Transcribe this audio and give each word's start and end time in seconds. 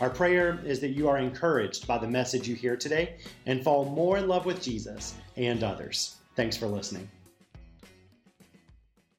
Our 0.00 0.08
prayer 0.08 0.58
is 0.64 0.80
that 0.80 0.88
you 0.88 1.08
are 1.08 1.18
encouraged 1.18 1.86
by 1.86 1.98
the 1.98 2.08
message 2.08 2.48
you 2.48 2.54
hear 2.54 2.74
today 2.74 3.16
and 3.44 3.62
fall 3.62 3.84
more 3.84 4.16
in 4.16 4.28
love 4.28 4.46
with 4.46 4.62
Jesus 4.62 5.14
and 5.36 5.62
others. 5.62 6.16
Thanks 6.36 6.56
for 6.56 6.66
listening. 6.66 7.10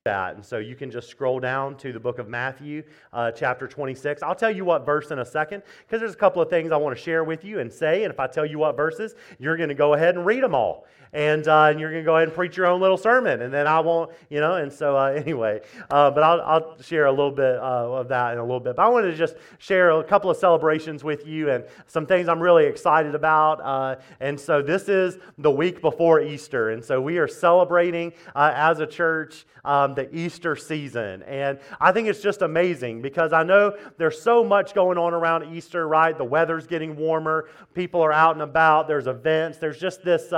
That. 0.06 0.34
And 0.34 0.44
so 0.44 0.58
you 0.58 0.76
can 0.76 0.90
just 0.90 1.10
scroll 1.10 1.40
down 1.40 1.78
to 1.78 1.94
the 1.94 2.00
book 2.00 2.18
of 2.18 2.28
Matthew, 2.28 2.82
uh, 3.14 3.30
chapter 3.30 3.68
26. 3.68 4.24
I'll 4.24 4.34
tell 4.34 4.50
you 4.50 4.66
what 4.66 4.84
verse 4.84 5.12
in 5.12 5.20
a 5.20 5.26
second 5.26 5.62
because 5.86 6.00
there's 6.00 6.16
a 6.16 6.18
couple 6.18 6.42
of 6.42 6.50
things 6.50 6.72
I 6.72 6.78
want 6.78 6.98
to 6.98 7.04
share 7.04 7.24
with 7.24 7.46
you 7.46 7.60
and 7.60 7.72
say. 7.72 8.04
And 8.04 8.12
if 8.12 8.20
I 8.20 8.26
tell 8.26 8.44
you 8.44 8.58
what 8.58 8.76
verses, 8.76 9.14
you're 9.38 9.58
going 9.58 9.70
to 9.70 9.76
go 9.76 9.94
ahead 9.94 10.16
and 10.16 10.26
read 10.26 10.42
them 10.42 10.56
all 10.56 10.88
and, 11.14 11.48
uh, 11.48 11.66
and 11.66 11.80
you're 11.80 11.92
going 11.92 12.04
to 12.04 12.06
go 12.06 12.16
ahead 12.16 12.30
and 12.30 12.36
preach 12.36 12.56
your 12.56 12.68
own 12.68 12.80
little 12.80 12.98
sermon, 12.98 13.42
and 13.42 13.54
then 13.54 13.68
I 13.68 13.80
won't, 13.82 14.12
you 14.30 14.40
know. 14.40 14.56
And 14.56 14.72
so, 14.72 14.98
uh, 14.98 15.06
anyway, 15.16 15.62
uh, 15.90 16.12
but 16.12 16.24
I'll, 16.24 16.42
I'll, 16.42 16.82
share 16.82 17.06
a 17.06 17.12
little 17.12 17.32
bit 17.32 17.58
uh, 17.58 17.92
of 17.92 18.08
that 18.10 18.34
in 18.34 18.40
a 18.40 18.44
little 18.44 18.60
bit. 18.60 18.76
But 18.76 18.84
I 18.84 18.88
wanted 18.90 19.12
to 19.12 19.18
just 19.18 19.36
share 19.60 19.92
a 19.92 20.04
couple 20.04 20.32
of 20.32 20.38
celebrations 20.38 21.04
with 21.04 21.28
you 21.28 21.50
and 21.50 21.66
some 21.86 22.06
things 22.06 22.28
I'm 22.28 22.40
really 22.40 22.66
excited 22.66 23.14
about. 23.14 23.62
Uh, 23.62 23.96
and 24.20 24.40
so, 24.40 24.62
this 24.62 24.90
is 24.90 25.18
the 25.38 25.52
week 25.52 25.82
before 25.82 26.22
Easter, 26.22 26.70
and 26.70 26.84
so 26.84 27.02
we 27.02 27.18
are 27.18 27.28
celebrating 27.28 28.14
as 28.36 28.80
a 28.80 28.88
church 28.88 29.46
um, 29.66 29.91
the 29.96 30.14
Easter 30.16 30.56
season. 30.56 31.24
And 31.24 31.60
I 31.80 31.92
think 31.92 32.08
it's 32.08 32.22
just 32.22 32.42
amazing 32.42 33.02
because 33.02 33.34
I 33.34 33.44
know 33.44 33.76
there's 33.98 34.22
so 34.22 34.44
much 34.44 34.74
going 34.74 34.98
on 34.98 35.14
around 35.14 35.54
Easter, 35.54 35.88
right? 35.88 36.18
The 36.18 36.24
weather's 36.24 36.68
getting 36.68 36.96
warmer, 36.96 37.50
people 37.74 38.02
are 38.02 38.14
out 38.14 38.36
and 38.36 38.42
about, 38.42 38.88
there's 38.88 39.08
events, 39.08 39.58
there's 39.58 39.78
just 39.78 40.04
this, 40.04 40.32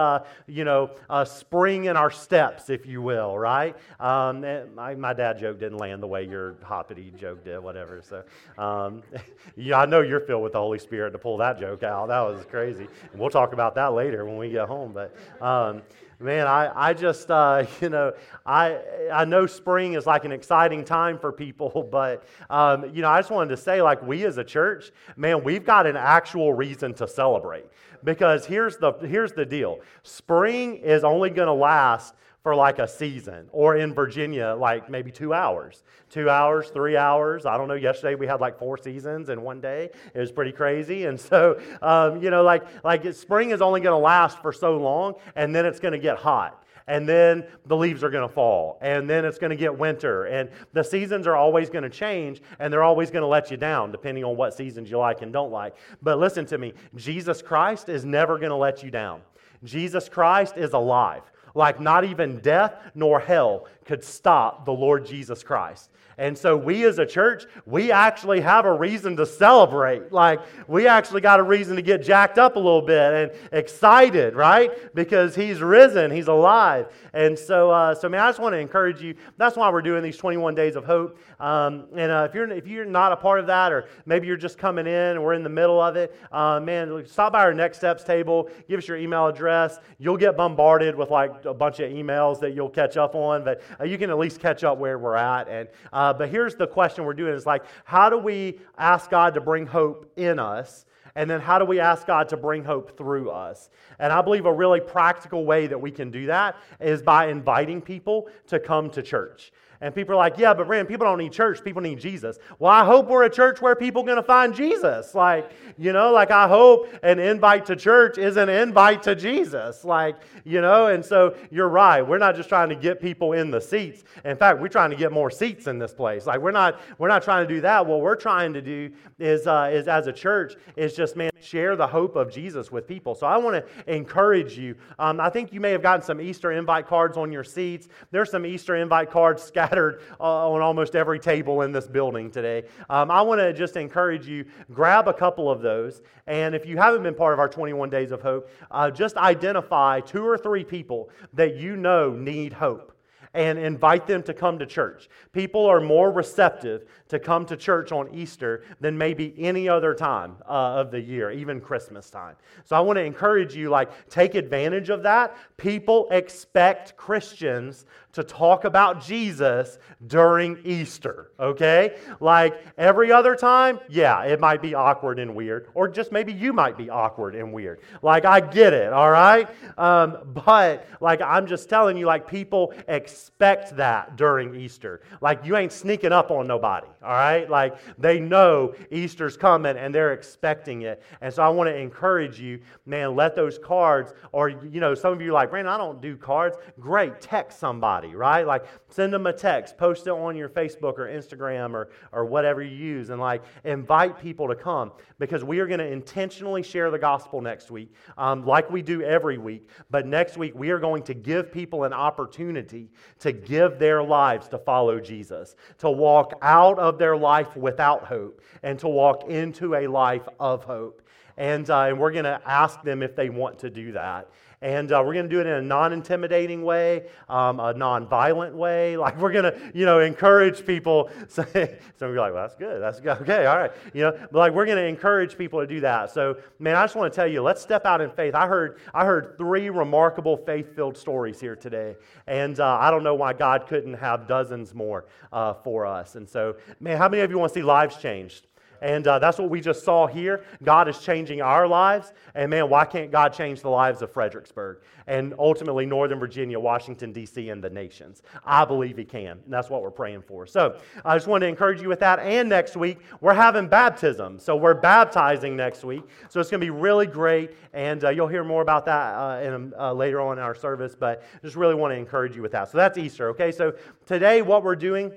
you 0.47 0.63
you 0.63 0.65
know, 0.65 0.91
uh, 1.09 1.25
spring 1.25 1.85
in 1.85 1.97
our 1.97 2.09
steps, 2.09 2.69
if 2.69 2.85
you 2.85 3.01
will, 3.01 3.37
right? 3.37 3.75
Um, 3.99 4.45
my, 4.73 4.95
my 4.95 5.11
dad 5.11 5.37
joke 5.37 5.59
didn't 5.59 5.77
land 5.77 6.01
the 6.01 6.07
way 6.07 6.23
your 6.23 6.55
hoppity 6.63 7.11
joke 7.19 7.43
did, 7.43 7.59
whatever. 7.59 8.01
So, 8.01 8.23
um, 8.57 9.03
yeah, 9.57 9.79
I 9.79 9.85
know 9.85 9.99
you're 9.99 10.21
filled 10.21 10.41
with 10.41 10.53
the 10.53 10.59
Holy 10.59 10.79
Spirit 10.79 11.11
to 11.11 11.17
pull 11.17 11.35
that 11.39 11.59
joke 11.59 11.83
out. 11.83 12.07
That 12.07 12.21
was 12.21 12.45
crazy. 12.45 12.87
And 13.11 13.19
we'll 13.19 13.29
talk 13.29 13.51
about 13.51 13.75
that 13.75 13.91
later 13.91 14.23
when 14.23 14.37
we 14.37 14.51
get 14.51 14.69
home. 14.69 14.93
But, 14.93 15.13
um, 15.41 15.81
man, 16.23 16.47
I, 16.47 16.89
I 16.89 16.93
just, 16.93 17.29
uh, 17.29 17.65
you 17.81 17.89
know, 17.89 18.13
I, 18.45 18.79
I 19.11 19.25
know 19.25 19.45
spring 19.45 19.93
is 19.93 20.05
like 20.05 20.25
an 20.25 20.31
exciting 20.31 20.83
time 20.83 21.19
for 21.19 21.31
people, 21.31 21.87
but, 21.91 22.23
um, 22.49 22.93
you 22.93 23.01
know, 23.01 23.09
I 23.09 23.19
just 23.19 23.31
wanted 23.31 23.49
to 23.49 23.57
say, 23.57 23.81
like, 23.81 24.01
we 24.01 24.25
as 24.25 24.37
a 24.37 24.43
church, 24.43 24.91
man, 25.17 25.43
we've 25.43 25.65
got 25.65 25.85
an 25.85 25.97
actual 25.97 26.53
reason 26.53 26.93
to 26.95 27.07
celebrate. 27.07 27.65
Because 28.03 28.45
here's 28.45 28.77
the, 28.77 28.91
here's 28.93 29.31
the 29.31 29.45
deal. 29.45 29.79
Spring 30.03 30.75
is 30.77 31.03
only 31.03 31.29
going 31.29 31.47
to 31.47 31.53
last 31.53 32.15
for 32.43 32.53
like 32.53 32.79
a 32.79 32.87
season, 32.87 33.47
or 33.53 33.77
in 33.77 33.93
Virginia, 33.93 34.53
like 34.59 34.89
maybe 34.89 35.11
two 35.11 35.33
hours. 35.33 35.83
Two 36.09 36.29
hours, 36.29 36.69
three 36.69 36.97
hours. 36.97 37.45
I 37.45 37.57
don't 37.57 37.69
know. 37.69 37.73
Yesterday 37.73 38.15
we 38.15 38.27
had 38.27 38.41
like 38.41 38.59
four 38.59 38.77
seasons 38.77 39.29
in 39.29 39.41
one 39.41 39.61
day. 39.61 39.89
It 40.13 40.19
was 40.19 40.31
pretty 40.31 40.51
crazy. 40.51 41.05
And 41.05 41.17
so, 41.19 41.57
um, 41.81 42.21
you 42.21 42.29
know, 42.29 42.43
like, 42.43 42.63
like 42.83 43.13
spring 43.13 43.51
is 43.51 43.61
only 43.61 43.79
going 43.79 43.97
to 43.97 44.03
last 44.03 44.41
for 44.41 44.51
so 44.51 44.77
long, 44.77 45.15
and 45.37 45.55
then 45.55 45.65
it's 45.65 45.79
going 45.79 45.93
to 45.93 45.99
get 45.99 46.17
hot 46.17 46.59
and 46.87 47.07
then 47.07 47.45
the 47.67 47.77
leaves 47.77 48.03
are 48.03 48.09
going 48.09 48.27
to 48.27 48.33
fall, 48.33 48.77
and 48.81 49.09
then 49.09 49.23
it's 49.23 49.37
going 49.37 49.51
to 49.51 49.55
get 49.55 49.77
winter, 49.77 50.25
and 50.25 50.49
the 50.73 50.83
seasons 50.83 51.27
are 51.27 51.35
always 51.37 51.69
going 51.69 51.83
to 51.83 51.89
change, 51.89 52.41
and 52.59 52.73
they're 52.73 52.83
always 52.83 53.09
going 53.09 53.21
to 53.21 53.27
let 53.27 53.49
you 53.49 53.55
down 53.55 53.89
depending 53.89 54.23
on 54.25 54.35
what 54.35 54.53
seasons 54.53 54.91
you 54.91 54.97
like 54.97 55.21
and 55.21 55.31
don't 55.31 55.49
like. 55.49 55.75
But 56.01 56.19
listen 56.19 56.45
to 56.47 56.57
me 56.57 56.73
Jesus 56.95 57.41
Christ 57.41 57.87
is 57.87 58.03
never 58.03 58.37
going 58.37 58.49
to 58.49 58.57
let 58.57 58.83
you 58.83 58.91
down. 58.91 59.21
Jesus 59.63 60.09
Christ 60.09 60.57
is 60.57 60.73
alive. 60.73 61.23
Like 61.53 61.79
not 61.79 62.03
even 62.03 62.39
death 62.39 62.75
nor 62.95 63.19
hell 63.19 63.67
could 63.85 64.03
stop 64.03 64.65
the 64.65 64.73
Lord 64.73 65.05
Jesus 65.05 65.43
Christ. 65.43 65.89
And 66.17 66.37
so 66.37 66.55
we 66.55 66.85
as 66.85 66.99
a 66.99 67.05
church, 67.05 67.45
we 67.65 67.91
actually 67.91 68.41
have 68.41 68.65
a 68.65 68.73
reason 68.73 69.15
to 69.17 69.25
celebrate. 69.25 70.11
Like 70.11 70.41
we 70.67 70.87
actually 70.87 71.21
got 71.21 71.39
a 71.39 71.43
reason 71.43 71.75
to 71.75 71.81
get 71.81 72.03
jacked 72.03 72.37
up 72.37 72.55
a 72.55 72.59
little 72.59 72.81
bit 72.81 73.13
and 73.13 73.31
excited, 73.51 74.35
right? 74.35 74.93
Because 74.93 75.35
he's 75.35 75.61
risen, 75.61 76.11
he's 76.11 76.27
alive. 76.27 76.87
And 77.13 77.37
so, 77.37 77.71
uh, 77.71 77.95
so 77.95 78.09
man, 78.09 78.21
I 78.21 78.29
just 78.29 78.39
want 78.39 78.53
to 78.53 78.59
encourage 78.59 79.01
you. 79.01 79.15
That's 79.37 79.57
why 79.57 79.69
we're 79.71 79.81
doing 79.81 80.03
these 80.03 80.17
21 80.17 80.55
days 80.55 80.75
of 80.75 80.85
hope. 80.85 81.17
Um, 81.39 81.85
and 81.95 82.11
uh, 82.11 82.27
if 82.29 82.35
you're 82.35 82.49
if 82.51 82.67
you're 82.67 82.85
not 82.85 83.11
a 83.11 83.15
part 83.15 83.39
of 83.39 83.47
that, 83.47 83.71
or 83.71 83.87
maybe 84.05 84.27
you're 84.27 84.37
just 84.37 84.57
coming 84.57 84.85
in 84.85 84.93
and 84.93 85.23
we're 85.23 85.33
in 85.33 85.43
the 85.43 85.49
middle 85.49 85.81
of 85.81 85.95
it, 85.95 86.15
uh, 86.31 86.59
man, 86.59 87.03
stop 87.07 87.33
by 87.33 87.41
our 87.41 87.53
next 87.53 87.77
steps 87.77 88.03
table. 88.03 88.49
Give 88.69 88.77
us 88.77 88.87
your 88.87 88.97
email 88.97 89.27
address. 89.27 89.79
You'll 89.97 90.17
get 90.17 90.37
bombarded 90.37 90.95
with 90.95 91.09
like 91.09 91.42
a 91.45 91.53
bunch 91.53 91.79
of 91.79 91.91
emails 91.91 92.39
that 92.39 92.53
you'll 92.53 92.69
catch 92.69 92.97
up 92.97 93.15
on, 93.15 93.43
but 93.43 93.61
uh, 93.79 93.83
you 93.83 93.97
can 93.97 94.09
at 94.09 94.17
least 94.17 94.39
catch 94.39 94.63
up 94.63 94.77
where 94.77 94.97
we're 94.97 95.15
at. 95.15 95.47
And 95.47 95.67
uh, 95.91 96.13
but 96.13 96.29
here's 96.29 96.55
the 96.55 96.67
question 96.67 97.05
we're 97.05 97.13
doing: 97.13 97.33
is 97.33 97.45
like, 97.45 97.63
how 97.85 98.09
do 98.09 98.17
we 98.17 98.59
ask 98.77 99.09
God 99.09 99.33
to 99.35 99.41
bring 99.41 99.65
hope 99.65 100.11
in 100.17 100.39
us? 100.39 100.85
And 101.15 101.29
then 101.29 101.41
how 101.41 101.59
do 101.59 101.65
we 101.65 101.79
ask 101.79 102.07
God 102.07 102.29
to 102.29 102.37
bring 102.37 102.63
hope 102.63 102.97
through 102.97 103.29
us? 103.29 103.69
And 103.99 104.11
I 104.11 104.21
believe 104.21 104.45
a 104.45 104.53
really 104.53 104.79
practical 104.79 105.45
way 105.45 105.67
that 105.67 105.79
we 105.79 105.91
can 105.91 106.09
do 106.09 106.25
that 106.25 106.55
is 106.79 107.01
by 107.01 107.27
inviting 107.27 107.81
people 107.81 108.29
to 108.47 108.59
come 108.59 108.89
to 108.91 109.03
church. 109.03 109.51
And 109.83 109.93
people 109.93 110.13
are 110.13 110.17
like, 110.17 110.37
yeah, 110.37 110.53
but 110.53 110.69
Rand, 110.69 110.87
people 110.87 111.05
don't 111.05 111.17
need 111.17 111.33
church. 111.33 111.61
People 111.61 111.81
need 111.81 111.99
Jesus. 111.99 112.39
Well, 112.57 112.71
I 112.71 112.85
hope 112.85 113.09
we're 113.09 113.23
a 113.23 113.29
church 113.29 113.61
where 113.61 113.75
people 113.75 114.03
are 114.03 114.05
going 114.05 114.15
to 114.15 114.23
find 114.23 114.55
Jesus. 114.55 115.13
Like, 115.13 115.51
you 115.77 115.91
know, 115.91 116.13
like 116.13 116.31
I 116.31 116.47
hope 116.47 116.87
an 117.03 117.19
invite 117.19 117.65
to 117.65 117.75
church 117.75 118.17
is 118.17 118.37
an 118.37 118.47
invite 118.47 119.03
to 119.03 119.13
Jesus. 119.13 119.83
Like, 119.83 120.15
you 120.45 120.61
know, 120.61 120.87
and 120.87 121.03
so 121.03 121.35
you're 121.51 121.67
right. 121.67 122.01
We're 122.01 122.17
not 122.17 122.37
just 122.37 122.47
trying 122.47 122.69
to 122.69 122.77
get 122.77 123.01
people 123.01 123.33
in 123.33 123.51
the 123.51 123.59
seats. 123.59 124.05
In 124.23 124.37
fact, 124.37 124.61
we're 124.61 124.69
trying 124.69 124.91
to 124.91 124.95
get 124.95 125.11
more 125.11 125.29
seats 125.29 125.67
in 125.67 125.79
this 125.79 125.93
place. 125.93 126.25
Like, 126.25 126.39
we're 126.39 126.51
not, 126.51 126.79
we're 126.97 127.09
not 127.09 127.21
trying 127.21 127.45
to 127.45 127.53
do 127.53 127.59
that. 127.59 127.85
What 127.85 127.99
we're 127.99 128.15
trying 128.15 128.53
to 128.53 128.61
do 128.61 128.89
is, 129.19 129.47
uh, 129.47 129.69
is 129.69 129.89
as 129.89 130.07
a 130.07 130.13
church, 130.13 130.55
is 130.77 130.93
just, 130.93 131.02
man, 131.15 131.31
share 131.41 131.75
the 131.75 131.87
hope 131.87 132.15
of 132.15 132.31
Jesus 132.31 132.71
with 132.71 132.87
people. 132.87 133.15
So 133.15 133.27
I 133.27 133.37
want 133.37 133.55
to 133.55 133.93
encourage 133.93 134.57
you. 134.57 134.75
Um, 134.97 135.19
I 135.19 135.29
think 135.29 135.51
you 135.51 135.59
may 135.59 135.71
have 135.71 135.81
gotten 135.81 136.05
some 136.05 136.21
Easter 136.21 136.51
invite 136.51 136.87
cards 136.87 137.17
on 137.17 137.31
your 137.31 137.43
seats. 137.43 137.89
There's 138.11 138.31
some 138.31 138.45
Easter 138.45 138.75
invite 138.75 139.11
cards 139.11 139.43
scattered 139.43 139.63
scattered 139.73 140.01
uh, 140.19 140.51
on 140.51 140.61
almost 140.61 140.95
every 140.95 141.19
table 141.19 141.61
in 141.61 141.71
this 141.71 141.87
building 141.87 142.29
today. 142.29 142.63
Um, 142.89 143.09
I 143.09 143.21
want 143.21 143.39
to 143.39 143.53
just 143.53 143.75
encourage 143.77 144.27
you 144.27 144.45
grab 144.71 145.07
a 145.07 145.13
couple 145.13 145.49
of 145.49 145.61
those. 145.61 146.01
And 146.27 146.55
if 146.55 146.65
you 146.65 146.77
haven't 146.77 147.03
been 147.03 147.15
part 147.15 147.33
of 147.33 147.39
our 147.39 147.49
21 147.49 147.89
Days 147.89 148.11
of 148.11 148.21
Hope, 148.21 148.49
uh, 148.71 148.91
just 148.91 149.17
identify 149.17 149.99
two 149.99 150.25
or 150.25 150.37
three 150.37 150.63
people 150.63 151.09
that 151.33 151.55
you 151.55 151.75
know 151.75 152.11
need 152.11 152.53
hope 152.53 152.89
and 153.33 153.57
invite 153.57 154.05
them 154.05 154.21
to 154.21 154.33
come 154.33 154.59
to 154.59 154.65
church. 154.65 155.09
People 155.31 155.65
are 155.65 155.81
more 155.81 156.11
receptive 156.11 156.85
to 157.13 157.19
come 157.19 157.45
to 157.45 157.55
church 157.55 157.91
on 157.91 158.13
Easter 158.13 158.63
than 158.81 158.97
maybe 158.97 159.33
any 159.37 159.69
other 159.69 159.93
time 159.93 160.35
uh, 160.49 160.81
of 160.81 160.89
the 160.89 160.99
year, 160.99 161.29
even 161.31 161.61
Christmas 161.61 162.09
time. 162.09 162.35
So 162.65 162.75
I 162.75 162.79
want 162.79 162.97
to 162.97 163.03
encourage 163.03 163.55
you 163.55 163.69
like 163.69 164.09
take 164.09 164.33
advantage 164.33 164.89
of 164.89 165.03
that. 165.03 165.37
People 165.57 166.07
expect 166.09 166.97
Christians 166.97 167.85
to 168.13 168.23
talk 168.23 168.65
about 168.65 169.03
Jesus 169.03 169.79
during 170.07 170.57
Easter, 170.65 171.31
okay? 171.39 171.97
Like 172.19 172.59
every 172.77 173.11
other 173.11 173.35
time, 173.35 173.79
yeah, 173.89 174.23
it 174.23 174.39
might 174.39 174.61
be 174.61 174.73
awkward 174.73 175.19
and 175.19 175.35
weird, 175.35 175.67
or 175.75 175.87
just 175.87 176.11
maybe 176.11 176.33
you 176.33 176.51
might 176.51 176.77
be 176.77 176.89
awkward 176.89 177.35
and 177.35 177.53
weird. 177.53 177.79
Like, 178.01 178.25
I 178.25 178.39
get 178.39 178.73
it, 178.73 178.91
all 178.91 179.11
right? 179.11 179.47
Um, 179.77 180.17
but, 180.25 180.87
like, 180.99 181.21
I'm 181.21 181.45
just 181.47 181.69
telling 181.69 181.97
you, 181.97 182.05
like, 182.05 182.27
people 182.27 182.73
expect 182.87 183.77
that 183.77 184.15
during 184.15 184.55
Easter. 184.55 185.01
Like, 185.21 185.45
you 185.45 185.55
ain't 185.57 185.71
sneaking 185.71 186.11
up 186.11 186.31
on 186.31 186.47
nobody, 186.47 186.87
all 187.03 187.11
right? 187.11 187.49
Like, 187.49 187.77
they 187.97 188.19
know 188.19 188.73
Easter's 188.91 189.37
coming 189.37 189.77
and 189.77 189.93
they're 189.93 190.13
expecting 190.13 190.83
it. 190.83 191.03
And 191.21 191.33
so 191.33 191.43
I 191.43 191.49
want 191.49 191.67
to 191.69 191.75
encourage 191.75 192.39
you, 192.39 192.59
man, 192.85 193.15
let 193.15 193.35
those 193.35 193.59
cards, 193.59 194.13
or, 194.31 194.49
you 194.49 194.79
know, 194.79 194.95
some 194.95 195.13
of 195.13 195.21
you 195.21 195.31
like, 195.31 195.49
Brandon, 195.49 195.73
I 195.73 195.77
don't 195.77 196.01
do 196.01 196.15
cards. 196.15 196.57
Great, 196.79 197.21
text 197.21 197.59
somebody 197.59 197.73
somebody, 197.73 198.15
right? 198.15 198.45
Like 198.45 198.65
send 198.89 199.11
them 199.11 199.25
a 199.27 199.33
text, 199.33 199.77
post 199.77 200.07
it 200.07 200.11
on 200.11 200.35
your 200.35 200.49
Facebook 200.49 200.97
or 200.97 201.07
Instagram 201.07 201.73
or, 201.73 201.89
or 202.11 202.25
whatever 202.25 202.61
you 202.61 202.75
use, 202.75 203.09
and 203.09 203.19
like 203.19 203.43
invite 203.63 204.19
people 204.19 204.47
to 204.47 204.55
come 204.55 204.91
because 205.19 205.43
we 205.43 205.59
are 205.59 205.67
going 205.67 205.79
to 205.79 205.91
intentionally 205.91 206.63
share 206.63 206.91
the 206.91 206.99
gospel 206.99 207.41
next 207.41 207.71
week, 207.71 207.91
um, 208.17 208.45
like 208.45 208.69
we 208.69 208.81
do 208.81 209.01
every 209.01 209.37
week. 209.37 209.69
But 209.89 210.05
next 210.05 210.37
week, 210.37 210.53
we 210.55 210.69
are 210.69 210.79
going 210.79 211.03
to 211.03 211.13
give 211.13 211.51
people 211.51 211.83
an 211.83 211.93
opportunity 211.93 212.89
to 213.19 213.31
give 213.31 213.79
their 213.79 214.03
lives 214.03 214.47
to 214.49 214.57
follow 214.59 214.99
Jesus, 214.99 215.55
to 215.79 215.89
walk 215.89 216.33
out 216.41 216.79
of 216.79 216.92
their 216.97 217.17
life 217.17 217.55
without 217.55 218.05
hope, 218.05 218.41
and 218.61 218.79
to 218.79 218.87
walk 218.87 219.29
into 219.29 219.75
a 219.75 219.87
life 219.87 220.27
of 220.39 220.63
hope. 220.63 221.01
And, 221.37 221.69
uh, 221.69 221.85
and 221.85 221.99
we're 221.99 222.11
going 222.11 222.25
to 222.25 222.41
ask 222.45 222.81
them 222.83 223.01
if 223.01 223.15
they 223.15 223.29
want 223.29 223.59
to 223.59 223.69
do 223.69 223.93
that. 223.93 224.29
And 224.63 224.93
uh, 224.93 225.03
we're 225.05 225.13
going 225.13 225.27
to 225.27 225.29
do 225.29 225.41
it 225.41 225.45
in 225.45 225.53
a 225.53 225.61
non 225.61 225.91
intimidating 225.91 226.63
way, 226.63 227.07
um, 227.27 227.59
a 227.59 227.73
non 227.73 228.07
violent 228.07 228.55
way. 228.55 228.97
Like, 229.03 229.19
we're 229.19 229.33
going 229.33 229.43
to, 229.43 229.71
you 229.73 229.85
know, 229.85 229.99
encourage 229.99 230.65
people. 230.65 231.09
some 231.27 231.45
of 231.45 231.55
you 231.99 232.05
are 232.05 232.15
like, 232.15 232.33
well, 232.33 232.43
that's 232.43 232.55
good. 232.55 232.81
That's 232.81 233.01
good. 233.01 233.17
Okay, 233.23 233.45
all 233.45 233.57
right. 233.57 233.71
You 233.93 234.03
know, 234.03 234.11
but 234.31 234.39
like, 234.39 234.53
we're 234.53 234.65
going 234.65 234.77
to 234.77 234.85
encourage 234.85 235.37
people 235.37 235.59
to 235.59 235.67
do 235.67 235.81
that. 235.81 236.11
So, 236.11 236.37
man, 236.59 236.77
I 236.77 236.83
just 236.83 236.95
want 236.95 237.11
to 237.11 237.15
tell 237.15 237.27
you, 237.27 237.41
let's 237.41 237.61
step 237.61 237.85
out 237.85 237.99
in 237.99 238.09
faith. 238.11 238.33
I 238.33 238.47
heard, 238.47 238.79
I 238.93 239.03
heard 239.03 239.37
three 239.37 239.69
remarkable 239.69 240.37
faith 240.37 240.73
filled 240.73 240.95
stories 240.95 241.41
here 241.41 241.57
today. 241.57 241.97
And 242.27 242.57
uh, 242.61 242.77
I 242.79 242.89
don't 242.91 243.03
know 243.03 243.15
why 243.15 243.33
God 243.33 243.67
couldn't 243.67 243.95
have 243.95 244.25
dozens 244.25 244.73
more 244.73 245.05
uh, 245.33 245.53
for 245.53 245.85
us. 245.85 246.15
And 246.15 246.29
so, 246.29 246.55
man, 246.79 246.97
how 246.97 247.09
many 247.09 247.23
of 247.23 247.31
you 247.31 247.37
want 247.37 247.51
to 247.51 247.59
see 247.59 247.63
lives 247.63 247.97
changed? 247.97 248.47
And 248.83 249.07
uh, 249.07 249.17
that's 249.17 249.37
what 249.37 249.49
we 249.49 249.61
just 249.61 249.85
saw 249.85 250.07
here. 250.07 250.43
God 250.61 250.89
is 250.89 250.99
changing 250.99 251.41
our 251.41 251.65
lives. 251.65 252.11
And 252.35 252.49
man, 252.49 252.69
why 252.69 252.83
can't 252.83 253.11
God 253.11 253.29
change 253.29 253.61
the 253.61 253.69
lives 253.69 254.01
of 254.01 254.11
Fredericksburg 254.11 254.79
and 255.07 255.33
ultimately 255.39 255.85
Northern 255.85 256.19
Virginia, 256.19 256.59
Washington, 256.59 257.13
D.C., 257.13 257.49
and 257.49 257.63
the 257.63 257.69
nations? 257.69 258.23
I 258.45 258.65
believe 258.65 258.97
He 258.97 259.05
can. 259.05 259.39
And 259.45 259.53
that's 259.53 259.69
what 259.69 259.81
we're 259.81 259.89
praying 259.89 260.23
for. 260.23 260.45
So 260.45 260.77
I 261.05 261.15
just 261.15 261.27
want 261.27 261.41
to 261.43 261.47
encourage 261.47 261.81
you 261.81 261.87
with 261.87 262.01
that. 262.01 262.19
And 262.19 262.49
next 262.49 262.75
week, 262.75 262.99
we're 263.21 263.33
having 263.33 263.69
baptism. 263.69 264.37
So 264.37 264.57
we're 264.57 264.73
baptizing 264.73 265.55
next 265.55 265.85
week. 265.85 266.03
So 266.27 266.41
it's 266.41 266.49
going 266.49 266.59
to 266.59 266.65
be 266.65 266.69
really 266.69 267.07
great. 267.07 267.51
And 267.71 268.03
uh, 268.03 268.09
you'll 268.09 268.27
hear 268.27 268.43
more 268.43 268.61
about 268.61 268.85
that 268.85 269.13
uh, 269.15 269.39
in, 269.41 269.73
uh, 269.79 269.93
later 269.93 270.19
on 270.19 270.39
in 270.39 270.43
our 270.43 270.55
service. 270.55 270.93
But 270.93 271.23
just 271.41 271.55
really 271.55 271.75
want 271.75 271.93
to 271.93 271.97
encourage 271.97 272.35
you 272.35 272.41
with 272.41 272.51
that. 272.51 272.69
So 272.69 272.77
that's 272.77 272.97
Easter, 272.97 273.29
okay? 273.29 273.53
So 273.53 273.75
today, 274.05 274.41
what 274.41 274.61
we're 274.61 274.75
doing 274.75 275.13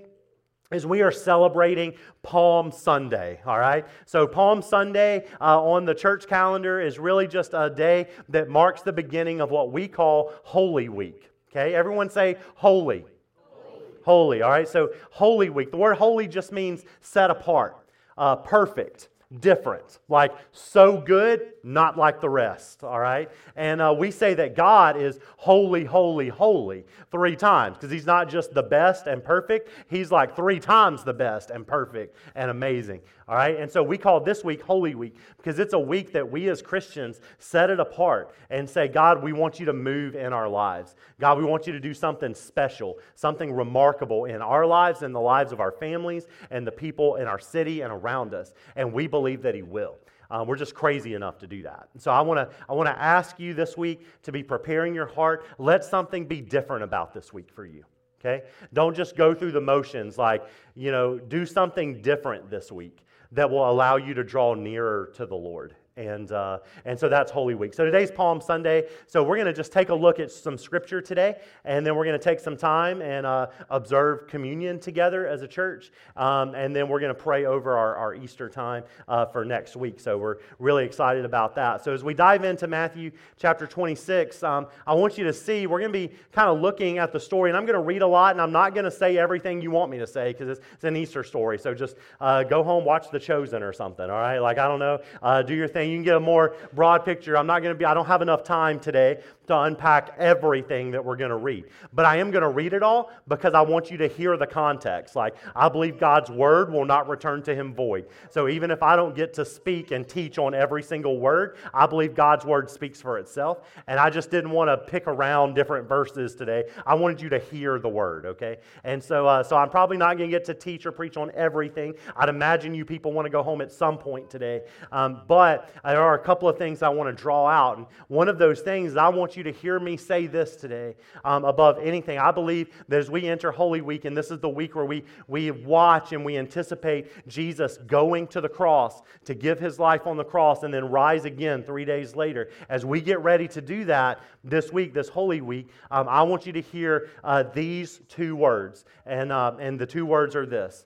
is 0.71 0.87
we 0.87 1.03
are 1.03 1.13
celebrating 1.13 1.95
Palm 2.23 2.73
Sunday, 2.73 3.41
all 3.47 3.59
right? 3.59 3.87
So, 4.05 4.27
Palm 4.27 4.63
Sunday 4.63 5.27
uh, 5.41 5.63
on 5.63 5.85
the 5.85 5.95
church 5.95 6.27
calendar 6.27 6.81
is 6.81 6.99
really 6.99 7.29
just 7.29 7.53
a 7.55 7.71
day 7.71 8.09
that 8.29 8.49
marks 8.49 8.83
the 8.83 8.93
beginning 8.93 9.41
of 9.41 9.51
what 9.51 9.73
we 9.73 9.89
call 9.89 10.33
Holy 10.43 10.89
Week, 10.89 11.31
okay? 11.51 11.75
Everyone 11.75 12.11
say 12.11 12.37
holy. 12.55 13.05
Holy, 13.45 13.85
holy 14.05 14.43
all 14.43 14.51
right? 14.51 14.69
So, 14.69 14.91
Holy 15.11 15.51
Week. 15.51 15.71
The 15.71 15.77
word 15.77 15.97
holy 15.97 16.27
just 16.27 16.53
means 16.53 16.85
set 17.01 17.31
apart, 17.31 17.77
uh, 18.19 18.37
perfect 18.37 19.09
different, 19.41 19.99
like 20.09 20.33
so 20.53 20.99
good, 20.99 21.53
not 21.65 21.99
like 21.99 22.21
the 22.21 22.29
rest, 22.29 22.85
all 22.85 23.01
right? 23.01 23.29
And 23.57 23.81
uh, 23.81 23.95
we 23.97 24.13
say 24.13 24.35
that 24.35 24.55
God 24.55 24.97
is 24.97 25.19
holy, 25.37 25.85
holy, 25.85 26.29
holy 26.29 26.85
three 27.11 27.35
times 27.35 27.77
because 27.77 27.91
He's 27.91 28.07
not 28.07 28.29
just 28.29 28.55
the 28.55 28.63
best 28.63 29.09
and 29.09 29.23
perfect, 29.23 29.69
He's 29.89 30.13
like 30.13 30.37
three 30.37 30.61
times 30.61 31.03
the 31.03 31.13
best 31.13 31.51
and 31.51 31.67
perfect 31.67 32.17
and 32.37 32.53
amazing, 32.53 33.01
all 33.27 33.35
right? 33.35 33.59
And 33.59 33.71
so 33.71 33.83
we 33.83 33.99
call 33.99 34.21
this 34.21 34.45
week 34.45 34.63
Holy 34.63 34.95
Week 34.95 35.17
because 35.39 35.59
it's 35.59 35.73
a 35.73 35.79
week 35.79 36.13
that 36.13 36.31
we 36.31 36.49
as 36.49 36.63
Christians 36.63 37.21
set 37.39 37.69
it 37.69 37.81
apart 37.81 38.33
and 38.51 38.69
say, 38.71 38.87
God, 38.87 39.23
we 39.23 39.33
want 39.33 39.59
you 39.59 39.67
to 39.67 39.73
move 39.73 40.15
in 40.15 40.33
our 40.33 40.49
lives. 40.49 40.95
God, 41.21 41.37
we 41.37 41.45
want 41.45 41.67
you 41.67 41.73
to 41.73 41.81
do 41.81 41.95
something 41.95 42.33
special, 42.33 42.99
something 43.17 43.53
remarkable 43.53 44.27
in 44.27 44.41
our 44.41 44.67
lives 44.67 45.03
and 45.03 45.13
the 45.13 45.21
lives 45.21 45.51
of 45.51 45.59
our 45.59 45.73
families 45.73 46.29
and 46.51 46.65
the 46.65 46.73
people 46.73 47.17
in 47.17 47.27
our 47.27 47.41
city 47.41 47.81
and 47.81 47.93
around 47.93 48.33
us. 48.33 48.55
And 48.77 48.93
we 48.93 49.09
believe 49.17 49.43
that 49.43 49.55
He 49.55 49.63
will. 49.63 49.97
Um, 50.31 50.47
we're 50.47 50.57
just 50.57 50.75
crazy 50.75 51.15
enough 51.15 51.39
to 51.39 51.47
do 51.47 51.63
that. 51.63 51.89
And 51.93 52.03
So 52.03 52.11
I 52.11 52.21
want 52.21 52.39
to 52.39 52.57
I 52.69 52.73
want 52.75 52.89
to 52.89 53.03
ask 53.03 53.39
you 53.39 53.55
this 53.55 53.77
week 53.77 54.07
to 54.23 54.33
be 54.33 54.43
preparing 54.43 54.95
your 54.95 55.07
heart. 55.07 55.47
Let 55.59 55.85
something 55.85 56.27
be 56.27 56.41
different 56.41 56.83
about 56.83 57.15
this 57.15 57.33
week 57.33 57.51
for 57.55 57.65
you. 57.65 57.85
Okay? 58.21 58.45
Don't 58.73 58.97
just 58.97 59.17
go 59.17 59.35
through 59.35 59.53
the 59.53 59.61
motions 59.61 60.19
like, 60.19 60.43
you 60.75 60.91
know, 60.91 61.19
do 61.19 61.47
something 61.47 62.03
different 62.03 62.51
this 62.51 62.73
week 62.73 63.05
that 63.33 63.49
will 63.49 63.69
allow 63.71 63.97
you 63.97 64.15
to 64.15 64.25
draw 64.25 64.55
nearer 64.55 65.13
to 65.15 65.27
the 65.27 65.37
Lord. 65.37 65.75
And, 65.97 66.31
uh, 66.31 66.59
and 66.85 67.01
so 67.01 67.09
that's 67.09 67.31
Holy 67.31 67.55
Week. 67.55 67.73
So 67.73 67.87
today's 67.87 68.11
Palm 68.11 68.39
Sunday. 68.39 68.87
So 69.07 69.23
we're 69.23 69.37
going 69.37 69.47
to 69.47 69.53
just 69.55 69.73
take 69.73 69.89
a 69.89 69.95
look 69.95 70.21
at 70.21 70.31
some 70.31 70.59
scripture 70.59 71.01
today, 71.01 71.37
and 71.65 71.87
then 71.87 71.97
we're 71.97 72.05
going 72.05 72.19
to 72.19 72.23
take 72.23 72.39
some 72.39 72.55
time 72.55 73.01
and 73.01 73.25
uh, 73.25 73.47
observe 73.71 74.29
communion 74.29 74.79
together 74.79 75.27
as 75.27 75.41
a 75.41 75.49
church. 75.49 75.91
Um, 76.15 76.55
and 76.55 76.77
then 76.77 76.89
we're 76.89 77.01
going 77.01 77.15
to 77.15 77.19
pray 77.19 77.47
over 77.47 77.79
our, 77.79 77.97
our 77.97 78.15
Easter 78.15 78.51
time 78.51 78.85
uh, 79.09 79.25
for 79.25 79.47
next 79.47 79.75
week. 79.75 79.99
So 79.99 80.19
we're 80.19 80.37
really 80.59 80.85
excited 80.85 81.25
about 81.25 81.55
that. 81.55 81.83
So 81.83 81.95
as 81.95 82.05
we 82.05 82.13
dive 82.13 82.45
into 82.45 82.67
Matthew 82.67 83.11
chapter 83.39 83.67
26, 83.67 84.43
um, 84.43 84.67
I 84.87 84.93
want 84.93 85.17
you 85.17 85.25
to 85.25 85.33
see 85.33 85.67
we're 85.67 85.81
going 85.81 85.93
to 85.95 86.09
be 86.09 86.15
kind 86.31 86.51
of 86.51 86.61
looking 86.61 86.99
at 86.99 87.11
the 87.11 87.21
story, 87.21 87.49
and 87.49 87.57
I'm 87.57 87.65
going 87.65 87.73
to 87.73 87.81
read 87.81 88.03
a 88.03 88.07
lot, 88.07 88.33
and 88.33 88.43
I'm 88.43 88.53
not 88.53 88.75
going 88.75 88.85
to 88.85 88.91
say 88.91 89.17
everything 89.17 89.63
you 89.63 89.71
want 89.71 89.91
me 89.91 89.97
to 89.97 90.07
say 90.07 90.33
because 90.33 90.59
it's, 90.59 90.61
it's, 90.75 90.85
an 90.85 90.95
Easter 90.95 91.25
story. 91.25 91.59
So 91.59 91.73
just 91.73 91.97
uh, 92.21 92.43
go 92.43 92.63
home, 92.63 92.85
watch 92.85 93.11
The 93.11 93.19
Chosen 93.19 93.63
or 93.63 93.73
something, 93.73 94.11
all 94.11 94.21
right? 94.21 94.41
Like, 94.41 94.59
I 94.59 94.69
don't 94.69 94.79
know, 94.79 95.01
uh, 95.23 95.41
do 95.41 95.55
your 95.55 95.67
thing 95.67 95.86
you 95.91 95.97
can 95.97 96.05
get 96.05 96.17
a 96.17 96.21
more 96.21 96.55
broad 96.73 97.05
picture. 97.05 97.37
I'm 97.37 97.47
not 97.47 97.63
going 97.63 97.75
to 97.75 97.79
be, 97.79 97.85
I 97.85 97.95
don't 97.95 98.07
have 98.07 98.23
enough 98.23 98.43
time 98.45 98.81
today 98.81 99.21
to 99.49 99.59
unpack 99.61 100.15
everything 100.19 100.91
that 100.91 101.05
we're 101.05 101.17
going 101.17 101.31
to 101.31 101.37
read. 101.37 101.65
But 101.93 102.05
I 102.05 102.17
am 102.17 102.31
going 102.31 102.43
to 102.43 102.49
read 102.49 102.73
it 102.73 102.83
all 102.83 103.11
because 103.29 103.55
I 103.55 103.61
want 103.63 103.91
you 103.91 103.97
to 103.99 104.09
hear 104.09 104.37
the 104.37 104.47
context. 104.47 105.17
Like, 105.17 105.37
I 105.55 105.69
believe 105.69 105.99
God's 105.99 106.31
word 106.31 106.73
will 106.73 106.85
not 106.85 107.09
return 107.09 107.43
to 107.45 107.55
him 107.55 107.75
void. 107.75 108.07
So 108.31 108.49
even 108.49 108.71
if 108.71 108.83
I 108.83 108.97
don't 108.97 109.15
get 109.15 109.35
to 109.35 109.45
speak 109.45 109.91
and 109.91 110.09
teach 110.09 110.39
on 110.39 110.55
every 110.55 110.83
single 110.83 111.19
word, 111.19 111.57
I 111.73 111.87
believe 111.87 112.15
God's 112.15 112.45
word 112.45 112.71
speaks 112.71 113.01
for 113.01 113.19
itself. 113.19 113.63
And 113.87 113.99
I 114.01 114.11
just 114.11 114.31
didn't 114.31 114.51
want 114.51 114.69
to 114.69 114.77
pick 114.77 115.07
around 115.07 115.55
different 115.55 115.89
verses 115.89 116.35
today. 116.35 116.65
I 116.87 116.95
wanted 116.95 117.21
you 117.21 117.29
to 117.31 117.39
hear 117.39 117.79
the 117.79 117.89
word, 117.89 118.27
okay? 118.27 118.59
And 118.85 119.03
so, 119.03 119.27
uh, 119.27 119.43
so 119.43 119.57
I'm 119.57 119.71
probably 119.71 119.97
not 119.97 120.17
going 120.19 120.31
to 120.31 120.37
get 120.37 120.45
to 120.47 120.55
teach 120.55 120.87
or 120.87 120.93
preach 120.93 121.17
on 121.17 121.31
everything. 121.35 121.95
I'd 122.17 122.29
imagine 122.29 122.75
you 122.75 122.85
people 122.85 123.13
want 123.13 123.27
to 123.27 123.31
go 123.31 123.43
home 123.43 123.61
at 123.61 123.73
some 123.73 123.99
point 123.99 124.31
today. 124.31 124.63
Um, 124.93 125.23
but 125.27 125.71
there 125.85 126.03
are 126.03 126.15
a 126.15 126.19
couple 126.19 126.49
of 126.49 126.59
things 126.59 126.83
I 126.83 126.89
want 126.89 127.15
to 127.15 127.23
draw 127.23 127.47
out. 127.47 127.79
And 127.79 127.87
one 128.09 128.29
of 128.29 128.39
those 128.39 128.61
things 128.61 128.97
I 128.97 129.09
want 129.09 129.36
you 129.36 129.36
to 129.43 129.53
hear 129.53 129.79
me 129.81 129.97
say 129.97 130.27
this 130.27 130.57
today 130.57 130.95
um, 131.25 131.45
above 131.45 131.79
anything. 131.79 132.19
I 132.19 132.31
believe 132.31 132.69
that 132.89 132.99
as 132.99 133.11
we 133.11 133.29
enter 133.29 133.51
Holy 133.51 133.81
Week, 133.81 134.05
and 134.05 134.17
this 134.17 134.31
is 134.31 134.39
the 134.41 134.49
week 134.49 134.75
where 134.75 134.85
we, 134.85 135.05
we 135.29 135.51
watch 135.51 136.13
and 136.13 136.25
we 136.25 136.37
anticipate 136.37 137.27
Jesus 137.29 137.79
going 137.87 138.27
to 138.29 138.41
the 138.41 138.49
cross 138.49 139.03
to 139.25 139.35
give 139.35 139.59
his 139.59 139.79
life 139.79 140.07
on 140.07 140.17
the 140.17 140.25
cross 140.25 140.63
and 140.63 140.73
then 140.73 140.91
rise 140.91 141.25
again 141.25 141.63
three 141.63 141.85
days 141.85 142.17
later. 142.17 142.51
As 142.69 142.85
we 142.85 143.01
get 143.01 143.21
ready 143.21 143.49
to 143.49 143.61
do 143.61 143.85
that 143.87 144.21
this 144.45 144.73
week, 144.73 144.95
this 144.95 145.09
Holy 145.09 145.41
Week, 145.41 145.69
um, 145.91 146.09
I 146.09 146.23
want 146.23 146.47
you 146.47 146.53
to 146.53 146.61
hear 146.61 147.09
uh, 147.25 147.43
these 147.43 148.01
two 148.09 148.37
words. 148.37 148.85
And, 149.05 149.33
uh, 149.33 149.55
and 149.61 149.79
the 149.79 149.87
two 149.87 150.07
words 150.07 150.37
are 150.37 150.47
this 150.47 150.85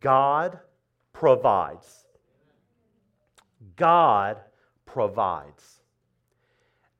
God 0.00 0.58
provides. 1.12 2.04
God 3.76 4.38
provides. 4.86 5.77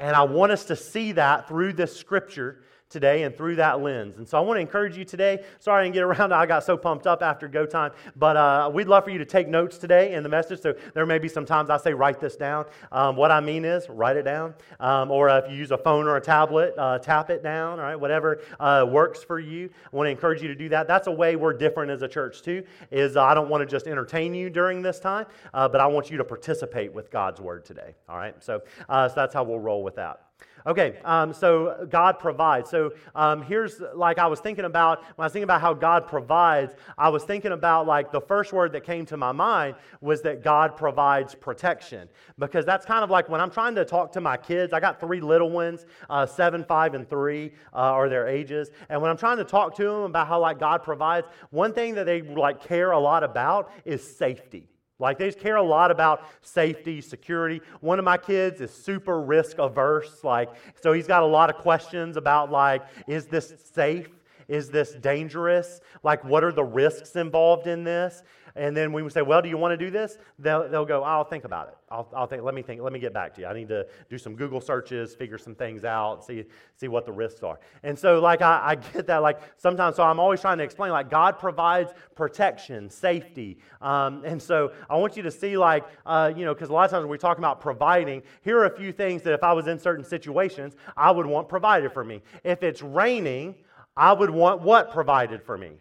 And 0.00 0.14
I 0.14 0.22
want 0.22 0.52
us 0.52 0.64
to 0.66 0.76
see 0.76 1.12
that 1.12 1.48
through 1.48 1.72
this 1.72 1.96
scripture 1.96 2.62
today 2.88 3.24
and 3.24 3.36
through 3.36 3.56
that 3.56 3.80
lens. 3.80 4.16
And 4.16 4.28
so 4.28 4.38
I 4.38 4.40
want 4.40 4.56
to 4.56 4.60
encourage 4.60 4.96
you 4.96 5.04
today. 5.04 5.44
Sorry 5.58 5.80
I 5.80 5.84
didn't 5.84 5.94
get 5.94 6.02
around. 6.02 6.32
I 6.38 6.46
got 6.46 6.64
so 6.64 6.76
pumped 6.76 7.06
up 7.06 7.22
after 7.22 7.48
go 7.48 7.66
time. 7.66 7.92
But 8.16 8.36
uh, 8.36 8.70
we'd 8.72 8.88
love 8.88 9.04
for 9.04 9.10
you 9.10 9.18
to 9.18 9.24
take 9.24 9.48
notes 9.48 9.78
today 9.78 10.14
in 10.14 10.22
the 10.22 10.28
message. 10.28 10.60
So 10.60 10.74
there 10.94 11.06
may 11.06 11.18
be 11.18 11.28
some 11.28 11.44
times 11.44 11.70
I 11.70 11.76
say, 11.76 11.92
write 11.92 12.20
this 12.20 12.36
down. 12.36 12.66
Um, 12.92 13.16
what 13.16 13.30
I 13.30 13.40
mean 13.40 13.64
is, 13.64 13.88
write 13.88 14.16
it 14.16 14.22
down. 14.22 14.54
Um, 14.80 15.10
or 15.10 15.28
if 15.28 15.50
you 15.50 15.56
use 15.56 15.70
a 15.70 15.78
phone 15.78 16.06
or 16.06 16.16
a 16.16 16.20
tablet, 16.20 16.74
uh, 16.78 16.98
tap 16.98 17.30
it 17.30 17.42
down, 17.42 17.78
all 17.78 17.84
right? 17.84 17.96
Whatever 17.96 18.40
uh, 18.58 18.86
works 18.88 19.22
for 19.22 19.38
you. 19.38 19.70
I 19.92 19.96
want 19.96 20.06
to 20.06 20.10
encourage 20.10 20.42
you 20.42 20.48
to 20.48 20.54
do 20.54 20.68
that. 20.70 20.88
That's 20.88 21.06
a 21.06 21.12
way 21.12 21.36
we're 21.36 21.52
different 21.52 21.90
as 21.90 22.02
a 22.02 22.08
church, 22.08 22.42
too, 22.42 22.64
is 22.90 23.16
uh, 23.16 23.22
I 23.22 23.34
don't 23.34 23.48
want 23.48 23.62
to 23.62 23.66
just 23.66 23.86
entertain 23.86 24.34
you 24.34 24.50
during 24.50 24.82
this 24.82 24.98
time, 24.98 25.26
uh, 25.52 25.68
but 25.68 25.80
I 25.80 25.86
want 25.86 26.10
you 26.10 26.18
to 26.18 26.24
participate 26.24 26.92
with 26.92 27.10
God's 27.10 27.40
word 27.40 27.64
today, 27.64 27.94
all 28.08 28.16
right? 28.16 28.34
So, 28.42 28.62
so 28.88 29.12
that's 29.14 29.34
how 29.34 29.44
we'll 29.44 29.60
roll 29.60 29.82
with 29.82 29.96
that. 29.96 30.22
Okay, 30.68 30.98
um, 31.02 31.32
so 31.32 31.86
God 31.88 32.18
provides. 32.18 32.68
So 32.68 32.92
um, 33.14 33.40
here's 33.40 33.80
like 33.94 34.18
I 34.18 34.26
was 34.26 34.38
thinking 34.38 34.66
about 34.66 34.98
when 35.16 35.24
I 35.24 35.24
was 35.24 35.32
thinking 35.32 35.44
about 35.44 35.62
how 35.62 35.72
God 35.72 36.06
provides. 36.06 36.74
I 36.98 37.08
was 37.08 37.24
thinking 37.24 37.52
about 37.52 37.86
like 37.86 38.12
the 38.12 38.20
first 38.20 38.52
word 38.52 38.72
that 38.72 38.84
came 38.84 39.06
to 39.06 39.16
my 39.16 39.32
mind 39.32 39.76
was 40.02 40.20
that 40.22 40.44
God 40.44 40.76
provides 40.76 41.34
protection 41.34 42.06
because 42.38 42.66
that's 42.66 42.84
kind 42.84 43.02
of 43.02 43.08
like 43.08 43.30
when 43.30 43.40
I'm 43.40 43.50
trying 43.50 43.76
to 43.76 43.84
talk 43.86 44.12
to 44.12 44.20
my 44.20 44.36
kids. 44.36 44.74
I 44.74 44.80
got 44.80 45.00
three 45.00 45.22
little 45.22 45.48
ones, 45.48 45.86
uh, 46.10 46.26
seven, 46.26 46.62
five, 46.62 46.92
and 46.92 47.08
three 47.08 47.52
uh, 47.72 47.76
are 47.76 48.10
their 48.10 48.28
ages, 48.28 48.68
and 48.90 49.00
when 49.00 49.10
I'm 49.10 49.16
trying 49.16 49.38
to 49.38 49.44
talk 49.44 49.74
to 49.76 49.84
them 49.84 50.02
about 50.02 50.28
how 50.28 50.38
like 50.38 50.60
God 50.60 50.82
provides, 50.82 51.26
one 51.48 51.72
thing 51.72 51.94
that 51.94 52.04
they 52.04 52.20
like 52.20 52.62
care 52.62 52.90
a 52.90 52.98
lot 52.98 53.24
about 53.24 53.72
is 53.86 54.06
safety. 54.18 54.68
Like 54.98 55.18
they 55.18 55.26
just 55.26 55.38
care 55.38 55.56
a 55.56 55.62
lot 55.62 55.90
about 55.90 56.24
safety, 56.42 57.00
security. 57.00 57.60
One 57.80 57.98
of 57.98 58.04
my 58.04 58.18
kids 58.18 58.60
is 58.60 58.72
super 58.72 59.20
risk 59.20 59.58
averse. 59.58 60.24
Like, 60.24 60.50
so 60.80 60.92
he's 60.92 61.06
got 61.06 61.22
a 61.22 61.26
lot 61.26 61.50
of 61.50 61.56
questions 61.56 62.16
about 62.16 62.50
like, 62.50 62.82
is 63.06 63.26
this 63.26 63.54
safe? 63.72 64.08
is 64.48 64.70
this 64.70 64.94
dangerous? 64.94 65.80
Like, 66.02 66.24
what 66.24 66.42
are 66.42 66.52
the 66.52 66.64
risks 66.64 67.16
involved 67.16 67.66
in 67.66 67.84
this? 67.84 68.22
And 68.56 68.76
then 68.76 68.92
we 68.92 69.02
would 69.02 69.12
say, 69.12 69.22
well, 69.22 69.42
do 69.42 69.48
you 69.48 69.56
want 69.56 69.72
to 69.72 69.84
do 69.84 69.90
this? 69.90 70.18
They'll, 70.38 70.68
they'll 70.68 70.84
go, 70.84 71.02
I'll 71.02 71.24
think 71.24 71.44
about 71.44 71.68
it. 71.68 71.76
I'll, 71.90 72.08
I'll 72.14 72.26
think, 72.26 72.42
let 72.42 72.54
me 72.54 72.62
think, 72.62 72.82
let 72.82 72.92
me 72.92 72.98
get 72.98 73.14
back 73.14 73.34
to 73.34 73.40
you. 73.40 73.46
I 73.46 73.54
need 73.54 73.68
to 73.68 73.86
do 74.10 74.18
some 74.18 74.34
Google 74.34 74.60
searches, 74.60 75.14
figure 75.14 75.38
some 75.38 75.54
things 75.54 75.84
out, 75.84 76.24
see, 76.24 76.44
see 76.76 76.88
what 76.88 77.06
the 77.06 77.12
risks 77.12 77.42
are. 77.42 77.58
And 77.82 77.98
so, 77.98 78.20
like, 78.20 78.42
I, 78.42 78.60
I 78.62 78.74
get 78.74 79.06
that, 79.06 79.18
like, 79.18 79.40
sometimes, 79.56 79.96
so 79.96 80.02
I'm 80.02 80.20
always 80.20 80.40
trying 80.40 80.58
to 80.58 80.64
explain, 80.64 80.92
like, 80.92 81.10
God 81.10 81.38
provides 81.38 81.92
protection, 82.14 82.90
safety. 82.90 83.58
Um, 83.80 84.22
and 84.24 84.40
so 84.40 84.72
I 84.90 84.96
want 84.96 85.16
you 85.16 85.22
to 85.22 85.30
see, 85.30 85.56
like, 85.56 85.84
uh, 86.04 86.32
you 86.36 86.44
know, 86.44 86.54
because 86.54 86.68
a 86.68 86.72
lot 86.72 86.84
of 86.84 86.90
times 86.90 87.02
when 87.02 87.10
we 87.10 87.18
talk 87.18 87.38
about 87.38 87.60
providing, 87.60 88.22
here 88.42 88.58
are 88.58 88.66
a 88.66 88.76
few 88.76 88.92
things 88.92 89.22
that 89.22 89.32
if 89.32 89.42
I 89.42 89.52
was 89.52 89.66
in 89.66 89.78
certain 89.78 90.04
situations, 90.04 90.74
I 90.96 91.10
would 91.10 91.26
want 91.26 91.48
provided 91.48 91.92
for 91.92 92.04
me. 92.04 92.22
If 92.44 92.62
it's 92.62 92.82
raining, 92.82 93.54
I 93.96 94.12
would 94.12 94.30
want 94.30 94.60
what 94.60 94.90
provided 94.90 95.42
for 95.42 95.56
me? 95.56 95.72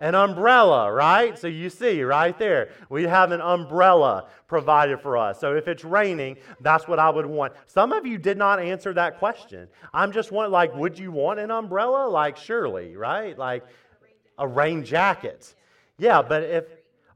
An 0.00 0.14
umbrella, 0.14 0.92
right? 0.92 1.38
So 1.38 1.46
you 1.46 1.70
see 1.70 2.02
right 2.02 2.38
there, 2.38 2.70
we 2.88 3.04
have 3.04 3.32
an 3.32 3.40
umbrella 3.40 4.28
provided 4.46 5.00
for 5.00 5.16
us. 5.16 5.40
So 5.40 5.56
if 5.56 5.68
it's 5.68 5.84
raining, 5.84 6.36
that's 6.60 6.86
what 6.88 6.98
I 6.98 7.10
would 7.10 7.26
want. 7.26 7.52
Some 7.66 7.92
of 7.92 8.06
you 8.06 8.18
did 8.18 8.38
not 8.38 8.60
answer 8.60 8.92
that 8.94 9.18
question. 9.18 9.68
I'm 9.92 10.12
just 10.12 10.32
like, 10.32 10.74
would 10.74 10.98
you 10.98 11.12
want 11.12 11.40
an 11.40 11.50
umbrella? 11.50 12.08
Like, 12.08 12.36
surely, 12.36 12.96
right? 12.96 13.36
Like 13.36 13.64
a 14.38 14.46
rain 14.46 14.84
jacket. 14.84 15.54
Yeah, 15.98 16.22
but 16.22 16.42
if 16.44 16.64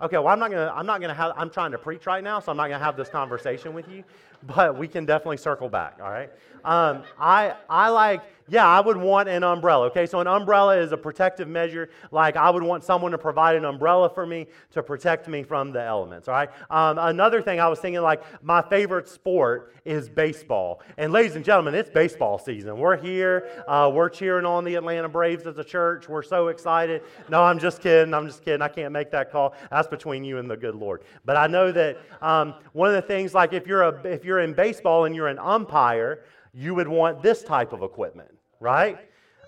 okay, 0.01 0.19
well, 0.19 0.29
I'm 0.29 0.41
not 0.41 0.51
gonna, 0.51 0.73
I'm 0.75 0.87
not 0.87 1.01
gonna 1.01 1.15
have, 1.15 1.33
I'm 1.37 1.49
trying 1.49 1.71
to 1.71 1.79
preach 1.79 2.07
right 2.07 2.25
now, 2.25 2.41
so 2.41 2.51
I'm 2.51 2.57
not 2.57 2.69
gonna 2.69 2.85
have 2.85 2.97
this 2.97 3.09
conversation 3.09 3.73
with 3.73 3.89
you. 3.89 4.03
But 4.45 4.77
we 4.77 4.89
can 4.89 5.07
definitely 5.07 5.37
circle 5.37 5.69
back. 5.69 5.99
All 6.03 6.11
right. 6.11 6.29
Um, 6.65 7.05
I, 7.19 7.55
I 7.71 7.91
like 7.91 8.23
yeah, 8.53 8.67
I 8.69 8.83
would 8.83 8.99
want 8.99 9.31
an 9.31 9.43
umbrella. 9.43 9.87
Okay, 9.87 10.05
so 10.05 10.21
an 10.21 10.27
umbrella 10.27 10.77
is 10.77 10.93
a 10.93 10.97
protective 10.99 11.49
measure. 11.49 11.89
Like 12.11 12.37
I 12.37 12.51
would 12.51 12.63
want 12.63 12.85
someone 12.85 13.11
to 13.13 13.19
provide 13.19 13.57
an 13.57 13.65
umbrella 13.65 14.11
for 14.11 14.27
me 14.27 14.47
to 14.73 14.83
protect 14.83 15.27
me 15.27 15.43
from 15.43 15.73
the 15.73 15.81
elements. 15.81 16.29
All 16.29 16.35
right. 16.35 16.51
Um, 16.69 16.99
another 16.99 17.41
thing 17.41 17.61
I 17.61 17.69
was 17.69 17.79
thinking, 17.79 18.03
like 18.03 18.23
my 18.45 18.61
favorite 18.61 19.09
sport 19.09 19.75
is 19.87 20.11
baseball. 20.11 20.83
And 20.99 21.15
ladies 21.15 21.35
and 21.35 21.43
gentlemen, 21.43 21.75
it's 21.75 21.89
baseball 21.89 22.39
season. 22.39 22.77
We're 22.77 22.99
here. 22.99 23.65
Uh, 23.67 23.91
we're 23.91 24.11
cheering 24.11 24.45
on 24.45 24.65
the 24.65 24.75
Atlanta 24.75 25.09
Braves 25.09 25.47
as 25.47 25.57
a 25.57 25.65
church. 25.65 26.07
We're 26.07 26.23
so 26.23 26.49
excited. 26.49 27.05
No, 27.31 27.43
I'm 27.43 27.59
just 27.59 27.81
kidding. 27.81 28.13
I'm 28.13 28.27
just 28.27 28.45
kidding. 28.45 28.61
I 28.61 28.69
can't 28.69 28.93
make 28.93 29.11
that 29.13 29.33
call. 29.33 29.55
That's 29.71 29.89
between 29.89 30.25
you 30.25 30.37
and 30.37 30.51
the 30.51 30.59
good 30.59 30.75
Lord. 30.75 31.05
But 31.25 31.39
I 31.39 31.47
know 31.47 31.73
that 31.73 31.97
um, 32.21 32.57
one 32.75 32.91
of 32.91 32.95
the 32.97 33.09
things, 33.09 33.33
like 33.33 33.55
if 33.55 33.67
you're 33.67 33.85
a 33.85 34.07
if 34.07 34.27
you're 34.27 34.41
in 34.41 34.53
baseball 34.53 35.07
and 35.07 35.17
you're 35.17 35.29
an 35.29 35.39
umpire, 35.39 36.25
you 36.53 36.75
would 36.75 36.89
want 36.89 37.23
this 37.23 37.43
type 37.43 37.73
of 37.73 37.83
equipment 37.83 38.29
right? 38.62 38.99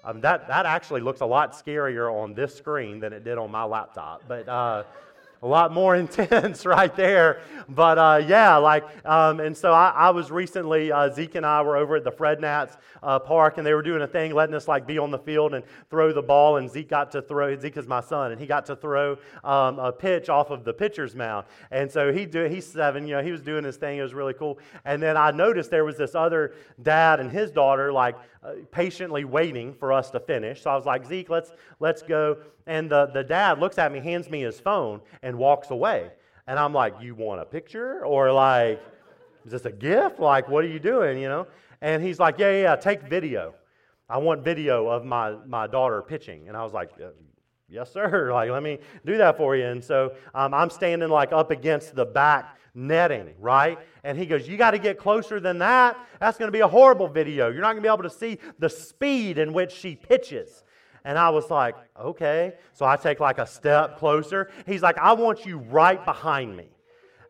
Um, 0.05 0.21
that, 0.21 0.49
that 0.49 0.67
actually 0.67 1.01
looks 1.01 1.23
a 1.23 1.27
lot 1.27 1.53
scarier 1.53 2.13
on 2.13 2.35
this 2.35 2.55
screen 2.55 3.01
than 3.01 3.13
it 3.13 3.25
did 3.25 3.39
on 3.39 3.51
my 3.51 3.65
laptop. 3.65 4.23
But 4.29 4.49
uh, 4.49 4.85
a 5.45 5.47
lot 5.47 5.73
more 5.73 5.95
intense 6.05 6.65
right 6.65 6.95
there. 6.97 7.41
But 7.69 7.99
uh, 7.99 8.23
yeah, 8.27 8.57
like, 8.57 8.85
um, 9.07 9.41
and 9.41 9.57
so 9.57 9.73
I, 9.73 9.91
I 9.91 10.11
was 10.11 10.31
recently, 10.31 10.91
uh, 10.91 11.13
Zeke 11.13 11.37
and 11.37 11.47
I 11.47 11.63
were 11.63 11.77
over 11.77 11.97
at 11.97 12.05
the 12.05 12.11
Fred 12.11 12.41
Nats 12.41 12.77
uh, 13.03 13.19
Park, 13.19 13.59
and 13.59 13.67
they 13.67 13.75
were 13.75 13.83
doing 13.83 14.03
a 14.03 14.07
thing, 14.07 14.35
letting 14.35 14.55
us 14.55 14.67
like 14.67 14.87
be 14.87 14.99
on 14.99 15.11
the 15.11 15.19
field 15.19 15.55
and 15.55 15.63
throw 15.91 16.13
the 16.13 16.23
ball. 16.23 16.57
And 16.57 16.71
Zeke 16.71 16.89
got 16.89 17.13
to 17.13 17.23
throw, 17.23 17.59
Zeke 17.59 17.77
is 17.77 17.87
my 17.87 18.01
son, 18.01 18.33
and 18.33 18.41
he 18.41 18.47
got 18.47 18.65
to 18.67 18.77
throw 18.77 19.19
um, 19.45 19.79
a 19.79 19.93
pitch 19.93 20.31
off 20.31 20.51
of 20.51 20.65
the 20.65 20.73
pitcher's 20.73 21.15
mound. 21.15 21.47
And 21.71 21.91
so 21.93 22.13
he 22.13 22.25
do, 22.25 22.45
he's 22.45 22.67
seven, 22.67 23.07
you 23.07 23.15
know, 23.15 23.23
he 23.23 23.31
was 23.31 23.43
doing 23.43 23.65
his 23.65 23.77
thing. 23.77 23.99
It 23.99 24.03
was 24.03 24.15
really 24.15 24.35
cool. 24.35 24.59
And 24.87 25.03
then 25.03 25.17
I 25.17 25.31
noticed 25.31 25.71
there 25.71 25.85
was 25.85 25.99
this 25.99 26.15
other 26.15 26.55
dad 26.83 27.21
and 27.21 27.31
his 27.31 27.51
daughter, 27.51 27.93
like, 27.93 28.17
patiently 28.71 29.25
waiting 29.25 29.75
for 29.75 29.93
us 29.93 30.11
to 30.11 30.21
finish. 30.21 30.63
So 30.63 30.71
I 30.71 30.77
was 30.77 30.85
like, 30.85 31.07
Zeke, 31.07 31.31
let's, 31.31 31.53
let's 31.81 32.03
go. 32.03 32.37
And 32.67 32.91
the, 32.91 33.07
the 33.07 33.25
dad 33.25 33.59
looks 33.59 33.79
at 33.79 33.93
me, 33.93 34.01
hands 34.01 34.29
me 34.29 34.43
his 34.43 34.61
phone, 34.61 35.01
and 35.23 35.37
walks 35.37 35.71
away. 35.71 36.11
And 36.47 36.59
I'm 36.59 36.73
like, 36.73 36.95
You 37.01 37.15
want 37.15 37.41
a 37.41 37.45
picture? 37.45 38.05
Or 38.05 38.33
like, 38.33 38.83
is 39.45 39.53
this 39.53 39.65
a 39.65 39.73
gift? 39.73 40.21
Like, 40.21 40.49
what 40.49 40.65
are 40.65 40.69
you 40.69 40.79
doing? 40.79 41.19
You 41.19 41.29
know? 41.29 41.47
And 41.81 42.03
he's 42.03 42.19
like, 42.19 42.39
Yeah, 42.39 42.61
yeah, 42.61 42.77
take 42.77 43.03
video. 43.03 43.55
I 44.09 44.19
want 44.19 44.45
video 44.45 44.89
of 44.89 45.05
my, 45.05 45.37
my 45.47 45.67
daughter 45.67 46.03
pitching. 46.03 46.49
And 46.49 46.57
I 46.57 46.63
was 46.63 46.73
like, 46.73 46.91
Yes, 47.69 47.93
sir. 47.93 48.31
Like, 48.33 48.51
let 48.51 48.63
me 48.63 48.79
do 49.07 49.17
that 49.19 49.37
for 49.37 49.57
you. 49.57 49.65
And 49.65 49.83
so 49.83 50.15
um, 50.35 50.53
I'm 50.53 50.71
standing 50.71 51.09
like 51.09 51.33
up 51.33 51.51
against 51.51 51.95
the 51.95 52.05
back 52.05 52.59
netting, 52.75 53.35
right? 53.39 53.79
And 54.03 54.19
he 54.19 54.27
goes, 54.27 54.49
You 54.49 54.57
got 54.57 54.73
to 54.73 54.79
get 54.79 54.99
closer 54.99 55.41
than 55.41 55.59
that. 55.59 55.97
That's 56.21 56.39
going 56.39 56.49
to 56.49 56.53
be 56.53 56.61
a 56.61 56.69
horrible 56.69 57.09
video. 57.09 57.51
You're 57.51 57.61
not 57.61 57.73
going 57.73 57.83
to 57.83 57.89
be 57.89 57.93
able 57.93 58.03
to 58.03 58.11
see 58.11 58.39
the 58.59 58.69
speed 58.69 59.39
in 59.39 59.53
which 59.53 59.73
she 59.73 59.97
pitches. 59.97 60.65
And 61.05 61.19
I 61.19 61.31
was 61.31 61.51
like, 61.51 61.77
Okay. 62.01 62.55
So 62.73 62.85
I 62.85 62.97
take 62.97 63.21
like 63.21 63.39
a 63.39 63.47
step 63.47 63.99
closer. 63.99 64.51
He's 64.67 64.83
like, 64.83 64.99
I 64.99 65.13
want 65.13 65.47
you 65.47 65.59
right 65.59 66.05
behind 66.05 66.57
me. 66.57 66.69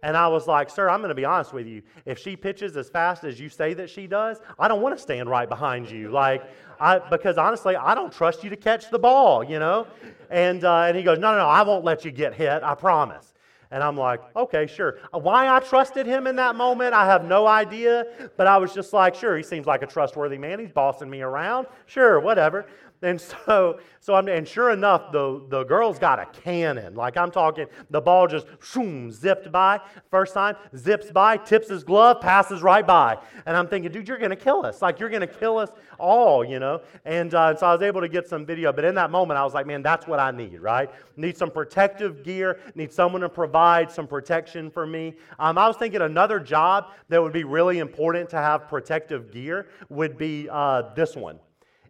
And 0.03 0.19
I 0.19 0.29
was 0.29 0.47
like, 0.47 0.69
Sir, 0.69 0.89
I'm 0.89 1.01
going 1.01 1.09
to 1.11 1.15
be 1.15 1.25
honest 1.25 1.53
with 1.53 1.67
you. 1.67 1.83
If 2.05 2.19
she 2.19 2.37
pitches 2.37 2.77
as 2.77 2.89
fast 2.91 3.25
as 3.25 3.41
you 3.41 3.49
say 3.49 3.75
that 3.75 3.89
she 3.89 4.07
does, 4.07 4.39
I 4.59 4.69
don't 4.69 4.83
want 4.83 4.97
to 4.97 5.03
stand 5.03 5.31
right 5.31 5.49
behind 5.49 5.91
you. 5.91 6.11
Like, 6.11 6.43
I, 6.81 6.99
because 6.99 7.39
honestly, 7.39 7.77
I 7.77 7.95
don't 7.95 8.13
trust 8.13 8.45
you 8.45 8.51
to 8.51 8.57
catch 8.57 8.91
the 8.91 8.99
ball, 8.99 9.45
you 9.45 9.59
know? 9.59 9.87
And, 10.29 10.65
uh, 10.65 10.83
and 10.83 10.97
he 10.97 11.03
goes, 11.03 11.19
No, 11.19 11.33
no, 11.33 11.39
no, 11.39 11.47
I 11.47 11.63
won't 11.63 11.85
let 11.85 12.05
you 12.05 12.11
get 12.11 12.35
hit. 12.35 12.63
I 12.63 12.75
promise. 12.75 13.35
And 13.75 13.83
I'm 13.83 13.97
like, 13.97 14.21
okay, 14.37 14.69
sure. 14.69 14.99
Uh, 15.13 15.19
why 15.19 15.49
I 15.49 15.59
trusted 15.59 16.07
him 16.07 16.29
in 16.29 16.37
that 16.37 16.55
moment, 16.55 16.95
I 16.95 17.07
have 17.07 17.25
no 17.25 17.49
idea. 17.49 18.07
But 18.37 18.47
I 18.47 18.57
was 18.57 18.73
just 18.73 18.93
like, 18.93 19.17
sure, 19.17 19.37
he 19.37 19.43
seems 19.43 19.67
like 19.67 19.83
a 19.83 19.87
trustworthy 19.87 20.39
man. 20.39 20.61
He's 20.61 20.71
bossing 20.71 21.11
me 21.11 21.23
around. 21.23 21.67
Sure, 21.87 22.21
whatever. 22.21 22.67
And 23.05 23.21
so, 23.21 23.81
so 24.01 24.15
I'm, 24.15 24.29
and 24.29 24.49
sure 24.49 24.71
enough, 24.71 25.13
the, 25.13 25.45
the 25.49 25.65
girl's 25.65 25.99
got 25.99 26.19
a 26.19 26.27
cannon. 26.41 26.95
Like 26.95 27.17
I'm 27.17 27.31
talking, 27.31 27.67
the 27.91 28.01
ball 28.01 28.27
just 28.27 28.47
shoom, 28.61 29.13
zipped 29.13 29.53
by. 29.53 29.81
First 30.11 30.33
time, 30.33 30.57
zips 30.75 31.11
by, 31.11 31.37
tips 31.37 31.69
his 31.69 31.85
glove, 31.85 32.21
passes 32.21 32.63
right 32.63 32.87
by. 32.87 33.19
And 33.45 33.57
I'm 33.57 33.69
thinking, 33.69 33.93
dude, 33.93 34.09
you're 34.09 34.19
going 34.19 34.31
to 34.31 34.37
kill 34.37 34.65
us. 34.65 34.81
Like 34.81 34.99
you're 34.99 35.11
going 35.11 35.21
to 35.21 35.27
kill 35.27 35.59
us 35.59 35.71
all, 35.99 36.45
you 36.45 36.59
know? 36.59 36.81
And 37.05 37.35
uh, 37.35 37.55
so 37.57 37.67
I 37.67 37.73
was 37.73 37.83
able 37.83 38.01
to 38.01 38.09
get 38.09 38.27
some 38.27 38.47
video. 38.47 38.73
But 38.73 38.85
in 38.87 38.95
that 38.95 39.11
moment, 39.11 39.39
I 39.39 39.45
was 39.45 39.53
like, 39.53 39.67
man, 39.67 39.83
that's 39.83 40.07
what 40.07 40.19
I 40.19 40.31
need, 40.31 40.59
right? 40.61 40.91
Need 41.17 41.37
some 41.37 41.51
protective 41.51 42.23
gear, 42.25 42.61
need 42.75 42.91
someone 42.91 43.21
to 43.21 43.29
provide 43.29 43.91
some 43.91 44.07
protection 44.07 44.71
for 44.71 44.87
me. 44.87 45.15
Um, 45.39 45.59
I 45.59 45.69
was 45.69 45.77
thinking 45.77 46.01
another 46.01 46.41
job 46.41 46.93
that 47.11 47.23
would 47.23 47.35
be 47.35 47.45
really 47.45 47.81
important 47.81 48.31
to 48.31 48.37
have 48.39 48.67
protective 48.67 49.31
gear 49.31 49.69
would 49.91 50.17
be 50.17 50.49
uh, 50.51 50.95
this 50.95 51.15
one 51.15 51.39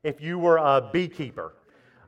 if 0.04 0.20
you 0.20 0.38
were 0.38 0.58
a 0.58 0.88
beekeeper. 0.92 1.54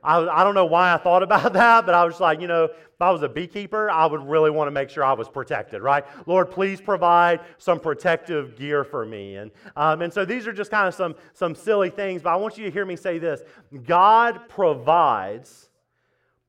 I, 0.03 0.19
I 0.25 0.43
don't 0.43 0.55
know 0.55 0.65
why 0.65 0.93
I 0.93 0.97
thought 0.97 1.23
about 1.23 1.51
that, 1.61 1.85
but 1.85 1.93
I 1.93 2.05
was 2.05 2.19
like, 2.19 2.39
you 2.39 2.47
know, 2.47 2.65
if 2.65 3.01
I 3.01 3.11
was 3.11 3.23
a 3.23 3.29
beekeeper, 3.29 3.91
I 3.91 4.05
would 4.05 4.25
really 4.25 4.49
want 4.49 4.67
to 4.67 4.71
make 4.71 4.89
sure 4.89 5.03
I 5.03 5.13
was 5.13 5.27
protected, 5.27 5.81
right? 5.81 6.05
Lord, 6.25 6.49
please 6.49 6.79
provide 6.79 7.41
some 7.57 7.79
protective 7.79 8.55
gear 8.55 8.83
for 8.83 9.05
me. 9.05 9.35
And, 9.35 9.51
um, 9.75 10.01
and 10.01 10.13
so 10.13 10.23
these 10.23 10.47
are 10.47 10.53
just 10.53 10.71
kind 10.71 10.87
of 10.87 10.93
some, 10.93 11.15
some 11.33 11.53
silly 11.53 11.89
things, 11.89 12.21
but 12.21 12.29
I 12.29 12.37
want 12.37 12.57
you 12.57 12.63
to 12.65 12.71
hear 12.71 12.85
me 12.85 12.95
say 12.95 13.19
this 13.19 13.41
God 13.85 14.47
provides 14.47 15.69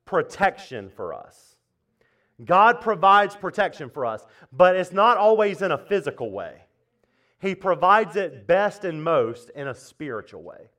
protection 0.05 0.89
for 0.89 1.13
us. 1.13 1.57
God 2.45 2.81
provides 2.81 3.35
protection 3.35 3.91
for 3.91 4.07
us, 4.07 4.25
but 4.53 4.77
it's 4.77 4.93
not 4.93 5.17
always 5.17 5.61
in 5.61 5.73
a 5.73 5.79
physical 5.79 6.31
way. 6.31 6.63
He 7.41 7.55
provides 7.55 8.17
it 8.17 8.47
best 8.47 8.85
and 8.85 9.03
most 9.03 9.51
in 9.51 9.69
a 9.69 9.75
spiritual 9.75 10.43
way. 10.43 10.71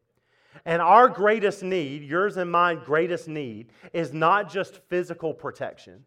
And 0.66 0.82
our 0.82 1.08
greatest 1.08 1.64
need, 1.64 2.04
yours 2.04 2.38
and 2.38 2.52
mine 2.52 2.82
greatest 2.84 3.28
need, 3.28 3.72
is 3.94 4.14
not 4.14 4.52
just 4.52 4.80
physical 4.90 5.34
protection, 5.34 6.04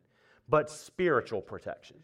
but 0.48 0.70
spiritual 0.70 1.40
protection. 1.40 1.96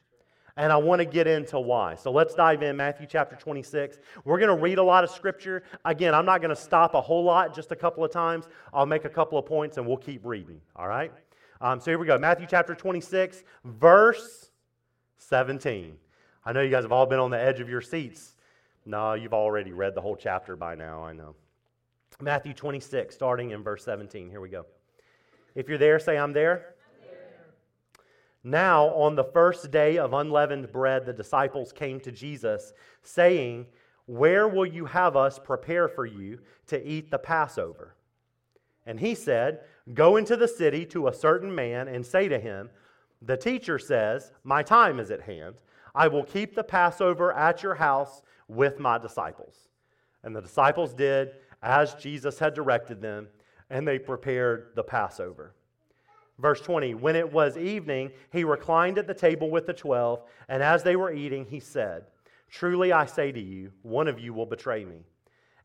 And 0.57 0.73
I 0.73 0.77
want 0.77 0.99
to 0.99 1.05
get 1.05 1.29
into 1.29 1.61
why. 1.61 1.95
So 1.95 2.11
let's 2.11 2.35
dive 2.35 2.65
in. 2.65 2.77
Matthew 2.77 3.07
chapter 3.09 3.37
26. 3.37 3.99
We're 4.25 4.39
going 4.39 4.49
to 4.49 4.61
read 4.61 4.79
a 4.79 4.83
lot 4.83 5.05
of 5.05 5.11
scripture. 5.11 5.63
Again, 5.85 6.15
I'm 6.15 6.25
not 6.25 6.41
going 6.41 6.55
to 6.55 6.61
stop 6.61 6.95
a 6.95 7.01
whole 7.01 7.23
lot, 7.23 7.55
just 7.55 7.71
a 7.71 7.77
couple 7.77 8.05
of 8.05 8.11
times. 8.11 8.49
I'll 8.75 8.87
make 8.87 9.05
a 9.05 9.09
couple 9.09 9.39
of 9.39 9.47
points 9.47 9.77
and 9.77 9.87
we'll 9.87 9.99
keep 9.99 10.25
reading. 10.25 10.61
All 10.75 10.89
right? 10.89 11.13
Um, 11.61 11.79
so 11.79 11.93
here 11.93 11.99
we 11.99 12.07
go. 12.07 12.19
Matthew 12.19 12.47
chapter 12.51 12.75
26, 12.75 13.45
verse 13.65 14.51
17. 15.19 15.97
I 16.45 16.53
know 16.53 16.61
you 16.61 16.71
guys 16.71 16.83
have 16.83 16.93
all 16.93 17.07
been 17.07 17.21
on 17.21 17.31
the 17.31 17.41
edge 17.41 17.61
of 17.61 17.69
your 17.69 17.81
seats. 17.81 18.35
No, 18.85 19.15
you've 19.15 19.35
already 19.35 19.73
read 19.73 19.95
the 19.95 20.01
whole 20.01 20.17
chapter 20.17 20.57
by 20.57 20.75
now, 20.75 21.05
I 21.05 21.13
know. 21.13 21.37
Matthew 22.21 22.53
26, 22.53 23.15
starting 23.15 23.53
in 23.53 23.63
verse 23.63 23.85
17. 23.85 24.29
Here 24.29 24.41
we 24.41 24.49
go. 24.49 24.67
If 25.55 25.69
you're 25.69 25.79
there, 25.79 26.01
say, 26.01 26.19
I'm 26.19 26.33
there. 26.33 26.75
Now, 28.43 28.87
on 28.89 29.15
the 29.15 29.23
first 29.23 29.71
day 29.71 29.99
of 29.99 30.13
unleavened 30.13 30.73
bread, 30.73 31.07
the 31.07 31.13
disciples 31.13 31.73
came 31.73 32.01
to 32.01 32.11
Jesus, 32.11 32.73
saying, 33.03 33.67
Where 34.07 34.49
will 34.49 34.67
you 34.67 34.85
have 34.87 35.17
us 35.17 35.39
prepare 35.39 35.87
for 35.87 36.07
you 36.07 36.41
to 36.67 36.85
eat 36.85 37.13
the 37.13 37.21
Passover? 37.21 37.95
And 38.85 38.99
he 38.99 39.15
said, 39.15 39.61
Go 39.95 40.17
into 40.17 40.37
the 40.37 40.49
city 40.49 40.85
to 40.87 41.07
a 41.07 41.15
certain 41.15 41.55
man 41.55 41.87
and 41.87 42.05
say 42.05 42.27
to 42.27 42.41
him, 42.41 42.69
The 43.23 43.37
teacher 43.37 43.79
says, 43.79 44.33
My 44.43 44.65
time 44.65 44.99
is 44.99 45.13
at 45.13 45.23
hand. 45.23 45.55
I 45.95 46.09
will 46.09 46.25
keep 46.25 46.57
the 46.57 46.65
Passover 46.65 47.33
at 47.33 47.63
your 47.63 47.77
house 47.77 48.23
with 48.49 48.81
my 48.81 48.99
disciples. 48.99 49.69
And 50.25 50.35
the 50.35 50.43
disciples 50.43 50.95
did 50.95 51.35
as 51.63 51.95
Jesus 51.95 52.39
had 52.39 52.55
directed 52.55 53.01
them, 53.01 53.29
and 53.71 53.87
they 53.87 53.99
prepared 53.99 54.69
the 54.75 54.83
Passover. 54.83 55.55
Verse 56.39 56.61
20 56.61 56.95
When 56.95 57.17
it 57.17 57.33
was 57.33 57.57
evening, 57.57 58.13
he 58.33 58.45
reclined 58.45 58.99
at 58.99 59.07
the 59.07 59.15
table 59.15 59.51
with 59.51 59.67
the 59.67 59.73
twelve, 59.73 60.23
and 60.49 60.63
as 60.63 60.83
they 60.83 60.97
were 60.97 61.13
eating, 61.13 61.45
he 61.45 61.61
said, 61.61 62.05
Truly 62.51 62.93
I 62.93 63.07
say 63.07 63.33
to 63.33 63.41
you, 63.41 63.73
one 63.83 64.09
of 64.09 64.19
you 64.19 64.33
will 64.33 64.47
betray 64.47 64.85
me. 64.85 65.05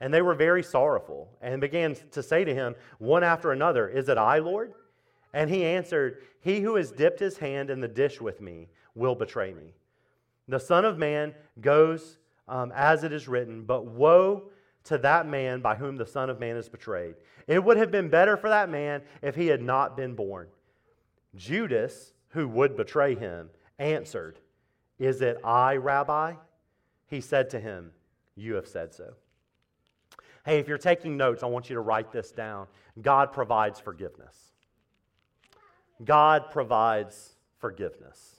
And 0.02 0.14
they 0.14 0.22
were 0.22 0.36
very 0.36 0.64
sorrowful, 0.64 1.30
and 1.42 1.62
began 1.62 1.96
to 2.12 2.22
say 2.22 2.44
to 2.44 2.54
him, 2.54 2.76
one 2.98 3.24
after 3.24 3.52
another, 3.52 3.88
Is 3.88 4.10
it 4.10 4.18
I, 4.18 4.40
Lord? 4.40 4.74
And 5.34 5.50
he 5.50 5.64
answered, 5.64 6.24
He 6.42 6.60
who 6.60 6.76
has 6.76 6.92
dipped 6.92 7.20
his 7.20 7.38
hand 7.38 7.70
in 7.70 7.80
the 7.80 7.88
dish 7.88 8.20
with 8.20 8.42
me 8.42 8.68
will 8.96 9.16
betray 9.16 9.54
me. 9.54 9.74
The 10.48 10.60
Son 10.60 10.84
of 10.84 10.98
Man 10.98 11.34
goes 11.62 12.18
um, 12.48 12.72
as 12.76 13.04
it 13.04 13.14
is 13.14 13.28
written, 13.28 13.64
but 13.64 13.86
woe 13.86 14.50
to 14.86 14.98
that 15.00 15.28
man 15.28 15.62
by 15.62 15.76
whom 15.76 15.96
the 15.96 16.06
Son 16.06 16.30
of 16.30 16.40
Man 16.40 16.58
is 16.58 16.70
betrayed. 16.70 17.16
It 17.48 17.64
would 17.64 17.78
have 17.78 17.92
been 17.92 18.10
better 18.10 18.38
for 18.38 18.50
that 18.50 18.70
man 18.70 19.02
if 19.22 19.36
he 19.36 19.48
had 19.48 19.62
not 19.62 19.98
been 19.98 20.16
born. 20.16 20.48
Judas, 21.36 22.14
who 22.30 22.48
would 22.48 22.76
betray 22.76 23.16
him, 23.16 23.50
answered, 23.80 24.40
Is 25.00 25.22
it 25.22 25.38
I, 25.44 25.78
Rabbi? 25.78 26.34
He 27.08 27.22
said 27.22 27.50
to 27.52 27.60
him, 27.60 27.92
You 28.36 28.56
have 28.56 28.68
said 28.68 28.94
so. 28.94 29.14
Hey, 30.46 30.60
if 30.60 30.68
you're 30.68 30.78
taking 30.78 31.16
notes, 31.16 31.42
I 31.44 31.46
want 31.48 31.70
you 31.70 31.76
to 31.76 31.82
write 31.82 32.12
this 32.12 32.32
down. 32.32 32.68
God 33.02 33.32
provides 33.32 33.80
forgiveness. 33.80 34.52
God 36.04 36.52
provides 36.52 37.36
forgiveness. 37.60 38.33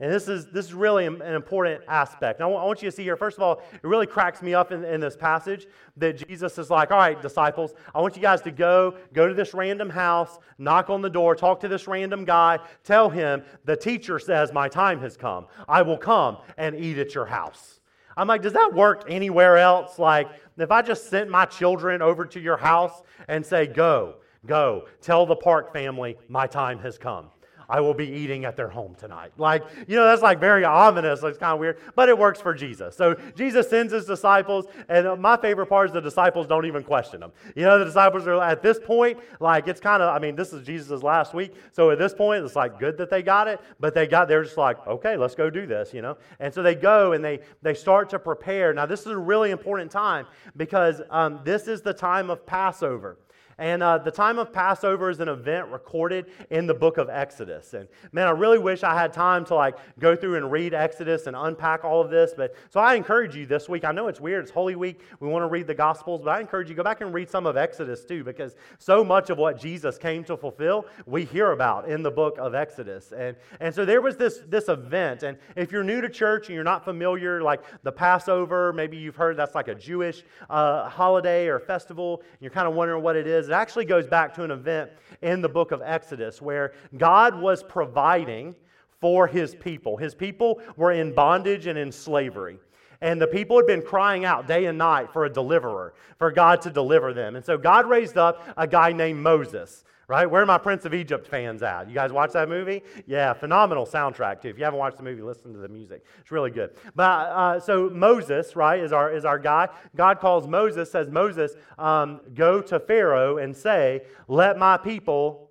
And 0.00 0.10
this 0.10 0.28
is, 0.28 0.46
this 0.46 0.64
is 0.64 0.72
really 0.72 1.04
an 1.04 1.20
important 1.20 1.82
aspect. 1.86 2.40
I 2.40 2.46
want 2.46 2.82
you 2.82 2.90
to 2.90 2.96
see 2.96 3.02
here, 3.02 3.16
first 3.16 3.36
of 3.36 3.42
all, 3.42 3.62
it 3.70 3.84
really 3.84 4.06
cracks 4.06 4.40
me 4.40 4.54
up 4.54 4.72
in, 4.72 4.82
in 4.82 4.98
this 4.98 5.14
passage 5.14 5.66
that 5.98 6.26
Jesus 6.26 6.56
is 6.56 6.70
like, 6.70 6.90
all 6.90 6.96
right, 6.96 7.20
disciples, 7.20 7.74
I 7.94 8.00
want 8.00 8.16
you 8.16 8.22
guys 8.22 8.40
to 8.42 8.50
go, 8.50 8.96
go 9.12 9.28
to 9.28 9.34
this 9.34 9.52
random 9.52 9.90
house, 9.90 10.38
knock 10.56 10.88
on 10.88 11.02
the 11.02 11.10
door, 11.10 11.36
talk 11.36 11.60
to 11.60 11.68
this 11.68 11.86
random 11.86 12.24
guy, 12.24 12.58
tell 12.82 13.10
him, 13.10 13.42
the 13.66 13.76
teacher 13.76 14.18
says, 14.18 14.54
my 14.54 14.68
time 14.68 15.00
has 15.00 15.18
come. 15.18 15.46
I 15.68 15.82
will 15.82 15.98
come 15.98 16.38
and 16.56 16.74
eat 16.74 16.96
at 16.96 17.14
your 17.14 17.26
house. 17.26 17.80
I'm 18.16 18.26
like, 18.26 18.40
does 18.40 18.54
that 18.54 18.72
work 18.72 19.04
anywhere 19.06 19.58
else? 19.58 19.98
Like, 19.98 20.28
if 20.56 20.70
I 20.70 20.80
just 20.80 21.10
sent 21.10 21.28
my 21.28 21.44
children 21.44 22.00
over 22.00 22.24
to 22.24 22.40
your 22.40 22.56
house 22.56 23.02
and 23.28 23.44
say, 23.44 23.66
go, 23.66 24.16
go, 24.46 24.86
tell 25.02 25.26
the 25.26 25.36
Park 25.36 25.74
family, 25.74 26.16
my 26.28 26.46
time 26.46 26.78
has 26.78 26.96
come. 26.96 27.26
I 27.70 27.80
will 27.80 27.94
be 27.94 28.08
eating 28.08 28.44
at 28.44 28.56
their 28.56 28.68
home 28.68 28.96
tonight. 28.96 29.30
Like, 29.38 29.62
you 29.86 29.94
know, 29.94 30.04
that's 30.04 30.22
like 30.22 30.40
very 30.40 30.64
ominous. 30.64 31.22
It's 31.22 31.38
kind 31.38 31.54
of 31.54 31.60
weird, 31.60 31.78
but 31.94 32.08
it 32.08 32.18
works 32.18 32.40
for 32.40 32.52
Jesus. 32.52 32.96
So 32.96 33.14
Jesus 33.36 33.70
sends 33.70 33.92
his 33.92 34.06
disciples, 34.06 34.66
and 34.88 35.06
uh, 35.06 35.16
my 35.16 35.36
favorite 35.36 35.66
part 35.66 35.88
is 35.88 35.92
the 35.92 36.00
disciples 36.00 36.48
don't 36.48 36.66
even 36.66 36.82
question 36.82 37.22
him. 37.22 37.30
You 37.54 37.62
know, 37.62 37.78
the 37.78 37.84
disciples 37.84 38.26
are 38.26 38.42
at 38.42 38.60
this 38.60 38.80
point, 38.80 39.20
like, 39.38 39.68
it's 39.68 39.80
kind 39.80 40.02
of, 40.02 40.14
I 40.14 40.18
mean, 40.18 40.34
this 40.34 40.52
is 40.52 40.66
Jesus' 40.66 41.02
last 41.04 41.32
week. 41.32 41.54
So 41.70 41.90
at 41.90 41.98
this 41.98 42.12
point, 42.12 42.44
it's 42.44 42.56
like 42.56 42.80
good 42.80 42.98
that 42.98 43.08
they 43.08 43.22
got 43.22 43.46
it, 43.46 43.60
but 43.78 43.94
they 43.94 44.08
got, 44.08 44.26
they're 44.26 44.42
just 44.42 44.58
like, 44.58 44.84
okay, 44.86 45.16
let's 45.16 45.36
go 45.36 45.48
do 45.48 45.64
this, 45.64 45.94
you 45.94 46.02
know? 46.02 46.18
And 46.40 46.52
so 46.52 46.62
they 46.64 46.74
go 46.74 47.12
and 47.12 47.24
they, 47.24 47.38
they 47.62 47.74
start 47.74 48.10
to 48.10 48.18
prepare. 48.18 48.74
Now, 48.74 48.86
this 48.86 49.00
is 49.00 49.06
a 49.06 49.16
really 49.16 49.52
important 49.52 49.92
time 49.92 50.26
because 50.56 51.02
um, 51.10 51.40
this 51.44 51.68
is 51.68 51.82
the 51.82 51.94
time 51.94 52.30
of 52.30 52.44
Passover. 52.44 53.16
And 53.60 53.82
uh, 53.82 53.98
the 53.98 54.10
time 54.10 54.38
of 54.38 54.54
Passover 54.54 55.10
is 55.10 55.20
an 55.20 55.28
event 55.28 55.68
recorded 55.68 56.30
in 56.48 56.66
the 56.66 56.72
book 56.72 56.96
of 56.96 57.10
Exodus. 57.10 57.74
And 57.74 57.86
man, 58.10 58.26
I 58.26 58.30
really 58.30 58.58
wish 58.58 58.82
I 58.82 58.94
had 58.94 59.12
time 59.12 59.44
to 59.44 59.54
like 59.54 59.76
go 59.98 60.16
through 60.16 60.36
and 60.36 60.50
read 60.50 60.72
Exodus 60.72 61.26
and 61.26 61.36
unpack 61.36 61.84
all 61.84 62.00
of 62.00 62.08
this. 62.08 62.32
But 62.34 62.54
so 62.70 62.80
I 62.80 62.94
encourage 62.94 63.36
you 63.36 63.44
this 63.44 63.68
week. 63.68 63.84
I 63.84 63.92
know 63.92 64.08
it's 64.08 64.18
weird. 64.18 64.44
It's 64.44 64.50
Holy 64.50 64.76
Week. 64.76 65.02
We 65.20 65.28
want 65.28 65.42
to 65.42 65.48
read 65.48 65.66
the 65.66 65.74
Gospels, 65.74 66.22
but 66.24 66.30
I 66.30 66.40
encourage 66.40 66.70
you 66.70 66.74
go 66.74 66.82
back 66.82 67.02
and 67.02 67.12
read 67.12 67.28
some 67.28 67.44
of 67.44 67.58
Exodus 67.58 68.02
too, 68.02 68.24
because 68.24 68.56
so 68.78 69.04
much 69.04 69.28
of 69.28 69.36
what 69.36 69.60
Jesus 69.60 69.98
came 69.98 70.24
to 70.24 70.38
fulfill 70.38 70.86
we 71.04 71.26
hear 71.26 71.52
about 71.52 71.86
in 71.86 72.02
the 72.02 72.10
book 72.10 72.38
of 72.38 72.54
Exodus. 72.54 73.12
And 73.12 73.36
and 73.60 73.74
so 73.74 73.84
there 73.84 74.00
was 74.00 74.16
this 74.16 74.40
this 74.48 74.70
event. 74.70 75.22
And 75.22 75.36
if 75.54 75.70
you're 75.70 75.84
new 75.84 76.00
to 76.00 76.08
church 76.08 76.46
and 76.46 76.54
you're 76.54 76.64
not 76.64 76.82
familiar, 76.82 77.42
like 77.42 77.60
the 77.82 77.92
Passover, 77.92 78.72
maybe 78.72 78.96
you've 78.96 79.16
heard 79.16 79.36
that's 79.36 79.54
like 79.54 79.68
a 79.68 79.74
Jewish 79.74 80.24
uh, 80.48 80.88
holiday 80.88 81.46
or 81.46 81.58
festival. 81.58 82.22
And 82.22 82.40
you're 82.40 82.50
kind 82.50 82.66
of 82.66 82.72
wondering 82.72 83.02
what 83.02 83.16
it 83.16 83.26
is. 83.26 83.49
It 83.50 83.54
actually 83.54 83.84
goes 83.84 84.06
back 84.06 84.32
to 84.34 84.44
an 84.44 84.52
event 84.52 84.92
in 85.22 85.42
the 85.42 85.48
book 85.48 85.72
of 85.72 85.82
Exodus 85.84 86.40
where 86.40 86.72
God 86.96 87.34
was 87.34 87.64
providing 87.64 88.54
for 89.00 89.26
his 89.26 89.56
people. 89.56 89.96
His 89.96 90.14
people 90.14 90.60
were 90.76 90.92
in 90.92 91.12
bondage 91.12 91.66
and 91.66 91.76
in 91.76 91.90
slavery. 91.90 92.60
And 93.00 93.20
the 93.20 93.26
people 93.26 93.56
had 93.56 93.66
been 93.66 93.82
crying 93.82 94.24
out 94.24 94.46
day 94.46 94.66
and 94.66 94.78
night 94.78 95.12
for 95.12 95.24
a 95.24 95.30
deliverer, 95.30 95.94
for 96.16 96.30
God 96.30 96.62
to 96.62 96.70
deliver 96.70 97.12
them. 97.12 97.34
And 97.34 97.44
so 97.44 97.58
God 97.58 97.88
raised 97.88 98.16
up 98.16 98.46
a 98.56 98.68
guy 98.68 98.92
named 98.92 99.18
Moses 99.18 99.84
right? 100.10 100.28
Where 100.28 100.42
are 100.42 100.46
my 100.46 100.58
Prince 100.58 100.84
of 100.86 100.92
Egypt 100.92 101.28
fans 101.28 101.62
at? 101.62 101.88
You 101.88 101.94
guys 101.94 102.10
watch 102.10 102.32
that 102.32 102.48
movie? 102.48 102.82
Yeah, 103.06 103.32
phenomenal 103.32 103.86
soundtrack 103.86 104.42
too. 104.42 104.48
If 104.48 104.58
you 104.58 104.64
haven't 104.64 104.80
watched 104.80 104.96
the 104.96 105.04
movie, 105.04 105.22
listen 105.22 105.52
to 105.52 105.60
the 105.60 105.68
music. 105.68 106.04
It's 106.18 106.32
really 106.32 106.50
good. 106.50 106.72
But 106.96 107.02
uh, 107.02 107.60
so 107.60 107.88
Moses, 107.88 108.56
right, 108.56 108.80
is 108.80 108.92
our 108.92 109.12
is 109.12 109.24
our 109.24 109.38
guy. 109.38 109.68
God 109.94 110.18
calls 110.18 110.48
Moses, 110.48 110.90
says 110.90 111.08
Moses, 111.08 111.52
um, 111.78 112.20
go 112.34 112.60
to 112.60 112.80
Pharaoh 112.80 113.38
and 113.38 113.56
say, 113.56 114.02
"Let 114.26 114.58
my 114.58 114.76
people." 114.76 115.46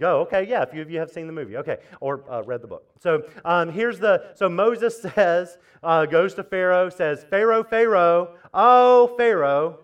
Go. 0.00 0.20
Okay, 0.20 0.44
yeah, 0.48 0.62
if 0.62 0.74
you, 0.74 0.80
if 0.80 0.90
you 0.90 0.98
have 0.98 1.10
seen 1.10 1.26
the 1.26 1.32
movie. 1.32 1.58
Okay, 1.58 1.76
or 2.00 2.24
uh, 2.28 2.42
read 2.44 2.62
the 2.62 2.66
book. 2.66 2.84
So 2.98 3.24
um, 3.44 3.70
here's 3.70 4.00
the, 4.00 4.32
so 4.34 4.48
Moses 4.48 5.00
says, 5.14 5.58
uh, 5.82 6.06
goes 6.06 6.34
to 6.34 6.42
Pharaoh, 6.42 6.88
says, 6.88 7.24
Pharaoh, 7.28 7.62
Pharaoh, 7.62 8.34
oh, 8.54 9.14
Pharaoh, 9.16 9.78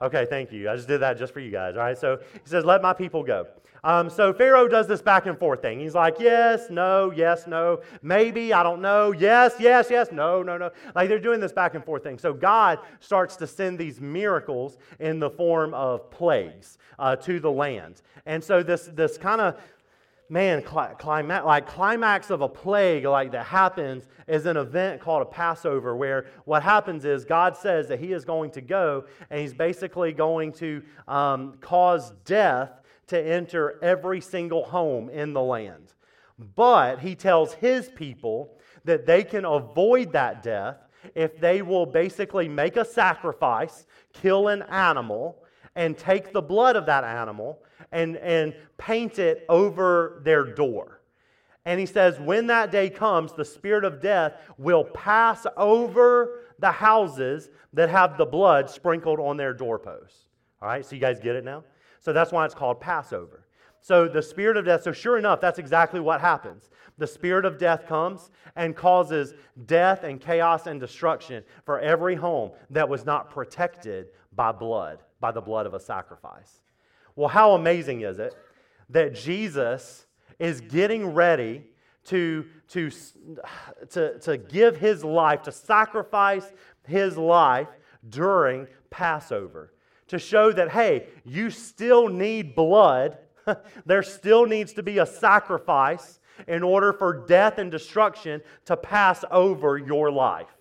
Okay, 0.00 0.26
thank 0.26 0.52
you. 0.52 0.70
I 0.70 0.76
just 0.76 0.88
did 0.88 1.00
that 1.00 1.18
just 1.18 1.32
for 1.32 1.40
you 1.40 1.50
guys. 1.50 1.76
All 1.76 1.82
right, 1.82 1.98
so 1.98 2.18
he 2.32 2.48
says, 2.48 2.64
Let 2.64 2.82
my 2.82 2.92
people 2.92 3.22
go. 3.22 3.46
Um, 3.84 4.10
so 4.10 4.32
Pharaoh 4.32 4.66
does 4.66 4.86
this 4.88 5.00
back 5.00 5.26
and 5.26 5.38
forth 5.38 5.62
thing. 5.62 5.80
He's 5.80 5.94
like, 5.94 6.16
Yes, 6.20 6.68
no, 6.70 7.10
yes, 7.10 7.46
no, 7.46 7.80
maybe, 8.02 8.52
I 8.52 8.62
don't 8.62 8.80
know, 8.80 9.12
yes, 9.12 9.54
yes, 9.58 9.88
yes, 9.90 10.12
no, 10.12 10.42
no, 10.42 10.56
no. 10.56 10.70
Like 10.94 11.08
they're 11.08 11.18
doing 11.18 11.40
this 11.40 11.52
back 11.52 11.74
and 11.74 11.84
forth 11.84 12.04
thing. 12.04 12.18
So 12.18 12.32
God 12.32 12.78
starts 13.00 13.36
to 13.36 13.46
send 13.46 13.78
these 13.78 14.00
miracles 14.00 14.78
in 15.00 15.18
the 15.18 15.30
form 15.30 15.74
of 15.74 16.10
plagues 16.10 16.78
uh, 16.98 17.16
to 17.16 17.40
the 17.40 17.50
land. 17.50 18.02
And 18.26 18.42
so 18.42 18.62
this, 18.62 18.90
this 18.92 19.18
kind 19.18 19.40
of 19.40 19.60
man, 20.28 20.62
climax, 20.62 21.44
like 21.44 21.66
climax 21.66 22.30
of 22.30 22.42
a 22.42 22.48
plague 22.48 23.04
like 23.04 23.32
that 23.32 23.46
happens 23.46 24.04
is 24.26 24.46
an 24.46 24.56
event 24.56 25.00
called 25.00 25.22
a 25.22 25.26
Passover, 25.26 25.96
where 25.96 26.26
what 26.44 26.62
happens 26.62 27.04
is 27.04 27.24
God 27.24 27.56
says 27.56 27.88
that 27.88 27.98
He 27.98 28.12
is 28.12 28.24
going 28.24 28.50
to 28.52 28.60
go 28.60 29.04
and 29.30 29.40
He's 29.40 29.54
basically 29.54 30.12
going 30.12 30.52
to 30.54 30.82
um, 31.06 31.54
cause 31.60 32.12
death 32.24 32.70
to 33.08 33.18
enter 33.18 33.78
every 33.82 34.20
single 34.20 34.64
home 34.64 35.08
in 35.08 35.32
the 35.32 35.42
land. 35.42 35.94
But 36.54 37.00
He 37.00 37.14
tells 37.14 37.54
His 37.54 37.88
people 37.88 38.58
that 38.84 39.06
they 39.06 39.24
can 39.24 39.44
avoid 39.44 40.12
that 40.12 40.42
death 40.42 40.76
if 41.14 41.40
they 41.40 41.62
will 41.62 41.86
basically 41.86 42.48
make 42.48 42.76
a 42.76 42.84
sacrifice, 42.84 43.86
kill 44.12 44.48
an 44.48 44.62
animal, 44.62 45.42
and 45.74 45.96
take 45.96 46.32
the 46.32 46.42
blood 46.42 46.76
of 46.76 46.86
that 46.86 47.04
animal 47.04 47.62
and, 47.92 48.16
and 48.16 48.54
paint 48.76 49.18
it 49.18 49.44
over 49.48 50.20
their 50.24 50.44
door. 50.44 51.00
And 51.64 51.78
he 51.78 51.86
says, 51.86 52.18
when 52.18 52.46
that 52.46 52.70
day 52.70 52.88
comes, 52.88 53.32
the 53.32 53.44
spirit 53.44 53.84
of 53.84 54.00
death 54.00 54.34
will 54.56 54.84
pass 54.84 55.46
over 55.56 56.40
the 56.58 56.70
houses 56.70 57.50
that 57.74 57.90
have 57.90 58.16
the 58.16 58.24
blood 58.24 58.70
sprinkled 58.70 59.20
on 59.20 59.36
their 59.36 59.52
doorposts. 59.52 60.28
All 60.62 60.68
right, 60.68 60.84
so 60.84 60.94
you 60.94 61.00
guys 61.00 61.20
get 61.20 61.36
it 61.36 61.44
now? 61.44 61.64
So 62.00 62.12
that's 62.12 62.32
why 62.32 62.44
it's 62.44 62.54
called 62.54 62.80
Passover. 62.80 63.44
So 63.80 64.08
the 64.08 64.22
spirit 64.22 64.56
of 64.56 64.64
death, 64.64 64.82
so 64.82 64.92
sure 64.92 65.18
enough, 65.18 65.40
that's 65.40 65.58
exactly 65.58 66.00
what 66.00 66.20
happens. 66.20 66.70
The 66.96 67.06
spirit 67.06 67.44
of 67.44 67.58
death 67.58 67.86
comes 67.86 68.30
and 68.56 68.74
causes 68.74 69.34
death 69.66 70.02
and 70.02 70.20
chaos 70.20 70.66
and 70.66 70.80
destruction 70.80 71.44
for 71.64 71.78
every 71.80 72.16
home 72.16 72.52
that 72.70 72.88
was 72.88 73.04
not 73.04 73.30
protected 73.30 74.08
by 74.34 74.52
blood, 74.52 75.00
by 75.20 75.30
the 75.30 75.40
blood 75.40 75.66
of 75.66 75.74
a 75.74 75.80
sacrifice. 75.80 76.60
Well, 77.18 77.28
how 77.28 77.54
amazing 77.54 78.02
is 78.02 78.20
it 78.20 78.32
that 78.90 79.12
Jesus 79.12 80.06
is 80.38 80.60
getting 80.60 81.04
ready 81.04 81.64
to, 82.04 82.46
to, 82.68 82.92
to, 83.90 84.20
to 84.20 84.38
give 84.38 84.76
his 84.76 85.02
life, 85.02 85.42
to 85.42 85.50
sacrifice 85.50 86.52
his 86.86 87.18
life 87.18 87.66
during 88.08 88.68
Passover? 88.90 89.72
To 90.06 90.20
show 90.20 90.52
that, 90.52 90.70
hey, 90.70 91.08
you 91.24 91.50
still 91.50 92.06
need 92.06 92.54
blood, 92.54 93.18
there 93.84 94.04
still 94.04 94.46
needs 94.46 94.72
to 94.74 94.84
be 94.84 94.98
a 94.98 95.06
sacrifice 95.06 96.20
in 96.46 96.62
order 96.62 96.92
for 96.92 97.26
death 97.26 97.58
and 97.58 97.68
destruction 97.68 98.40
to 98.66 98.76
pass 98.76 99.24
over 99.32 99.76
your 99.76 100.12
life. 100.12 100.56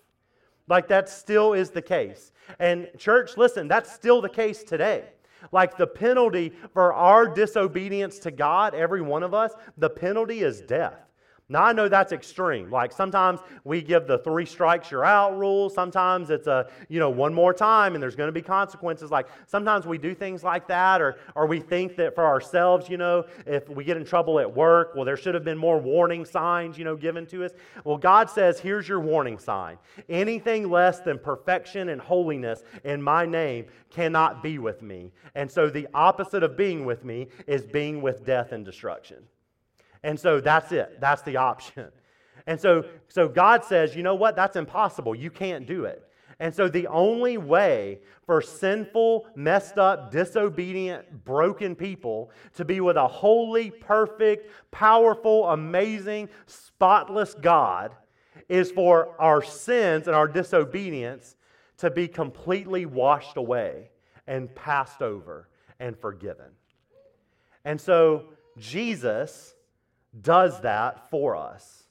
Like 0.67 0.87
that 0.87 1.07
still 1.07 1.53
is 1.53 1.69
the 1.69 1.83
case. 1.83 2.31
And, 2.57 2.89
church, 2.97 3.37
listen, 3.37 3.67
that's 3.67 3.93
still 3.93 4.21
the 4.21 4.29
case 4.29 4.63
today. 4.63 5.03
Like 5.51 5.77
the 5.77 5.87
penalty 5.87 6.53
for 6.73 6.93
our 6.93 7.27
disobedience 7.27 8.19
to 8.19 8.31
God, 8.31 8.73
every 8.75 9.01
one 9.01 9.23
of 9.23 9.33
us, 9.33 9.53
the 9.77 9.89
penalty 9.89 10.41
is 10.41 10.61
death. 10.61 11.06
Now, 11.49 11.63
I 11.63 11.71
know 11.71 11.87
that's 11.87 12.11
extreme. 12.11 12.69
Like 12.69 12.91
sometimes 12.91 13.39
we 13.63 13.81
give 13.81 14.05
the 14.05 14.17
three 14.17 14.45
strikes 14.45 14.91
you're 14.91 15.05
out 15.05 15.37
rule. 15.37 15.69
Sometimes 15.69 16.29
it's 16.29 16.47
a, 16.47 16.67
you 16.89 16.99
know, 16.99 17.09
one 17.09 17.33
more 17.33 17.53
time 17.53 17.93
and 17.93 18.03
there's 18.03 18.17
going 18.17 18.27
to 18.27 18.33
be 18.33 18.41
consequences. 18.41 19.11
Like 19.11 19.27
sometimes 19.45 19.87
we 19.87 19.97
do 19.97 20.13
things 20.13 20.43
like 20.43 20.67
that, 20.67 20.99
or, 20.99 21.15
or 21.35 21.45
we 21.45 21.61
think 21.61 21.95
that 21.95 22.15
for 22.15 22.25
ourselves, 22.25 22.89
you 22.89 22.97
know, 22.97 23.25
if 23.45 23.69
we 23.69 23.85
get 23.85 23.95
in 23.95 24.03
trouble 24.03 24.41
at 24.41 24.55
work, 24.55 24.91
well, 24.93 25.05
there 25.05 25.15
should 25.15 25.35
have 25.35 25.45
been 25.45 25.57
more 25.57 25.79
warning 25.79 26.25
signs, 26.25 26.77
you 26.77 26.83
know, 26.83 26.97
given 26.97 27.25
to 27.27 27.45
us. 27.45 27.53
Well, 27.85 27.97
God 27.97 28.29
says, 28.29 28.59
here's 28.59 28.89
your 28.89 28.99
warning 28.99 29.39
sign. 29.39 29.77
Anything 30.09 30.69
less 30.69 30.99
than 30.99 31.17
perfection 31.17 31.87
and 31.87 32.01
holiness 32.01 32.61
in 32.83 33.01
my 33.01 33.25
name 33.25 33.67
cannot 33.89 34.43
be 34.43 34.59
with 34.59 34.81
me. 34.81 35.13
And 35.33 35.49
so 35.49 35.69
the 35.69 35.87
opposite 35.93 36.43
of 36.43 36.57
being 36.57 36.85
with 36.85 37.05
me 37.05 37.27
is 37.47 37.65
being 37.65 38.01
with 38.01 38.25
death 38.25 38.51
and 38.51 38.65
destruction. 38.65 39.23
And 40.07 40.17
so 40.17 40.39
that's 40.39 40.71
it. 40.71 41.01
That's 41.01 41.21
the 41.23 41.35
option. 41.35 41.91
And 42.47 42.57
so, 42.57 42.85
so 43.09 43.27
God 43.27 43.65
says, 43.65 43.93
you 43.93 44.03
know 44.03 44.15
what? 44.15 44.37
That's 44.37 44.55
impossible. 44.55 45.13
You 45.13 45.29
can't 45.29 45.67
do 45.67 45.83
it. 45.83 46.09
And 46.39 46.55
so 46.55 46.69
the 46.69 46.87
only 46.87 47.37
way 47.37 47.99
for 48.25 48.41
sinful, 48.41 49.27
messed 49.35 49.77
up, 49.77 50.09
disobedient, 50.09 51.25
broken 51.25 51.75
people 51.75 52.31
to 52.53 52.63
be 52.63 52.79
with 52.79 52.95
a 52.95 53.05
holy, 53.05 53.69
perfect, 53.69 54.49
powerful, 54.71 55.49
amazing, 55.49 56.29
spotless 56.45 57.33
God 57.33 57.93
is 58.47 58.71
for 58.71 59.13
our 59.19 59.41
sins 59.43 60.07
and 60.07 60.15
our 60.15 60.29
disobedience 60.29 61.35
to 61.79 61.91
be 61.91 62.07
completely 62.07 62.85
washed 62.85 63.35
away 63.35 63.89
and 64.25 64.55
passed 64.55 65.01
over 65.01 65.49
and 65.81 65.97
forgiven. 65.97 66.51
And 67.65 67.81
so 67.81 68.27
Jesus 68.57 69.53
does 70.21 70.61
that 70.61 71.09
for 71.09 71.35
us. 71.35 71.83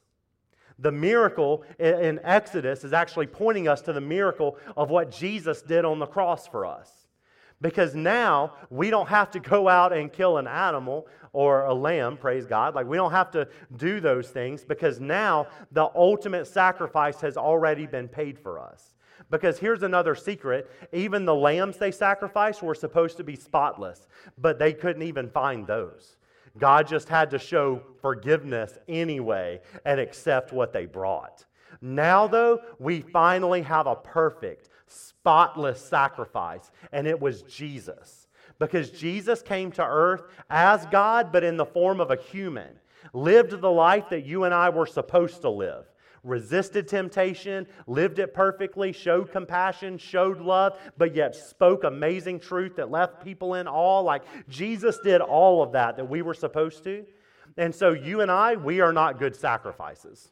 The 0.79 0.93
miracle 0.93 1.65
in 1.79 2.21
Exodus 2.23 2.85
is 2.85 2.93
actually 2.93 3.29
pointing 3.29 3.67
us 3.67 3.81
to 3.83 3.93
the 3.93 4.01
miracle 4.01 4.59
of 4.77 4.91
what 4.91 5.11
Jesus 5.11 5.63
did 5.63 5.85
on 5.85 5.99
the 5.99 6.07
cross 6.07 6.47
for 6.47 6.67
us. 6.67 6.91
Because 7.63 7.95
now 7.95 8.53
we 8.69 8.91
don't 8.91 9.09
have 9.09 9.31
to 9.31 9.41
go 9.41 9.69
out 9.69 9.95
and 9.95 10.13
kill 10.13 10.37
an 10.37 10.47
animal 10.47 11.07
or 11.33 11.65
a 11.65 11.73
lamb, 11.73 12.19
praise 12.19 12.45
God. 12.45 12.75
Like 12.75 12.87
we 12.87 12.99
don't 12.99 13.13
have 13.13 13.31
to 13.31 13.49
do 13.77 14.01
those 14.01 14.29
things 14.29 14.65
because 14.65 15.01
now 15.01 15.47
the 15.73 15.91
ultimate 15.95 16.47
sacrifice 16.47 17.21
has 17.23 17.39
already 17.39 17.87
been 17.87 18.09
paid 18.09 18.39
for 18.39 18.59
us. 18.59 18.95
Because 19.31 19.59
here's 19.59 19.83
another 19.83 20.15
secret 20.15 20.71
even 20.93 21.25
the 21.25 21.35
lambs 21.35 21.79
they 21.79 21.91
sacrificed 21.91 22.63
were 22.63 22.75
supposed 22.75 23.17
to 23.17 23.25
be 23.25 23.37
spotless, 23.37 24.07
but 24.37 24.59
they 24.59 24.75
couldn't 24.75 25.03
even 25.03 25.31
find 25.31 25.67
those. 25.67 26.17
God 26.59 26.87
just 26.87 27.09
had 27.09 27.31
to 27.31 27.38
show 27.38 27.83
forgiveness 28.01 28.79
anyway 28.88 29.61
and 29.85 30.01
accept 30.01 30.53
what 30.53 30.73
they 30.73 30.87
brought. 30.87 31.45
Now, 31.81 32.27
though, 32.27 32.61
we 32.79 33.01
finally 33.01 33.62
have 33.62 33.87
a 33.87 33.97
perfect, 33.97 34.71
spotless 34.87 35.81
sacrifice, 35.81 36.71
and 36.92 37.07
it 37.07 37.21
was 37.21 37.42
Jesus. 37.42 38.29
Because 38.59 38.90
Jesus 38.90 39.42
came 39.42 39.71
to 39.73 39.85
earth 39.85 40.23
as 40.49 40.87
God, 40.87 41.31
but 41.31 41.45
in 41.45 41.57
the 41.57 41.66
form 41.66 42.01
of 42.01 42.11
a 42.11 42.16
human, 42.16 42.79
lived 43.12 43.61
the 43.61 43.71
life 43.71 44.09
that 44.11 44.25
you 44.25 44.45
and 44.45 44.55
I 44.55 44.71
were 44.71 44.87
supposed 44.87 45.42
to 45.42 45.51
live 45.51 45.85
resisted 46.27 46.89
temptation, 46.89 47.67
lived 47.87 48.19
it 48.19 48.35
perfectly, 48.35 48.93
showed 48.93 49.31
compassion, 49.31 49.97
showed 49.97 50.41
love, 50.41 50.79
but 50.99 51.15
yet 51.15 51.35
spoke 51.35 51.85
amazing 51.85 52.41
truth 52.41 52.77
that 52.77 52.91
left 52.91 53.25
people 53.25 53.55
in 53.55 53.69
awe. 53.69 54.01
Like 54.01 54.25
Jesus 54.49 54.99
did 55.03 55.21
all 55.21 55.62
of 55.62 55.73
that 55.73 55.97
that 55.97 56.09
we 56.09 56.23
were 56.23 56.35
supposed 56.35 56.85
to. 56.85 57.07
And 57.57 57.75
so 57.75 57.93
you 57.93 58.21
and 58.21 58.31
I, 58.31 58.57
we 58.57 58.81
are 58.81 58.93
not 58.93 59.19
good 59.19 59.35
sacrifices 59.35 60.31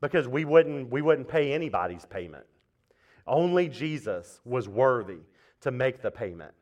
because 0.00 0.26
we 0.26 0.44
wouldn't, 0.44 0.90
we 0.90 1.02
wouldn't 1.02 1.28
pay 1.28 1.52
anybody's 1.52 2.06
payment. 2.06 2.44
Only 3.26 3.68
Jesus 3.68 4.40
was 4.44 4.68
worthy 4.68 5.20
to 5.60 5.70
make 5.70 6.02
the 6.02 6.10
payment. 6.10 6.52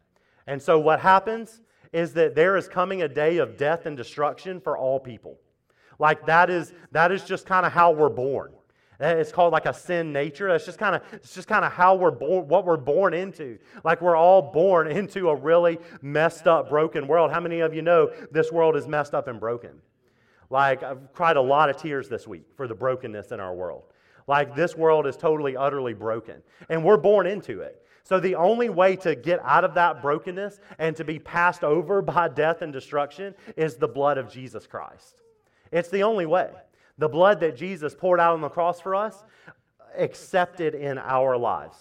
And 0.46 0.60
so 0.60 0.78
what 0.78 1.00
happens 1.00 1.60
is 1.92 2.12
that 2.14 2.34
there 2.34 2.56
is 2.56 2.68
coming 2.68 3.02
a 3.02 3.08
day 3.08 3.38
of 3.38 3.56
death 3.56 3.86
and 3.86 3.96
destruction 3.96 4.60
for 4.60 4.76
all 4.76 5.00
people. 5.00 5.38
Like 6.00 6.26
that 6.26 6.48
is 6.48 6.72
that 6.92 7.12
is 7.12 7.22
just 7.22 7.46
kind 7.46 7.64
of 7.64 7.72
how 7.72 7.92
we're 7.92 8.08
born. 8.08 8.52
Eh, 9.00 9.12
it's 9.12 9.30
called 9.30 9.52
like 9.52 9.66
a 9.66 9.74
sin 9.74 10.12
nature. 10.12 10.48
That's 10.48 10.64
just 10.64 10.78
kind 10.78 10.96
of 10.96 11.02
it's 11.12 11.34
just 11.34 11.46
kind 11.46 11.62
of 11.64 11.72
how 11.72 11.94
we're 11.94 12.10
born, 12.10 12.48
what 12.48 12.64
we're 12.64 12.78
born 12.78 13.12
into. 13.12 13.58
Like 13.84 14.00
we're 14.00 14.16
all 14.16 14.40
born 14.40 14.86
into 14.90 15.28
a 15.28 15.36
really 15.36 15.78
messed 16.00 16.48
up, 16.48 16.70
broken 16.70 17.06
world. 17.06 17.30
How 17.30 17.38
many 17.38 17.60
of 17.60 17.74
you 17.74 17.82
know 17.82 18.10
this 18.32 18.50
world 18.50 18.76
is 18.76 18.88
messed 18.88 19.14
up 19.14 19.28
and 19.28 19.38
broken? 19.38 19.72
Like 20.48 20.82
I've 20.82 21.12
cried 21.12 21.36
a 21.36 21.40
lot 21.40 21.68
of 21.68 21.76
tears 21.76 22.08
this 22.08 22.26
week 22.26 22.46
for 22.56 22.66
the 22.66 22.74
brokenness 22.74 23.30
in 23.30 23.38
our 23.38 23.54
world. 23.54 23.84
Like 24.26 24.56
this 24.56 24.74
world 24.76 25.06
is 25.06 25.18
totally, 25.18 25.54
utterly 25.54 25.92
broken, 25.92 26.42
and 26.70 26.82
we're 26.82 26.96
born 26.96 27.26
into 27.26 27.60
it. 27.60 27.84
So, 28.04 28.18
the 28.18 28.34
only 28.34 28.70
way 28.70 28.96
to 28.96 29.14
get 29.14 29.40
out 29.44 29.64
of 29.64 29.74
that 29.74 30.00
brokenness 30.00 30.60
and 30.78 30.96
to 30.96 31.04
be 31.04 31.18
passed 31.18 31.62
over 31.62 32.00
by 32.14 32.28
death 32.28 32.62
and 32.62 32.72
destruction 32.72 33.34
is 33.56 33.76
the 33.76 33.86
blood 33.86 34.16
of 34.16 34.32
Jesus 34.32 34.66
Christ. 34.66 35.20
It's 35.72 35.88
the 35.88 36.02
only 36.02 36.26
way. 36.26 36.50
The 36.98 37.08
blood 37.08 37.40
that 37.40 37.56
Jesus 37.56 37.94
poured 37.94 38.20
out 38.20 38.34
on 38.34 38.40
the 38.40 38.48
cross 38.48 38.80
for 38.80 38.94
us, 38.94 39.24
accepted 39.96 40.74
in 40.74 40.98
our 40.98 41.36
lives. 41.36 41.76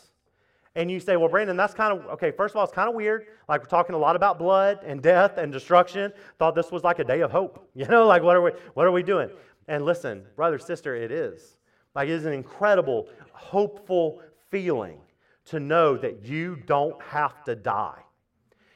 And 0.75 0.89
you 0.89 0.99
say, 0.99 1.17
well, 1.17 1.29
Brandon, 1.29 1.57
that's 1.57 1.73
kind 1.73 1.97
of, 1.97 2.05
okay, 2.13 2.31
first 2.31 2.53
of 2.53 2.57
all, 2.57 2.63
it's 2.63 2.73
kind 2.73 2.87
of 2.87 2.95
weird. 2.95 3.25
Like, 3.47 3.61
we're 3.61 3.67
talking 3.67 3.95
a 3.95 3.99
lot 3.99 4.15
about 4.15 4.37
blood 4.37 4.79
and 4.85 5.01
death 5.01 5.37
and 5.37 5.51
destruction. 5.51 6.13
Thought 6.37 6.55
this 6.55 6.71
was 6.71 6.83
like 6.83 6.99
a 6.99 7.03
day 7.03 7.21
of 7.21 7.31
hope. 7.31 7.67
You 7.75 7.85
know, 7.85 8.05
like, 8.05 8.23
what 8.23 8.35
are 8.35 8.41
we, 8.41 8.51
what 8.73 8.85
are 8.85 8.91
we 8.91 9.03
doing? 9.03 9.29
And 9.67 9.85
listen, 9.85 10.23
brother, 10.35 10.59
sister, 10.59 10.95
it 10.95 11.11
is. 11.11 11.57
Like, 11.95 12.07
it 12.07 12.13
is 12.13 12.25
an 12.25 12.33
incredible, 12.33 13.07
hopeful 13.31 14.21
feeling 14.49 14.99
to 15.45 15.59
know 15.59 15.97
that 15.97 16.25
you 16.25 16.55
don't 16.55 17.01
have 17.01 17.43
to 17.45 17.55
die. 17.55 17.99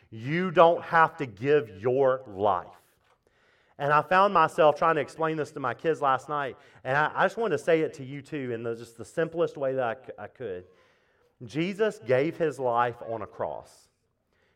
You 0.10 0.52
don't 0.52 0.82
have 0.84 1.18
to 1.18 1.26
give 1.26 1.70
your 1.80 2.22
life. 2.28 2.68
And 3.84 3.92
I 3.92 4.02
found 4.02 4.34
myself 4.34 4.78
trying 4.78 4.96
to 4.96 5.02
explain 5.02 5.36
this 5.36 5.52
to 5.52 5.60
my 5.60 5.74
kids 5.74 6.02
last 6.02 6.30
night. 6.30 6.56
And 6.86 6.96
I, 6.96 7.12
I 7.14 7.26
just 7.26 7.36
wanted 7.36 7.58
to 7.58 7.64
say 7.66 7.82
it 7.82 7.94
to 7.96 8.06
you 8.06 8.22
too 8.22 8.54
in 8.54 8.64
the, 8.64 8.78
just 8.78 8.98
the 8.98 9.04
simplest 9.04 9.58
way 9.58 9.74
that 9.74 10.14
I, 10.18 10.24
I 10.24 10.28
could. 10.28 10.64
Jesus 11.44 12.00
gave 12.08 12.38
his 12.38 12.60
life 12.60 12.96
on 13.10 13.24
a 13.24 13.28
cross. 13.28 13.90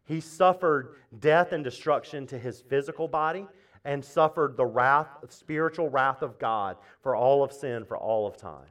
He 0.06 0.22
suffered 0.22 0.96
death 1.20 1.52
and 1.52 1.62
destruction 1.62 2.26
to 2.28 2.40
his 2.40 2.62
physical 2.62 3.10
body 3.10 3.46
and 3.84 4.04
suffered 4.04 4.56
the 4.56 4.66
wrath, 4.66 5.10
spiritual 5.28 5.90
wrath 5.90 6.22
of 6.22 6.40
God 6.40 6.78
for 7.04 7.14
all 7.14 7.44
of 7.44 7.52
sin 7.52 7.84
for 7.84 7.98
all 7.98 8.28
of 8.28 8.38
time. 8.38 8.70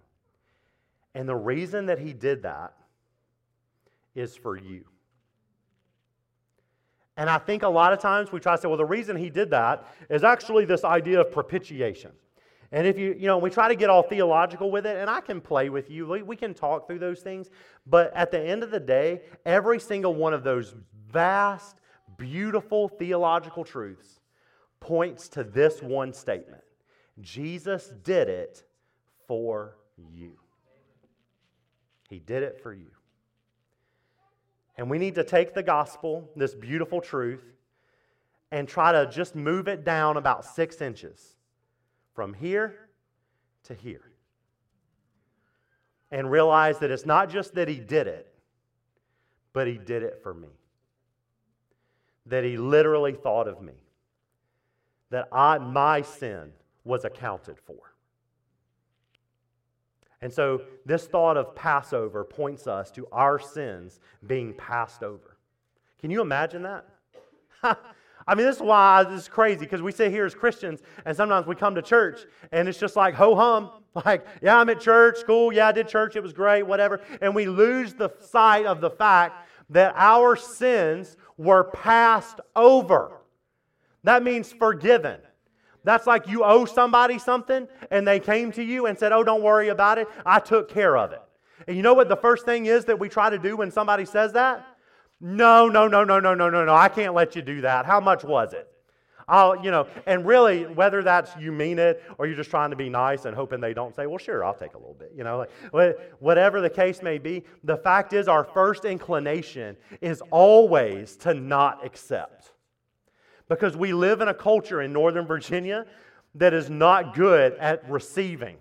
And 1.14 1.28
the 1.28 1.36
reason 1.36 1.84
that 1.84 1.98
he 1.98 2.14
did 2.14 2.44
that 2.44 2.72
is 4.14 4.34
for 4.34 4.56
you. 4.56 4.86
And 7.16 7.30
I 7.30 7.38
think 7.38 7.62
a 7.62 7.68
lot 7.68 7.92
of 7.92 7.98
times 7.98 8.30
we 8.30 8.40
try 8.40 8.56
to 8.56 8.60
say, 8.60 8.68
well, 8.68 8.76
the 8.76 8.84
reason 8.84 9.16
he 9.16 9.30
did 9.30 9.50
that 9.50 9.86
is 10.10 10.22
actually 10.22 10.64
this 10.66 10.84
idea 10.84 11.20
of 11.20 11.32
propitiation. 11.32 12.12
And 12.72 12.86
if 12.86 12.98
you, 12.98 13.16
you 13.18 13.26
know, 13.26 13.38
we 13.38 13.48
try 13.48 13.68
to 13.68 13.76
get 13.76 13.88
all 13.88 14.02
theological 14.02 14.70
with 14.70 14.86
it, 14.86 14.96
and 14.96 15.08
I 15.08 15.20
can 15.20 15.40
play 15.40 15.70
with 15.70 15.90
you, 15.90 16.06
we, 16.06 16.22
we 16.22 16.36
can 16.36 16.52
talk 16.52 16.86
through 16.86 16.98
those 16.98 17.20
things. 17.20 17.48
But 17.86 18.14
at 18.14 18.30
the 18.30 18.40
end 18.40 18.62
of 18.62 18.70
the 18.70 18.80
day, 18.80 19.22
every 19.44 19.80
single 19.80 20.14
one 20.14 20.34
of 20.34 20.42
those 20.42 20.74
vast, 21.10 21.76
beautiful 22.18 22.88
theological 22.88 23.64
truths 23.64 24.20
points 24.80 25.28
to 25.28 25.42
this 25.42 25.82
one 25.82 26.12
statement 26.12 26.62
Jesus 27.20 27.92
did 28.04 28.28
it 28.28 28.62
for 29.26 29.76
you. 29.96 30.32
He 32.08 32.18
did 32.18 32.42
it 32.42 32.60
for 32.62 32.72
you. 32.72 32.90
And 34.76 34.90
we 34.90 34.98
need 34.98 35.14
to 35.14 35.24
take 35.24 35.54
the 35.54 35.62
gospel, 35.62 36.30
this 36.36 36.54
beautiful 36.54 37.00
truth, 37.00 37.44
and 38.50 38.68
try 38.68 38.92
to 38.92 39.10
just 39.10 39.34
move 39.34 39.68
it 39.68 39.84
down 39.84 40.16
about 40.16 40.44
six 40.44 40.80
inches 40.80 41.36
from 42.14 42.34
here 42.34 42.74
to 43.64 43.74
here. 43.74 44.12
And 46.10 46.30
realize 46.30 46.78
that 46.78 46.90
it's 46.90 47.06
not 47.06 47.30
just 47.30 47.54
that 47.54 47.68
he 47.68 47.76
did 47.76 48.06
it, 48.06 48.32
but 49.52 49.66
he 49.66 49.78
did 49.78 50.02
it 50.02 50.20
for 50.22 50.32
me. 50.32 50.48
That 52.26 52.44
he 52.44 52.56
literally 52.56 53.14
thought 53.14 53.48
of 53.48 53.60
me. 53.60 53.74
That 55.10 55.28
I, 55.32 55.58
my 55.58 56.02
sin 56.02 56.52
was 56.84 57.04
accounted 57.04 57.58
for. 57.58 57.95
And 60.22 60.32
so, 60.32 60.62
this 60.86 61.06
thought 61.06 61.36
of 61.36 61.54
Passover 61.54 62.24
points 62.24 62.66
us 62.66 62.90
to 62.92 63.06
our 63.12 63.38
sins 63.38 64.00
being 64.26 64.54
passed 64.54 65.02
over. 65.02 65.36
Can 66.00 66.10
you 66.10 66.20
imagine 66.22 66.62
that? 66.62 66.86
I 68.28 68.34
mean, 68.34 68.46
this 68.46 68.56
is 68.56 68.62
why 68.62 69.04
this 69.04 69.22
is 69.22 69.28
crazy 69.28 69.60
because 69.60 69.82
we 69.82 69.92
sit 69.92 70.10
here 70.10 70.24
as 70.24 70.34
Christians 70.34 70.80
and 71.04 71.16
sometimes 71.16 71.46
we 71.46 71.54
come 71.54 71.74
to 71.76 71.82
church 71.82 72.20
and 72.50 72.68
it's 72.68 72.78
just 72.78 72.96
like 72.96 73.14
ho 73.14 73.34
hum. 73.34 73.70
Like, 74.04 74.26
yeah, 74.42 74.58
I'm 74.58 74.68
at 74.68 74.78
church, 74.78 75.16
school, 75.16 75.50
yeah, 75.54 75.68
I 75.68 75.72
did 75.72 75.88
church, 75.88 76.16
it 76.16 76.22
was 76.22 76.34
great, 76.34 76.64
whatever. 76.64 77.00
And 77.22 77.34
we 77.34 77.46
lose 77.46 77.94
the 77.94 78.10
sight 78.20 78.66
of 78.66 78.82
the 78.82 78.90
fact 78.90 79.48
that 79.70 79.94
our 79.96 80.36
sins 80.36 81.16
were 81.38 81.64
passed 81.64 82.38
over. 82.54 83.22
That 84.04 84.22
means 84.22 84.52
forgiven. 84.52 85.18
That's 85.86 86.04
like 86.04 86.26
you 86.26 86.42
owe 86.42 86.64
somebody 86.64 87.16
something 87.16 87.68
and 87.92 88.06
they 88.06 88.18
came 88.18 88.50
to 88.52 88.62
you 88.62 88.86
and 88.86 88.98
said, 88.98 89.12
Oh, 89.12 89.22
don't 89.22 89.42
worry 89.42 89.68
about 89.68 89.98
it. 89.98 90.08
I 90.26 90.40
took 90.40 90.68
care 90.68 90.96
of 90.96 91.12
it. 91.12 91.22
And 91.68 91.76
you 91.76 91.82
know 91.84 91.94
what 91.94 92.08
the 92.08 92.16
first 92.16 92.44
thing 92.44 92.66
is 92.66 92.84
that 92.86 92.98
we 92.98 93.08
try 93.08 93.30
to 93.30 93.38
do 93.38 93.56
when 93.56 93.70
somebody 93.70 94.04
says 94.04 94.32
that? 94.32 94.66
No, 95.20 95.68
no, 95.68 95.86
no, 95.86 96.02
no, 96.02 96.18
no, 96.18 96.34
no, 96.34 96.50
no, 96.50 96.64
no. 96.64 96.74
I 96.74 96.88
can't 96.88 97.14
let 97.14 97.36
you 97.36 97.42
do 97.42 97.60
that. 97.60 97.86
How 97.86 98.00
much 98.00 98.24
was 98.24 98.52
it? 98.52 98.68
I'll, 99.28 99.64
you 99.64 99.70
know, 99.70 99.86
and 100.06 100.26
really, 100.26 100.64
whether 100.64 101.04
that's 101.04 101.36
you 101.36 101.52
mean 101.52 101.78
it 101.78 102.02
or 102.18 102.26
you're 102.26 102.36
just 102.36 102.50
trying 102.50 102.70
to 102.70 102.76
be 102.76 102.88
nice 102.88 103.24
and 103.24 103.34
hoping 103.34 103.60
they 103.60 103.74
don't 103.74 103.94
say, 103.94 104.06
well, 104.06 104.18
sure, 104.18 104.44
I'll 104.44 104.54
take 104.54 104.74
a 104.74 104.78
little 104.78 104.94
bit, 104.94 105.12
you 105.16 105.22
know, 105.24 105.46
like, 105.72 105.98
whatever 106.18 106.60
the 106.60 106.70
case 106.70 107.00
may 107.00 107.18
be, 107.18 107.44
the 107.64 107.76
fact 107.76 108.12
is 108.12 108.28
our 108.28 108.44
first 108.44 108.84
inclination 108.84 109.76
is 110.00 110.20
always 110.30 111.16
to 111.18 111.34
not 111.34 111.84
accept. 111.84 112.52
Because 113.48 113.76
we 113.76 113.92
live 113.92 114.20
in 114.20 114.28
a 114.28 114.34
culture 114.34 114.82
in 114.82 114.92
Northern 114.92 115.26
Virginia 115.26 115.86
that 116.34 116.52
is 116.52 116.68
not 116.68 117.14
good 117.14 117.54
at 117.54 117.88
receiving. 117.88 118.56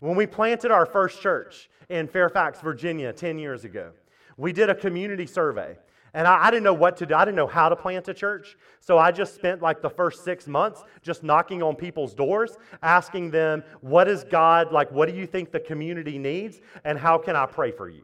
When 0.00 0.16
we 0.16 0.26
planted 0.26 0.70
our 0.70 0.86
first 0.86 1.20
church 1.20 1.68
in 1.88 2.06
Fairfax, 2.06 2.60
Virginia, 2.60 3.12
10 3.12 3.38
years 3.38 3.64
ago, 3.64 3.90
we 4.36 4.52
did 4.52 4.70
a 4.70 4.74
community 4.74 5.26
survey. 5.26 5.76
And 6.14 6.26
I, 6.26 6.46
I, 6.46 6.50
didn't 6.50 6.64
know 6.64 6.74
what 6.74 6.96
to 6.98 7.06
do. 7.06 7.14
I 7.14 7.24
didn't 7.24 7.36
know 7.36 7.46
how 7.46 7.68
to 7.68 7.76
plant 7.76 8.08
a 8.08 8.14
church. 8.14 8.56
So 8.80 8.96
I 8.96 9.10
just 9.10 9.34
spent 9.34 9.60
like 9.60 9.82
the 9.82 9.90
first 9.90 10.24
six 10.24 10.46
months 10.46 10.82
just 11.02 11.22
knocking 11.22 11.62
on 11.62 11.76
people's 11.76 12.14
doors, 12.14 12.56
asking 12.82 13.30
them, 13.30 13.62
what 13.80 14.08
is 14.08 14.24
God, 14.24 14.72
like, 14.72 14.90
what 14.90 15.08
do 15.08 15.14
you 15.14 15.26
think 15.26 15.52
the 15.52 15.60
community 15.60 16.16
needs? 16.18 16.60
And 16.84 16.98
how 16.98 17.18
can 17.18 17.36
I 17.36 17.46
pray 17.46 17.72
for 17.72 17.88
you? 17.88 18.02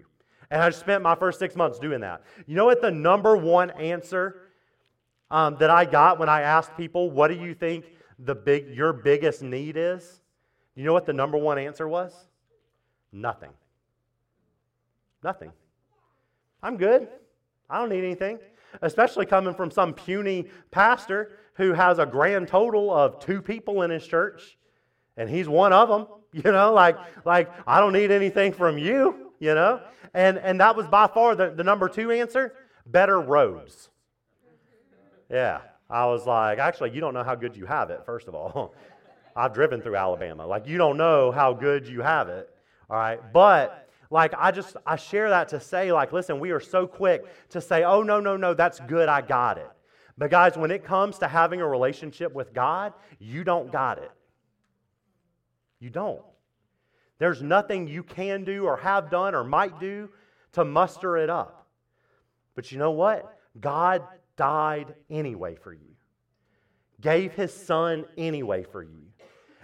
And 0.51 0.63
I 0.63 0.71
spent 0.71 1.03
my 1.03 1.15
first 1.15 1.39
six 1.39 1.57
months 1.57 1.79
doing 1.79 2.01
that. 2.01 2.23
You 2.47 2.55
know 2.55 2.67
what 2.67 2.83
the 2.83 2.91
number 2.91 3.37
one 3.37 3.71
answer 3.71 4.43
um, 5.35 5.57
that 5.59 5.69
I 5.69 5.85
got 5.85 6.21
when 6.21 6.29
I 6.29 6.43
asked 6.43 6.77
people, 6.77 7.11
what 7.11 7.27
do 7.27 7.35
you 7.35 7.55
think 7.55 7.87
the 8.21 8.37
big, 8.37 8.69
your 8.69 8.93
biggest 8.93 9.43
need 9.43 9.77
is? 9.77 10.21
You 10.77 10.85
know 10.85 10.93
what 10.93 11.07
the 11.07 11.13
number 11.13 11.37
one 11.37 11.59
answer 11.59 11.89
was? 11.89 12.15
Nothing. 13.11 13.51
Nothing. 15.25 15.51
I'm 16.63 16.77
good. 16.77 17.09
I 17.69 17.81
don't 17.81 17.89
need 17.89 18.05
anything. 18.05 18.39
Especially 18.81 19.27
coming 19.27 19.55
from 19.55 19.73
some 19.73 19.93
puny 19.93 20.47
pastor 20.71 21.33
who 21.55 21.73
has 21.73 21.99
a 21.99 22.07
grand 22.07 22.47
total 22.47 22.93
of 22.93 23.19
two 23.19 23.43
people 23.43 23.83
in 23.83 23.91
his 23.91 24.07
church, 24.07 24.57
and 25.17 25.29
he's 25.29 25.49
one 25.49 25.73
of 25.73 25.89
them. 25.89 26.07
You 26.35 26.51
know, 26.51 26.73
like, 26.73 26.99
like 27.25 27.49
I 27.65 27.79
don't 27.79 27.93
need 27.93 28.11
anything 28.11 28.53
from 28.53 28.77
you, 28.77 29.31
you 29.39 29.55
know? 29.55 29.81
And, 30.15 30.37
and 30.37 30.59
that 30.59 30.75
was 30.75 30.89
by 30.89 31.07
far 31.07 31.37
the, 31.37 31.51
the 31.51 31.63
number 31.63 31.89
two 31.89 32.11
answer 32.11 32.55
better 32.85 33.21
roads. 33.21 33.89
Yeah. 35.31 35.61
I 35.89 36.07
was 36.07 36.27
like, 36.27 36.59
actually, 36.59 36.91
you 36.93 37.01
don't 37.01 37.15
know 37.15 37.23
how 37.23 37.35
good 37.35 37.57
you 37.57 37.67
have 37.67 37.91
it, 37.91 38.03
first 38.07 38.29
of 38.29 38.35
all. 38.35 38.75
I've 39.37 39.53
driven 39.53 39.81
through 39.81 39.97
Alabama. 39.97 40.47
Like, 40.47 40.67
you 40.67 40.79
don't 40.79 40.97
know 40.97 41.31
how 41.31 41.53
good 41.53 41.87
you 41.87 42.01
have 42.03 42.29
it. 42.29 42.49
All 42.89 42.97
right. 42.97 43.21
But 43.33 43.89
like, 44.11 44.33
I 44.39 44.53
just, 44.53 44.77
I 44.87 44.97
share 44.97 45.31
that 45.31 45.49
to 45.49 45.61
say, 45.61 45.93
like, 45.93 46.13
listen, 46.13 46.39
we 46.39 46.53
are 46.53 46.61
so 46.61 46.87
quick 46.87 47.25
to 47.51 47.61
say, 47.61 47.83
oh, 47.83 48.03
no, 48.03 48.21
no, 48.21 48.37
no, 48.37 48.55
that's 48.55 48.79
good, 48.81 49.09
I 49.09 49.21
got 49.21 49.59
it. 49.59 49.71
But, 50.17 50.31
guys, 50.31 50.57
when 50.57 50.71
it 50.71 50.85
comes 50.85 51.19
to 51.19 51.27
having 51.27 51.61
a 51.61 51.67
relationship 51.67 52.33
with 52.33 52.55
God, 52.55 52.93
you 53.19 53.43
don't 53.43 53.73
got 53.73 53.99
it. 53.99 54.13
You 55.81 55.91
don't. 55.91 56.23
There's 57.19 57.43
nothing 57.43 57.89
you 57.89 58.05
can 58.05 58.45
do 58.45 58.67
or 58.67 58.77
have 58.77 59.11
done 59.11 59.35
or 59.35 59.43
might 59.43 59.81
do 59.81 60.09
to 60.53 60.65
muster 60.65 61.17
it 61.17 61.29
up. 61.29 61.67
But 62.55 62.71
you 62.71 62.79
know 62.79 62.93
what? 62.93 63.37
God 63.61 64.03
died 64.37 64.95
anyway 65.11 65.55
for 65.55 65.73
you, 65.73 65.95
gave 67.01 67.33
his 67.33 67.53
son 67.53 68.05
anyway 68.17 68.65
for 68.65 68.83
you. 68.83 69.05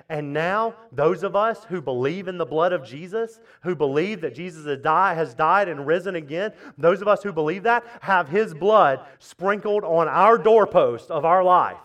And 0.08 0.32
now, 0.32 0.74
those 0.90 1.22
of 1.22 1.36
us 1.36 1.62
who 1.62 1.80
believe 1.80 2.26
in 2.26 2.36
the 2.36 2.44
blood 2.44 2.72
of 2.72 2.84
Jesus, 2.84 3.38
who 3.62 3.76
believe 3.76 4.20
that 4.22 4.34
Jesus 4.34 4.64
has 4.64 5.34
died, 5.34 5.68
and 5.68 5.86
risen 5.86 6.16
again, 6.16 6.52
those 6.76 7.00
of 7.00 7.06
us 7.06 7.22
who 7.22 7.32
believe 7.32 7.62
that 7.62 7.84
have 8.00 8.28
his 8.28 8.52
blood 8.52 9.06
sprinkled 9.20 9.84
on 9.84 10.08
our 10.08 10.36
doorpost 10.36 11.12
of 11.12 11.24
our 11.24 11.44
life. 11.44 11.78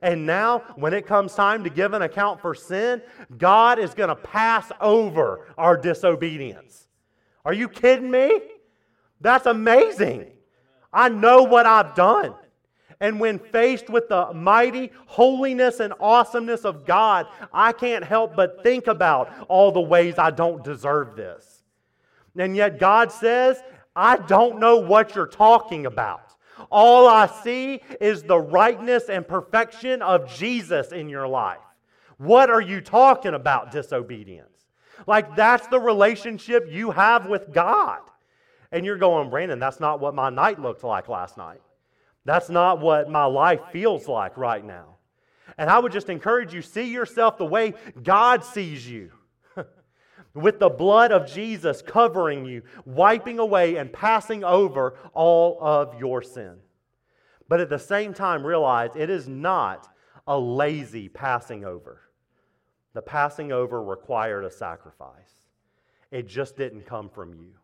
And 0.00 0.24
now, 0.24 0.60
when 0.76 0.94
it 0.94 1.06
comes 1.06 1.34
time 1.34 1.62
to 1.64 1.70
give 1.70 1.92
an 1.92 2.00
account 2.00 2.40
for 2.40 2.54
sin, 2.54 3.02
God 3.36 3.78
is 3.78 3.92
going 3.92 4.08
to 4.08 4.16
pass 4.16 4.72
over 4.80 5.46
our 5.58 5.76
disobedience. 5.76 6.86
Are 7.44 7.52
you 7.52 7.68
kidding 7.68 8.10
me? 8.10 8.40
That's 9.20 9.44
amazing. 9.44 10.32
I 10.92 11.08
know 11.08 11.42
what 11.42 11.66
I've 11.66 11.94
done. 11.94 12.34
And 13.00 13.20
when 13.20 13.38
faced 13.38 13.88
with 13.88 14.08
the 14.08 14.32
mighty 14.32 14.90
holiness 15.06 15.80
and 15.80 15.94
awesomeness 16.00 16.64
of 16.64 16.84
God, 16.84 17.26
I 17.52 17.72
can't 17.72 18.04
help 18.04 18.34
but 18.34 18.62
think 18.62 18.88
about 18.88 19.32
all 19.48 19.70
the 19.70 19.80
ways 19.80 20.14
I 20.18 20.30
don't 20.30 20.64
deserve 20.64 21.14
this. 21.14 21.62
And 22.36 22.56
yet 22.56 22.78
God 22.78 23.12
says, 23.12 23.62
I 23.94 24.16
don't 24.16 24.58
know 24.58 24.78
what 24.78 25.14
you're 25.14 25.26
talking 25.26 25.86
about. 25.86 26.34
All 26.70 27.06
I 27.06 27.26
see 27.26 27.82
is 28.00 28.22
the 28.22 28.38
rightness 28.38 29.08
and 29.08 29.26
perfection 29.26 30.02
of 30.02 30.32
Jesus 30.34 30.90
in 30.90 31.08
your 31.08 31.28
life. 31.28 31.58
What 32.16 32.50
are 32.50 32.60
you 32.60 32.80
talking 32.80 33.34
about, 33.34 33.70
disobedience? 33.70 34.66
Like, 35.06 35.36
that's 35.36 35.68
the 35.68 35.78
relationship 35.78 36.66
you 36.68 36.90
have 36.90 37.26
with 37.26 37.52
God. 37.52 38.00
And 38.70 38.84
you're 38.84 38.98
going, 38.98 39.30
Brandon, 39.30 39.58
that's 39.58 39.80
not 39.80 40.00
what 40.00 40.14
my 40.14 40.30
night 40.30 40.60
looked 40.60 40.84
like 40.84 41.08
last 41.08 41.36
night. 41.36 41.60
That's 42.24 42.50
not 42.50 42.80
what 42.80 43.08
my 43.08 43.24
life 43.24 43.60
feels 43.72 44.06
like 44.06 44.36
right 44.36 44.64
now. 44.64 44.96
And 45.56 45.70
I 45.70 45.78
would 45.78 45.92
just 45.92 46.10
encourage 46.10 46.52
you 46.52 46.60
see 46.60 46.92
yourself 46.92 47.38
the 47.38 47.46
way 47.46 47.74
God 48.02 48.44
sees 48.44 48.88
you. 48.88 49.10
With 50.34 50.58
the 50.58 50.68
blood 50.68 51.10
of 51.10 51.26
Jesus 51.26 51.80
covering 51.80 52.44
you, 52.44 52.62
wiping 52.84 53.38
away 53.38 53.76
and 53.76 53.92
passing 53.92 54.44
over 54.44 54.96
all 55.14 55.58
of 55.60 55.98
your 55.98 56.22
sin. 56.22 56.56
But 57.48 57.60
at 57.60 57.70
the 57.70 57.78
same 57.78 58.12
time, 58.12 58.46
realize 58.46 58.90
it 58.94 59.08
is 59.08 59.26
not 59.26 59.88
a 60.26 60.38
lazy 60.38 61.08
passing 61.08 61.64
over. 61.64 62.02
The 62.92 63.02
passing 63.02 63.52
over 63.52 63.82
required 63.82 64.44
a 64.44 64.50
sacrifice, 64.50 65.42
it 66.10 66.28
just 66.28 66.56
didn't 66.56 66.84
come 66.84 67.08
from 67.08 67.34
you, 67.34 67.54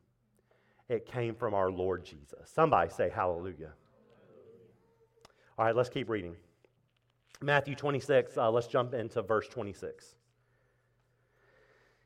it 0.88 1.06
came 1.06 1.34
from 1.34 1.54
our 1.54 1.70
Lord 1.70 2.04
Jesus. 2.04 2.50
Somebody 2.52 2.90
say 2.90 3.08
hallelujah. 3.08 3.72
All 5.58 5.64
right, 5.64 5.74
let's 5.74 5.88
keep 5.88 6.08
reading. 6.08 6.36
Matthew 7.40 7.74
26, 7.74 8.36
uh, 8.36 8.50
let's 8.50 8.66
jump 8.66 8.94
into 8.94 9.22
verse 9.22 9.48
26. 9.48 10.14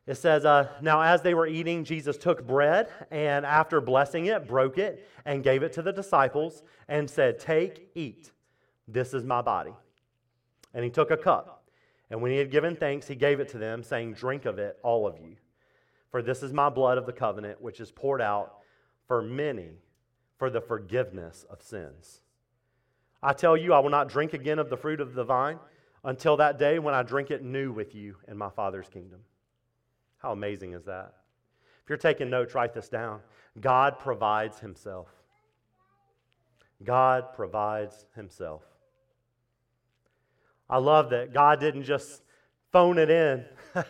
It 0.07 0.17
says, 0.17 0.45
uh, 0.45 0.69
Now 0.81 1.03
as 1.03 1.23
they 1.23 1.35
were 1.35 1.47
eating, 1.47 1.85
Jesus 1.85 2.17
took 2.17 2.47
bread 2.47 2.89
and 3.11 3.45
after 3.45 3.81
blessing 3.81 4.27
it, 4.27 4.49
broke 4.49 4.79
it 4.79 5.09
and 5.27 5.45
gave 5.45 5.63
it 5.63 5.73
to 5.75 5.83
the 5.83 5.93
disciples 5.93 6.63
and 6.89 7.09
said, 7.09 7.39
Take, 7.39 7.91
eat. 7.95 8.31
This 8.87 9.13
is 9.13 9.25
my 9.25 9.43
body. 9.43 9.75
And 10.73 10.83
he 10.83 10.91
took 10.91 11.11
a 11.11 11.17
cup. 11.17 11.69
And 12.11 12.23
when 12.23 12.31
he 12.31 12.39
had 12.39 12.51
given 12.51 12.75
thanks, 12.75 13.07
he 13.07 13.15
gave 13.15 13.39
it 13.39 13.49
to 13.51 13.59
them, 13.59 13.83
saying, 13.83 14.15
Drink 14.15 14.47
of 14.47 14.59
it, 14.59 14.79
all 14.83 15.07
of 15.07 15.19
you. 15.19 15.37
For 16.11 16.23
this 16.23 16.43
is 16.43 16.55
my 16.55 16.71
blood 16.71 16.97
of 16.97 17.05
the 17.05 17.13
covenant, 17.13 17.61
which 17.61 17.81
is 17.81 17.91
poured 17.91 18.23
out 18.23 18.58
for 19.09 19.23
many 19.23 19.71
for 20.39 20.51
the 20.51 20.61
forgiveness 20.61 21.45
of 21.51 21.63
sins. 21.63 22.21
I 23.23 23.33
tell 23.33 23.57
you, 23.57 23.73
I 23.73 23.81
will 23.81 23.91
not 23.91 24.09
drink 24.09 24.35
again 24.35 24.61
of 24.61 24.71
the 24.71 24.77
fruit 24.77 25.01
of 25.01 25.15
the 25.15 25.25
vine 25.25 25.59
until 26.05 26.37
that 26.37 26.59
day 26.59 26.79
when 26.79 26.95
I 26.95 27.03
drink 27.03 27.33
it 27.33 27.43
new 27.43 27.73
with 27.73 27.95
you 27.95 28.15
in 28.29 28.37
my 28.37 28.51
Father's 28.51 28.89
kingdom. 28.89 29.21
How 30.19 30.31
amazing 30.31 30.75
is 30.75 30.85
that? 30.85 31.15
If 31.83 31.89
you're 31.89 31.99
taking 31.99 32.31
notes, 32.31 32.55
write 32.55 32.75
this 32.75 32.89
down. 32.89 33.21
God 33.61 33.99
provides 33.99 34.61
Himself. 34.61 35.09
God 36.85 37.33
provides 37.35 38.07
Himself. 38.15 38.63
I 40.71 40.79
love 40.79 41.11
that 41.11 41.33
God 41.33 41.59
didn't 41.59 41.85
just 41.85 42.23
phone 42.71 42.99
it 42.99 43.11
in. 43.11 43.45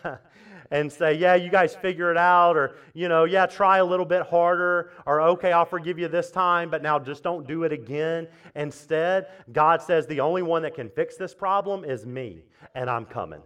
and 0.71 0.93
say, 0.93 1.15
yeah, 1.15 1.35
you 1.35 1.51
guys 1.51 1.75
figure 1.75 2.11
it 2.11 2.17
out, 2.17 2.57
or, 2.57 2.77
you 2.95 3.09
know, 3.09 3.25
yeah, 3.25 3.47
try 3.47 3.79
a 3.79 3.85
little 3.85 4.05
bit 4.05 4.23
harder, 4.23 4.91
or 5.07 5.21
okay, 5.21 5.53
I'll 5.53 5.65
forgive 5.65 5.99
you 5.99 6.09
this 6.09 6.31
time, 6.31 6.71
but 6.71 6.83
now 6.83 6.99
just 6.99 7.23
don't 7.23 7.47
do 7.47 7.65
it 7.65 7.73
again. 7.73 8.29
Instead, 8.55 9.29
God 9.53 9.81
says, 9.83 10.07
the 10.07 10.21
only 10.21 10.43
one 10.43 10.63
that 10.63 10.75
can 10.75 10.91
fix 10.91 11.17
this 11.17 11.35
problem 11.35 11.85
is 11.85 12.05
me, 12.05 12.45
and 12.75 12.91
I'm 12.91 13.07
coming. 13.07 13.43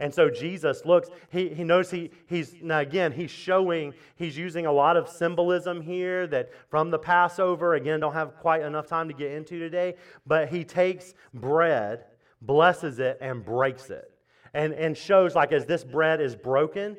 And 0.00 0.12
so 0.12 0.28
Jesus 0.28 0.84
looks, 0.84 1.08
he, 1.30 1.50
he 1.50 1.62
knows 1.62 1.90
he, 1.90 2.10
he's, 2.26 2.56
now 2.60 2.80
again, 2.80 3.12
he's 3.12 3.30
showing, 3.30 3.94
he's 4.16 4.36
using 4.36 4.66
a 4.66 4.72
lot 4.72 4.96
of 4.96 5.08
symbolism 5.08 5.80
here 5.80 6.26
that 6.28 6.50
from 6.68 6.90
the 6.90 6.98
Passover, 6.98 7.74
again, 7.74 8.00
don't 8.00 8.12
have 8.12 8.36
quite 8.36 8.62
enough 8.62 8.86
time 8.86 9.08
to 9.08 9.14
get 9.14 9.30
into 9.32 9.58
today, 9.58 9.94
but 10.26 10.48
he 10.48 10.64
takes 10.64 11.14
bread, 11.32 12.06
blesses 12.42 12.98
it, 12.98 13.18
and 13.20 13.44
breaks 13.44 13.90
it 13.90 14.13
and, 14.54 14.72
and 14.72 14.96
shows 14.96 15.34
like 15.34 15.52
as 15.52 15.66
this 15.66 15.84
bread 15.84 16.20
is 16.20 16.34
broken, 16.34 16.96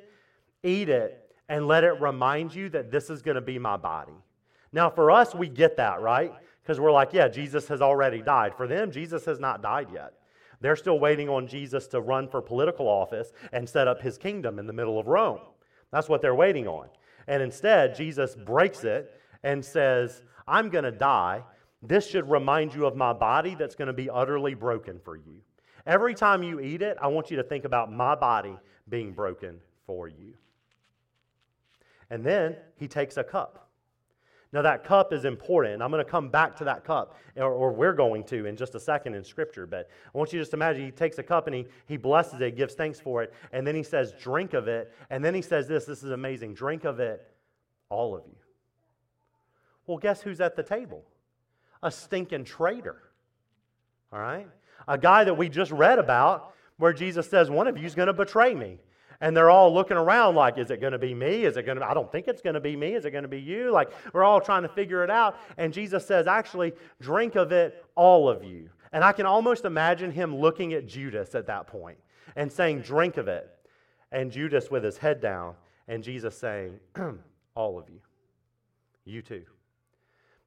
eat 0.63 0.89
it 0.89 1.22
and 1.50 1.68
let 1.68 1.84
it 1.84 2.00
remind 2.02 2.54
you 2.54 2.70
that 2.70 2.91
this 2.91 3.10
is 3.10 3.22
going 3.22 3.36
to 3.36 3.41
be 3.41 3.58
my 3.58 3.78
body. 3.78 4.13
Now, 4.72 4.89
for 4.89 5.10
us, 5.10 5.34
we 5.34 5.48
get 5.48 5.78
that, 5.78 6.02
right? 6.02 6.34
Because 6.62 6.80
we're 6.80 6.91
like, 6.91 7.13
yeah, 7.13 7.28
Jesus 7.28 7.68
has 7.68 7.82
already 7.82 8.22
died. 8.22 8.56
For 8.56 8.68
them, 8.68 8.91
Jesus 8.91 9.26
has 9.26 9.39
not 9.39 9.62
died 9.62 9.88
yet. 9.94 10.13
They're 10.60 10.76
still 10.76 11.00
waiting 11.00 11.30
on 11.30 11.48
Jesus 11.48 11.88
to 11.88 12.02
run 12.02 12.28
for 12.28 12.41
political 12.41 12.88
office 12.88 13.32
and 13.54 13.70
set 13.70 13.88
up 13.88 14.02
his 14.02 14.18
kingdom 14.18 14.60
in 14.60 14.68
the 14.68 14.74
middle 14.74 15.00
of 15.00 15.08
Rome. 15.08 15.39
That's 15.91 16.10
what 16.10 16.22
they're 16.22 16.36
waiting 16.36 16.68
on. 16.68 16.88
And 17.28 17.41
instead, 17.41 17.96
Jesus 17.96 18.36
breaks 18.36 18.84
it 18.84 19.22
and 19.44 19.63
says, 19.63 20.24
I'm 20.48 20.70
going 20.70 20.84
to 20.84 20.91
die. 20.91 21.44
This 21.82 22.08
should 22.08 22.30
remind 22.30 22.74
you 22.74 22.86
of 22.86 22.96
my 22.96 23.13
body 23.13 23.56
that's 23.56 23.76
going 23.76 23.88
to 23.88 23.94
be 23.94 24.10
utterly 24.10 24.56
broken 24.56 25.00
for 25.04 25.15
you. 25.15 25.41
Every 25.86 26.15
time 26.15 26.41
you 26.41 26.60
eat 26.60 26.82
it, 26.82 26.98
I 27.02 27.08
want 27.08 27.30
you 27.30 27.38
to 27.38 27.43
think 27.43 27.65
about 27.65 27.91
my 27.91 28.15
body 28.15 28.58
being 28.89 29.12
broken 29.12 29.60
for 29.86 30.08
you. 30.08 30.34
And 32.10 32.24
then 32.24 32.56
he 32.78 32.88
takes 32.88 33.17
a 33.17 33.24
cup. 33.24 33.69
Now, 34.56 34.62
that 34.62 34.86
cup 34.86 35.12
is 35.12 35.26
important. 35.26 35.82
I'm 35.82 35.91
going 35.91 36.04
to 36.04 36.10
come 36.10 36.30
back 36.30 36.56
to 36.58 36.63
that 36.63 36.86
cup, 36.86 37.17
or, 37.36 37.52
or, 37.52 37.74
we're 37.74 37.93
going 37.93 38.24
to 38.26 38.45
in 38.45 38.56
just 38.56 38.74
a 38.74 38.80
second 38.80 39.13
in 39.13 39.21
Scripture. 39.21 39.67
But 39.67 39.89
I 40.13 40.17
want 40.17 40.32
you 40.32 40.39
to 40.39 40.45
just 40.45 40.54
imagine 40.54 40.86
he 40.86 40.91
takes 40.91 41.17
a 41.17 41.24
cup 41.24 41.48
and 41.48 41.56
he, 41.56 41.65
he 41.88 41.98
blesses 41.98 42.39
it, 42.39 42.56
gives 42.56 42.74
thanks 42.74 42.98
for 42.98 43.21
it, 43.21 43.34
and 43.52 43.67
then 43.67 43.76
he 43.76 43.84
says, 43.84 44.13
Drink 44.17 44.54
of 44.54 44.69
it. 44.69 44.93
And 45.10 45.26
then 45.26 45.34
he 45.34 45.41
says 45.41 45.67
this 45.67 45.84
this 45.84 46.04
is 46.04 46.12
amazing 46.12 46.54
drink 46.54 46.86
of 46.86 47.02
it, 47.02 47.28
all 47.89 48.15
of 48.15 48.24
you. 48.28 48.38
Well, 49.88 49.98
guess 49.98 50.21
who's 50.21 50.39
at 50.39 50.56
the 50.56 50.63
table? 50.63 51.04
A 51.84 51.91
stinking 51.91 52.45
traitor. 52.45 53.02
All 54.13 54.19
right? 54.19 54.48
A 54.88 54.98
guy 54.98 55.24
that 55.24 55.34
we 55.34 55.50
just 55.50 55.71
read 55.71 56.00
about 56.00 56.54
where 56.78 56.93
Jesus 56.93 57.30
says, 57.30 57.50
One 57.50 57.67
of 57.67 57.78
you 57.78 57.86
is 57.86 57.95
going 57.95 58.08
to 58.08 58.13
betray 58.13 58.54
me. 58.54 58.80
And 59.21 59.36
they're 59.36 59.50
all 59.50 59.74
looking 59.74 59.98
around 59.98 60.36
like, 60.36 60.58
is 60.58 60.71
it 60.71 60.82
going 60.82 60.91
to 60.91 61.00
be 61.00 61.13
me? 61.13 61.45
Is 61.45 61.58
it 61.58 61.65
going 61.65 61.78
to, 61.78 61.89
I 61.89 61.93
don't 61.93 62.12
think 62.12 62.28
it's 62.28 62.41
going 62.41 62.56
to 62.56 62.60
be 62.60 62.76
me. 62.76 62.93
Is 62.93 63.06
it 63.06 63.12
going 63.12 63.24
to 63.24 63.30
be 63.30 63.39
you? 63.39 63.71
Like, 63.71 63.89
we're 64.13 64.24
all 64.24 64.41
trying 64.41 64.63
to 64.63 64.69
figure 64.69 65.04
it 65.04 65.10
out. 65.10 65.39
And 65.58 65.74
Jesus 65.74 66.06
says, 66.06 66.28
actually, 66.28 66.74
drink 67.00 67.36
of 67.36 67.52
it, 67.52 67.86
all 67.95 68.28
of 68.28 68.43
you. 68.43 68.69
And 68.91 69.04
I 69.04 69.12
can 69.13 69.26
almost 69.26 69.65
imagine 69.65 70.12
him 70.12 70.36
looking 70.36 70.74
at 70.74 70.86
Judas 70.86 71.34
at 71.34 71.48
that 71.48 71.67
point 71.67 71.98
and 72.36 72.52
saying, 72.52 72.82
drink 72.82 73.17
of 73.17 73.28
it. 73.28 73.50
And 74.12 74.32
Judas 74.32 74.69
with 74.69 74.84
his 74.84 74.98
head 74.98 75.19
down, 75.19 75.56
and 75.88 76.04
Jesus 76.04 76.38
saying, 76.38 76.80
all 77.56 77.78
of 77.78 77.89
you. 77.89 78.00
You 79.04 79.21
too. 79.21 79.43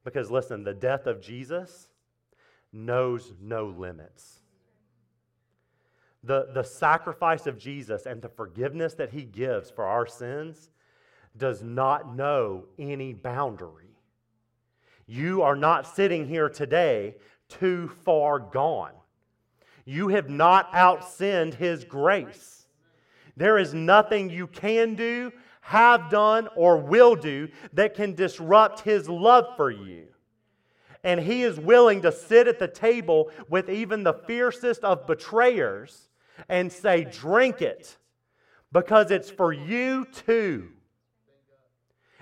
Because 0.03 0.31
listen, 0.31 0.63
the 0.63 0.73
death 0.73 1.05
of 1.05 1.21
Jesus 1.21 1.89
knows 2.71 3.33
no 3.41 3.65
limits 3.67 4.39
the, 6.23 6.49
the 6.53 6.63
sacrifice 6.63 7.47
of 7.47 7.57
Jesus 7.57 8.05
and 8.05 8.21
the 8.21 8.29
forgiveness 8.29 8.93
that 8.95 9.11
he 9.11 9.23
gives 9.23 9.69
for 9.69 9.85
our 9.85 10.05
sins 10.05 10.69
does 11.37 11.63
not 11.63 12.15
know 12.15 12.65
any 12.77 13.13
boundary. 13.13 13.95
You 15.07 15.41
are 15.41 15.55
not 15.55 15.87
sitting 15.87 16.27
here 16.27 16.49
today 16.49 17.15
too 17.47 17.89
far 18.03 18.39
gone. 18.39 18.91
You 19.85 20.09
have 20.09 20.29
not 20.29 20.71
outsinned 20.73 21.55
his 21.55 21.83
grace. 21.83 22.67
There 23.37 23.57
is 23.57 23.73
nothing 23.73 24.29
you 24.29 24.47
can 24.47 24.95
do, 24.95 25.31
have 25.61 26.09
done, 26.09 26.49
or 26.55 26.77
will 26.77 27.15
do 27.15 27.47
that 27.73 27.95
can 27.95 28.13
disrupt 28.13 28.81
his 28.81 29.07
love 29.07 29.55
for 29.55 29.71
you. 29.71 30.07
And 31.03 31.19
he 31.19 31.43
is 31.43 31.59
willing 31.59 32.01
to 32.01 32.11
sit 32.11 32.47
at 32.47 32.59
the 32.59 32.67
table 32.67 33.31
with 33.47 33.69
even 33.69 34.03
the 34.03 34.13
fiercest 34.13 34.83
of 34.83 35.07
betrayers 35.07 36.09
and 36.49 36.71
say, 36.71 37.05
Drink 37.05 37.61
it, 37.61 37.97
because 38.71 39.11
it's 39.11 39.29
for 39.29 39.53
you 39.53 40.05
too. 40.05 40.69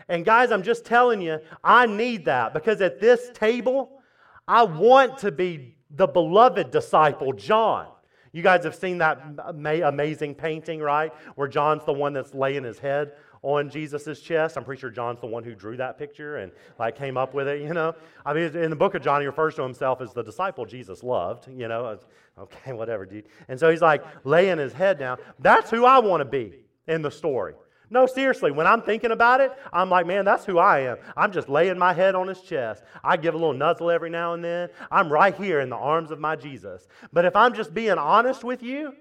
And 0.09 0.23
guys, 0.23 0.51
I'm 0.51 0.63
just 0.63 0.85
telling 0.85 1.21
you, 1.21 1.39
I 1.63 1.85
need 1.85 2.25
that 2.25 2.53
because 2.53 2.81
at 2.81 2.99
this 2.99 3.29
table, 3.33 4.01
I 4.47 4.63
want 4.63 5.17
to 5.19 5.31
be 5.31 5.75
the 5.89 6.07
beloved 6.07 6.71
disciple, 6.71 7.33
John. 7.33 7.87
You 8.31 8.43
guys 8.43 8.63
have 8.65 8.75
seen 8.75 8.99
that 8.99 9.21
amazing 9.47 10.35
painting, 10.35 10.79
right? 10.79 11.11
Where 11.35 11.47
John's 11.47 11.83
the 11.85 11.93
one 11.93 12.13
that's 12.13 12.33
laying 12.33 12.63
his 12.63 12.77
head 12.77 13.13
on 13.47 13.69
Jesus' 13.69 14.19
chest. 14.19 14.57
I'm 14.57 14.65
pretty 14.65 14.81
sure 14.81 14.89
John's 14.89 15.21
the 15.21 15.27
one 15.27 15.41
who 15.41 15.55
drew 15.55 15.77
that 15.77 15.97
picture 15.97 16.35
and 16.37 16.51
like 16.77 16.97
came 16.97 17.15
up 17.15 17.33
with 17.33 17.47
it, 17.47 17.61
you 17.61 17.73
know. 17.73 17.95
I 18.25 18.33
mean, 18.33 18.53
in 18.57 18.69
the 18.69 18.75
book 18.75 18.93
of 18.93 19.01
John, 19.01 19.21
he 19.21 19.27
refers 19.27 19.55
to 19.55 19.63
himself 19.63 20.01
as 20.01 20.11
the 20.11 20.21
disciple 20.21 20.65
Jesus 20.65 21.01
loved, 21.01 21.47
you 21.47 21.69
know. 21.69 21.97
Okay, 22.37 22.73
whatever, 22.73 23.05
dude. 23.05 23.23
And 23.47 23.57
so 23.57 23.69
he's 23.69 23.81
like 23.81 24.03
laying 24.25 24.57
his 24.57 24.73
head 24.73 24.99
down. 24.99 25.19
That's 25.39 25.69
who 25.69 25.85
I 25.85 25.99
want 25.99 26.19
to 26.19 26.25
be 26.25 26.55
in 26.89 27.01
the 27.01 27.09
story. 27.09 27.53
No, 27.89 28.05
seriously, 28.05 28.51
when 28.51 28.67
I'm 28.67 28.81
thinking 28.81 29.11
about 29.11 29.39
it, 29.39 29.53
I'm 29.71 29.89
like, 29.89 30.05
man, 30.05 30.25
that's 30.25 30.43
who 30.43 30.57
I 30.57 30.79
am. 30.81 30.97
I'm 31.15 31.31
just 31.31 31.47
laying 31.47 31.79
my 31.79 31.93
head 31.93 32.15
on 32.15 32.27
his 32.27 32.41
chest. 32.41 32.83
I 33.01 33.15
give 33.15 33.33
a 33.33 33.37
little 33.37 33.53
nuzzle 33.53 33.89
every 33.89 34.09
now 34.09 34.33
and 34.33 34.43
then. 34.43 34.67
I'm 34.91 35.09
right 35.09 35.33
here 35.33 35.61
in 35.61 35.69
the 35.69 35.77
arms 35.77 36.11
of 36.11 36.19
my 36.19 36.35
Jesus. 36.35 36.85
But 37.13 37.23
if 37.23 37.33
I'm 37.33 37.53
just 37.53 37.73
being 37.73 37.97
honest 37.97 38.43
with 38.43 38.61
you, 38.61 38.91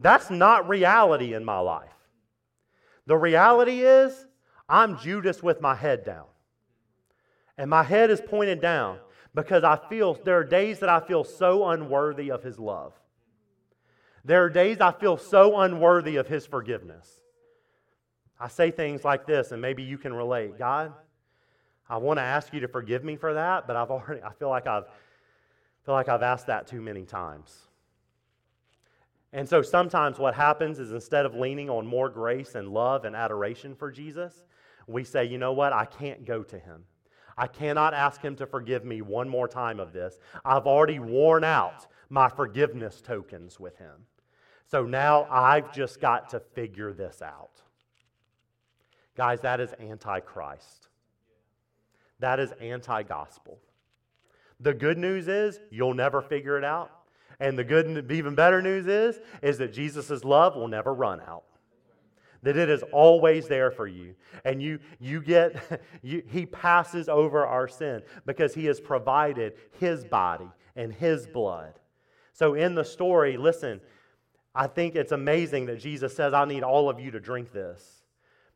that's 0.00 0.30
not 0.30 0.66
reality 0.66 1.34
in 1.34 1.44
my 1.44 1.58
life. 1.58 1.91
The 3.06 3.16
reality 3.16 3.80
is, 3.80 4.26
I'm 4.68 4.98
Judas 4.98 5.42
with 5.42 5.60
my 5.60 5.74
head 5.74 6.04
down. 6.04 6.26
And 7.58 7.68
my 7.68 7.82
head 7.82 8.10
is 8.10 8.20
pointed 8.20 8.60
down 8.60 8.98
because 9.34 9.64
I 9.64 9.78
feel 9.88 10.14
there 10.24 10.38
are 10.38 10.44
days 10.44 10.78
that 10.80 10.88
I 10.88 11.00
feel 11.00 11.24
so 11.24 11.68
unworthy 11.68 12.30
of 12.30 12.42
his 12.42 12.58
love. 12.58 12.92
There 14.24 14.44
are 14.44 14.50
days 14.50 14.80
I 14.80 14.92
feel 14.92 15.16
so 15.16 15.60
unworthy 15.60 16.16
of 16.16 16.28
his 16.28 16.46
forgiveness. 16.46 17.20
I 18.38 18.48
say 18.48 18.70
things 18.70 19.04
like 19.04 19.26
this, 19.26 19.52
and 19.52 19.60
maybe 19.60 19.82
you 19.82 19.98
can 19.98 20.12
relate. 20.12 20.58
God, 20.58 20.92
I 21.88 21.96
want 21.98 22.18
to 22.18 22.22
ask 22.22 22.52
you 22.52 22.60
to 22.60 22.68
forgive 22.68 23.04
me 23.04 23.16
for 23.16 23.34
that, 23.34 23.66
but 23.66 23.76
I've 23.76 23.90
already 23.90 24.22
I 24.22 24.32
feel 24.32 24.48
like 24.48 24.66
I've 24.66 24.84
feel 25.84 25.94
like 25.94 26.08
I've 26.08 26.22
asked 26.22 26.46
that 26.46 26.66
too 26.66 26.80
many 26.80 27.04
times. 27.04 27.68
And 29.32 29.48
so 29.48 29.62
sometimes 29.62 30.18
what 30.18 30.34
happens 30.34 30.78
is 30.78 30.92
instead 30.92 31.24
of 31.24 31.34
leaning 31.34 31.70
on 31.70 31.86
more 31.86 32.08
grace 32.08 32.54
and 32.54 32.68
love 32.68 33.04
and 33.04 33.16
adoration 33.16 33.74
for 33.74 33.90
Jesus, 33.90 34.44
we 34.86 35.04
say, 35.04 35.24
you 35.24 35.38
know 35.38 35.52
what? 35.52 35.72
I 35.72 35.86
can't 35.86 36.26
go 36.26 36.42
to 36.42 36.58
him. 36.58 36.84
I 37.36 37.46
cannot 37.46 37.94
ask 37.94 38.20
him 38.20 38.36
to 38.36 38.46
forgive 38.46 38.84
me 38.84 39.00
one 39.00 39.28
more 39.28 39.48
time 39.48 39.80
of 39.80 39.92
this. 39.92 40.18
I've 40.44 40.66
already 40.66 40.98
worn 40.98 41.44
out 41.44 41.86
my 42.10 42.28
forgiveness 42.28 43.00
tokens 43.00 43.58
with 43.58 43.76
him. 43.78 44.06
So 44.66 44.84
now 44.84 45.26
I've 45.30 45.72
just 45.72 46.00
got 46.00 46.28
to 46.30 46.40
figure 46.40 46.92
this 46.92 47.22
out. 47.22 47.62
Guys, 49.16 49.40
that 49.40 49.60
is 49.60 49.74
antichrist. 49.80 50.88
That 52.20 52.38
is 52.38 52.52
anti 52.60 53.02
gospel. 53.02 53.58
The 54.60 54.74
good 54.74 54.98
news 54.98 55.26
is 55.26 55.58
you'll 55.70 55.94
never 55.94 56.22
figure 56.22 56.56
it 56.56 56.64
out. 56.64 56.90
And 57.40 57.58
the 57.58 57.64
good, 57.64 58.10
even 58.10 58.34
better 58.34 58.62
news 58.62 58.86
is, 58.86 59.20
is 59.42 59.58
that 59.58 59.72
Jesus' 59.72 60.24
love 60.24 60.56
will 60.56 60.68
never 60.68 60.92
run 60.92 61.20
out. 61.20 61.44
That 62.42 62.56
it 62.56 62.68
is 62.68 62.82
always 62.92 63.46
there 63.46 63.70
for 63.70 63.86
you. 63.86 64.14
And 64.44 64.60
you, 64.60 64.80
you 64.98 65.20
get, 65.20 65.82
you, 66.02 66.22
he 66.28 66.46
passes 66.46 67.08
over 67.08 67.46
our 67.46 67.68
sin 67.68 68.02
because 68.26 68.54
he 68.54 68.64
has 68.66 68.80
provided 68.80 69.54
his 69.78 70.04
body 70.04 70.50
and 70.74 70.92
his 70.92 71.26
blood. 71.26 71.74
So 72.32 72.54
in 72.54 72.74
the 72.74 72.84
story, 72.84 73.36
listen, 73.36 73.80
I 74.54 74.66
think 74.66 74.96
it's 74.96 75.12
amazing 75.12 75.66
that 75.66 75.80
Jesus 75.80 76.14
says, 76.14 76.34
I 76.34 76.44
need 76.44 76.62
all 76.62 76.90
of 76.90 77.00
you 77.00 77.10
to 77.12 77.20
drink 77.20 77.52
this 77.52 78.02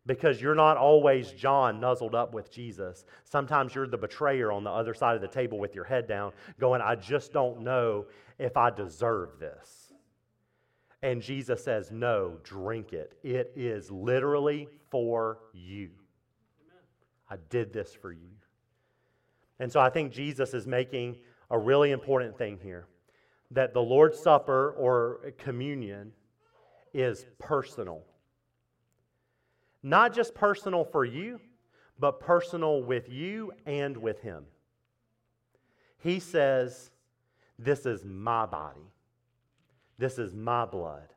because 0.06 0.40
you're 0.40 0.54
not 0.54 0.76
always 0.76 1.32
John 1.32 1.80
nuzzled 1.80 2.14
up 2.14 2.32
with 2.32 2.50
Jesus. 2.50 3.04
Sometimes 3.24 3.74
you're 3.74 3.88
the 3.88 3.98
betrayer 3.98 4.52
on 4.52 4.62
the 4.64 4.70
other 4.70 4.94
side 4.94 5.16
of 5.16 5.20
the 5.20 5.28
table 5.28 5.58
with 5.58 5.74
your 5.74 5.84
head 5.84 6.06
down, 6.06 6.32
going, 6.60 6.80
I 6.80 6.94
just 6.94 7.32
don't 7.32 7.62
know 7.62 8.06
if 8.38 8.56
I 8.56 8.70
deserve 8.70 9.38
this. 9.38 9.92
And 11.02 11.22
Jesus 11.22 11.62
says, 11.62 11.90
No, 11.90 12.38
drink 12.42 12.92
it. 12.92 13.18
It 13.22 13.52
is 13.54 13.90
literally 13.90 14.68
for 14.90 15.38
you. 15.52 15.90
I 17.30 17.36
did 17.50 17.72
this 17.72 17.94
for 17.94 18.12
you. 18.12 18.30
And 19.58 19.70
so 19.70 19.80
I 19.80 19.90
think 19.90 20.12
Jesus 20.12 20.54
is 20.54 20.66
making 20.66 21.16
a 21.50 21.58
really 21.58 21.90
important 21.90 22.36
thing 22.36 22.58
here 22.62 22.86
that 23.50 23.72
the 23.72 23.80
Lord's 23.80 24.18
Supper 24.18 24.72
or 24.72 25.32
communion 25.38 26.12
is 26.92 27.26
personal. 27.38 28.02
Not 29.82 30.12
just 30.12 30.34
personal 30.34 30.84
for 30.84 31.04
you, 31.04 31.40
but 31.98 32.20
personal 32.20 32.82
with 32.82 33.08
you 33.08 33.52
and 33.64 33.96
with 33.96 34.20
Him. 34.20 34.44
He 35.98 36.18
says, 36.18 36.90
This 37.58 37.86
is 37.86 38.04
my 38.04 38.46
body, 38.46 38.92
this 39.98 40.18
is 40.18 40.34
my 40.34 40.64
blood, 40.64 41.12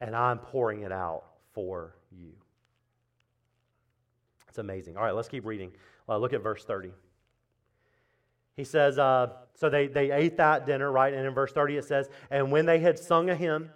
and 0.00 0.16
I'm 0.16 0.38
pouring 0.38 0.82
it 0.82 0.92
out 0.92 1.24
for 1.52 1.96
you. 2.10 2.32
It's 4.48 4.58
amazing. 4.58 4.96
All 4.96 5.04
right, 5.04 5.14
let's 5.14 5.28
keep 5.28 5.44
reading. 5.44 5.72
Uh, 6.08 6.16
look 6.16 6.32
at 6.32 6.42
verse 6.42 6.64
30. 6.64 6.92
He 8.56 8.64
says, 8.64 8.98
uh, 8.98 9.28
so 9.54 9.68
they, 9.68 9.86
they 9.86 10.10
ate 10.10 10.36
that 10.38 10.66
dinner, 10.66 10.90
right? 10.90 11.12
And 11.12 11.26
in 11.26 11.32
verse 11.34 11.52
30 11.52 11.76
it 11.76 11.84
says, 11.84 12.08
And 12.30 12.50
when 12.50 12.66
they 12.66 12.80
had 12.80 12.98
sung 12.98 13.30
a 13.30 13.34
hymn, 13.36 13.70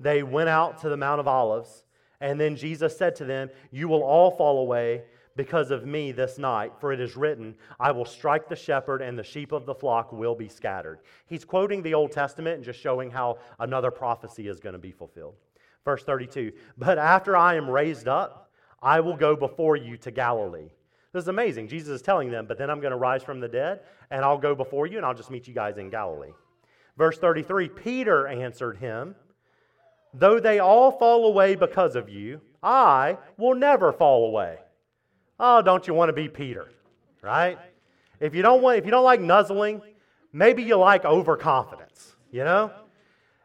they 0.00 0.22
went 0.22 0.48
out 0.48 0.82
to 0.82 0.88
the 0.88 0.96
Mount 0.96 1.20
of 1.20 1.28
Olives. 1.28 1.84
And 2.20 2.38
then 2.38 2.56
Jesus 2.56 2.96
said 2.96 3.16
to 3.16 3.24
them, 3.24 3.48
You 3.70 3.88
will 3.88 4.02
all 4.02 4.30
fall 4.30 4.60
away 4.60 5.04
because 5.38 5.70
of 5.70 5.86
me 5.86 6.10
this 6.10 6.36
night, 6.36 6.72
for 6.80 6.92
it 6.92 7.00
is 7.00 7.16
written, 7.16 7.54
I 7.78 7.92
will 7.92 8.04
strike 8.04 8.48
the 8.48 8.56
shepherd, 8.56 9.00
and 9.00 9.16
the 9.16 9.22
sheep 9.22 9.52
of 9.52 9.66
the 9.66 9.74
flock 9.74 10.12
will 10.12 10.34
be 10.34 10.48
scattered. 10.48 10.98
He's 11.26 11.44
quoting 11.44 11.80
the 11.80 11.94
Old 11.94 12.10
Testament 12.10 12.56
and 12.56 12.64
just 12.64 12.80
showing 12.80 13.08
how 13.08 13.38
another 13.60 13.92
prophecy 13.92 14.48
is 14.48 14.58
going 14.58 14.72
to 14.72 14.80
be 14.80 14.90
fulfilled. 14.90 15.36
Verse 15.84 16.02
32 16.02 16.50
But 16.76 16.98
after 16.98 17.36
I 17.36 17.54
am 17.54 17.70
raised 17.70 18.08
up, 18.08 18.50
I 18.82 18.98
will 18.98 19.16
go 19.16 19.36
before 19.36 19.76
you 19.76 19.96
to 19.98 20.10
Galilee. 20.10 20.70
This 21.12 21.22
is 21.22 21.28
amazing. 21.28 21.68
Jesus 21.68 21.88
is 21.88 22.02
telling 22.02 22.32
them, 22.32 22.46
but 22.46 22.58
then 22.58 22.68
I'm 22.68 22.80
going 22.80 22.90
to 22.90 22.98
rise 22.98 23.22
from 23.22 23.38
the 23.38 23.48
dead, 23.48 23.82
and 24.10 24.24
I'll 24.24 24.38
go 24.38 24.56
before 24.56 24.88
you, 24.88 24.96
and 24.96 25.06
I'll 25.06 25.14
just 25.14 25.30
meet 25.30 25.46
you 25.46 25.54
guys 25.54 25.78
in 25.78 25.88
Galilee. 25.88 26.32
Verse 26.96 27.16
33 27.16 27.68
Peter 27.68 28.26
answered 28.26 28.78
him, 28.78 29.14
Though 30.12 30.40
they 30.40 30.58
all 30.58 30.90
fall 30.90 31.28
away 31.28 31.54
because 31.54 31.94
of 31.94 32.08
you, 32.08 32.40
I 32.60 33.18
will 33.36 33.54
never 33.54 33.92
fall 33.92 34.26
away. 34.26 34.58
Oh, 35.38 35.62
don't 35.62 35.86
you 35.86 35.94
want 35.94 36.08
to 36.08 36.12
be 36.12 36.28
Peter? 36.28 36.68
Right? 37.22 37.58
If 38.20 38.34
you 38.34 38.42
don't 38.42 38.62
want, 38.62 38.78
if 38.78 38.84
you 38.84 38.90
don't 38.90 39.04
like 39.04 39.20
nuzzling, 39.20 39.80
maybe 40.32 40.62
you 40.62 40.76
like 40.76 41.04
overconfidence, 41.04 42.16
you 42.30 42.44
know? 42.44 42.72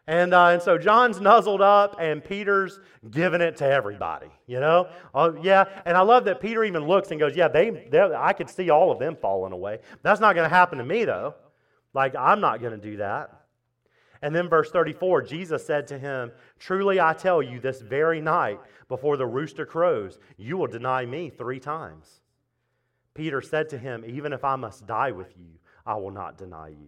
And, 0.05 0.33
uh, 0.33 0.47
and 0.47 0.61
so 0.61 0.77
John's 0.77 1.21
nuzzled 1.21 1.61
up, 1.61 1.95
and 1.97 2.21
Peter's 2.23 2.79
giving 3.09 3.39
it 3.39 3.55
to 3.57 3.65
everybody, 3.65 4.27
you 4.47 4.59
know? 4.59 4.89
Uh, 5.15 5.31
yeah, 5.41 5.65
and 5.85 5.95
I 5.95 6.01
love 6.01 6.25
that 6.25 6.41
Peter 6.41 6.63
even 6.63 6.85
looks 6.85 7.11
and 7.11 7.19
goes, 7.19 7.35
Yeah, 7.35 7.47
they, 7.47 7.89
I 8.15 8.33
could 8.33 8.49
see 8.49 8.69
all 8.69 8.91
of 8.91 8.99
them 8.99 9.15
falling 9.15 9.53
away. 9.53 9.79
That's 10.01 10.19
not 10.19 10.35
going 10.35 10.49
to 10.49 10.53
happen 10.53 10.77
to 10.79 10.83
me, 10.83 11.05
though. 11.05 11.35
Like, 11.93 12.15
I'm 12.15 12.41
not 12.41 12.59
going 12.59 12.73
to 12.73 12.89
do 12.89 12.97
that. 12.97 13.42
And 14.23 14.33
then, 14.33 14.47
verse 14.47 14.71
34, 14.71 15.23
Jesus 15.23 15.65
said 15.65 15.85
to 15.87 15.99
him, 15.99 16.31
Truly 16.57 16.97
I 16.97 17.11
tell 17.11 17.43
you, 17.43 17.59
this 17.59 17.81
very 17.81 18.21
night, 18.21 18.57
before 18.87 19.17
the 19.17 19.25
rooster 19.25 19.65
crows, 19.65 20.17
you 20.37 20.55
will 20.55 20.67
deny 20.67 21.05
me 21.05 21.29
three 21.29 21.59
times. 21.59 22.21
Peter 23.13 23.41
said 23.41 23.67
to 23.67 23.77
him, 23.77 24.05
Even 24.07 24.31
if 24.31 24.45
I 24.45 24.55
must 24.55 24.87
die 24.87 25.11
with 25.11 25.37
you, 25.37 25.59
I 25.85 25.95
will 25.95 26.09
not 26.09 26.37
deny 26.37 26.69
you. 26.69 26.87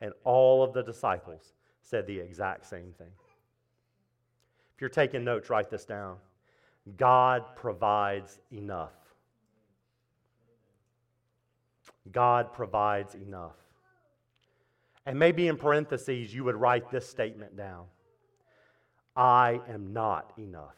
And 0.00 0.12
all 0.22 0.62
of 0.62 0.72
the 0.72 0.84
disciples 0.84 1.52
said 1.82 2.06
the 2.06 2.20
exact 2.20 2.64
same 2.64 2.92
thing. 2.96 3.12
If 4.76 4.80
you're 4.80 4.88
taking 4.88 5.24
notes, 5.24 5.50
write 5.50 5.68
this 5.68 5.84
down. 5.84 6.16
God 6.96 7.56
provides 7.56 8.38
enough. 8.52 8.92
God 12.12 12.52
provides 12.52 13.16
enough. 13.16 13.56
And 15.10 15.18
maybe 15.18 15.48
in 15.48 15.56
parentheses, 15.56 16.32
you 16.32 16.44
would 16.44 16.54
write 16.54 16.88
this 16.92 17.04
statement 17.08 17.56
down 17.56 17.86
I 19.16 19.60
am 19.68 19.92
not 19.92 20.32
enough. 20.38 20.76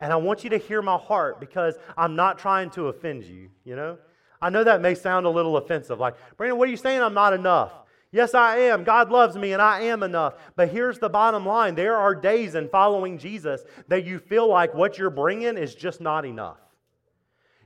And 0.00 0.10
I 0.10 0.16
want 0.16 0.44
you 0.44 0.50
to 0.50 0.56
hear 0.56 0.80
my 0.80 0.96
heart 0.96 1.40
because 1.40 1.74
I'm 1.94 2.16
not 2.16 2.38
trying 2.38 2.70
to 2.70 2.88
offend 2.88 3.24
you, 3.24 3.50
you 3.64 3.76
know? 3.76 3.98
I 4.40 4.48
know 4.48 4.64
that 4.64 4.80
may 4.80 4.94
sound 4.94 5.26
a 5.26 5.28
little 5.28 5.58
offensive. 5.58 6.00
Like, 6.00 6.14
Brandon, 6.38 6.56
what 6.56 6.68
are 6.68 6.70
you 6.70 6.78
saying? 6.78 7.02
I'm 7.02 7.12
not 7.12 7.34
enough. 7.34 7.72
Yes, 8.12 8.32
I 8.32 8.56
am. 8.60 8.82
God 8.82 9.10
loves 9.10 9.36
me 9.36 9.52
and 9.52 9.60
I 9.60 9.82
am 9.82 10.02
enough. 10.02 10.36
But 10.56 10.70
here's 10.70 10.98
the 10.98 11.10
bottom 11.10 11.44
line 11.44 11.74
there 11.74 11.96
are 11.96 12.14
days 12.14 12.54
in 12.54 12.70
following 12.70 13.18
Jesus 13.18 13.62
that 13.88 14.06
you 14.06 14.20
feel 14.20 14.48
like 14.48 14.72
what 14.72 14.96
you're 14.96 15.10
bringing 15.10 15.58
is 15.58 15.74
just 15.74 16.00
not 16.00 16.24
enough. 16.24 16.56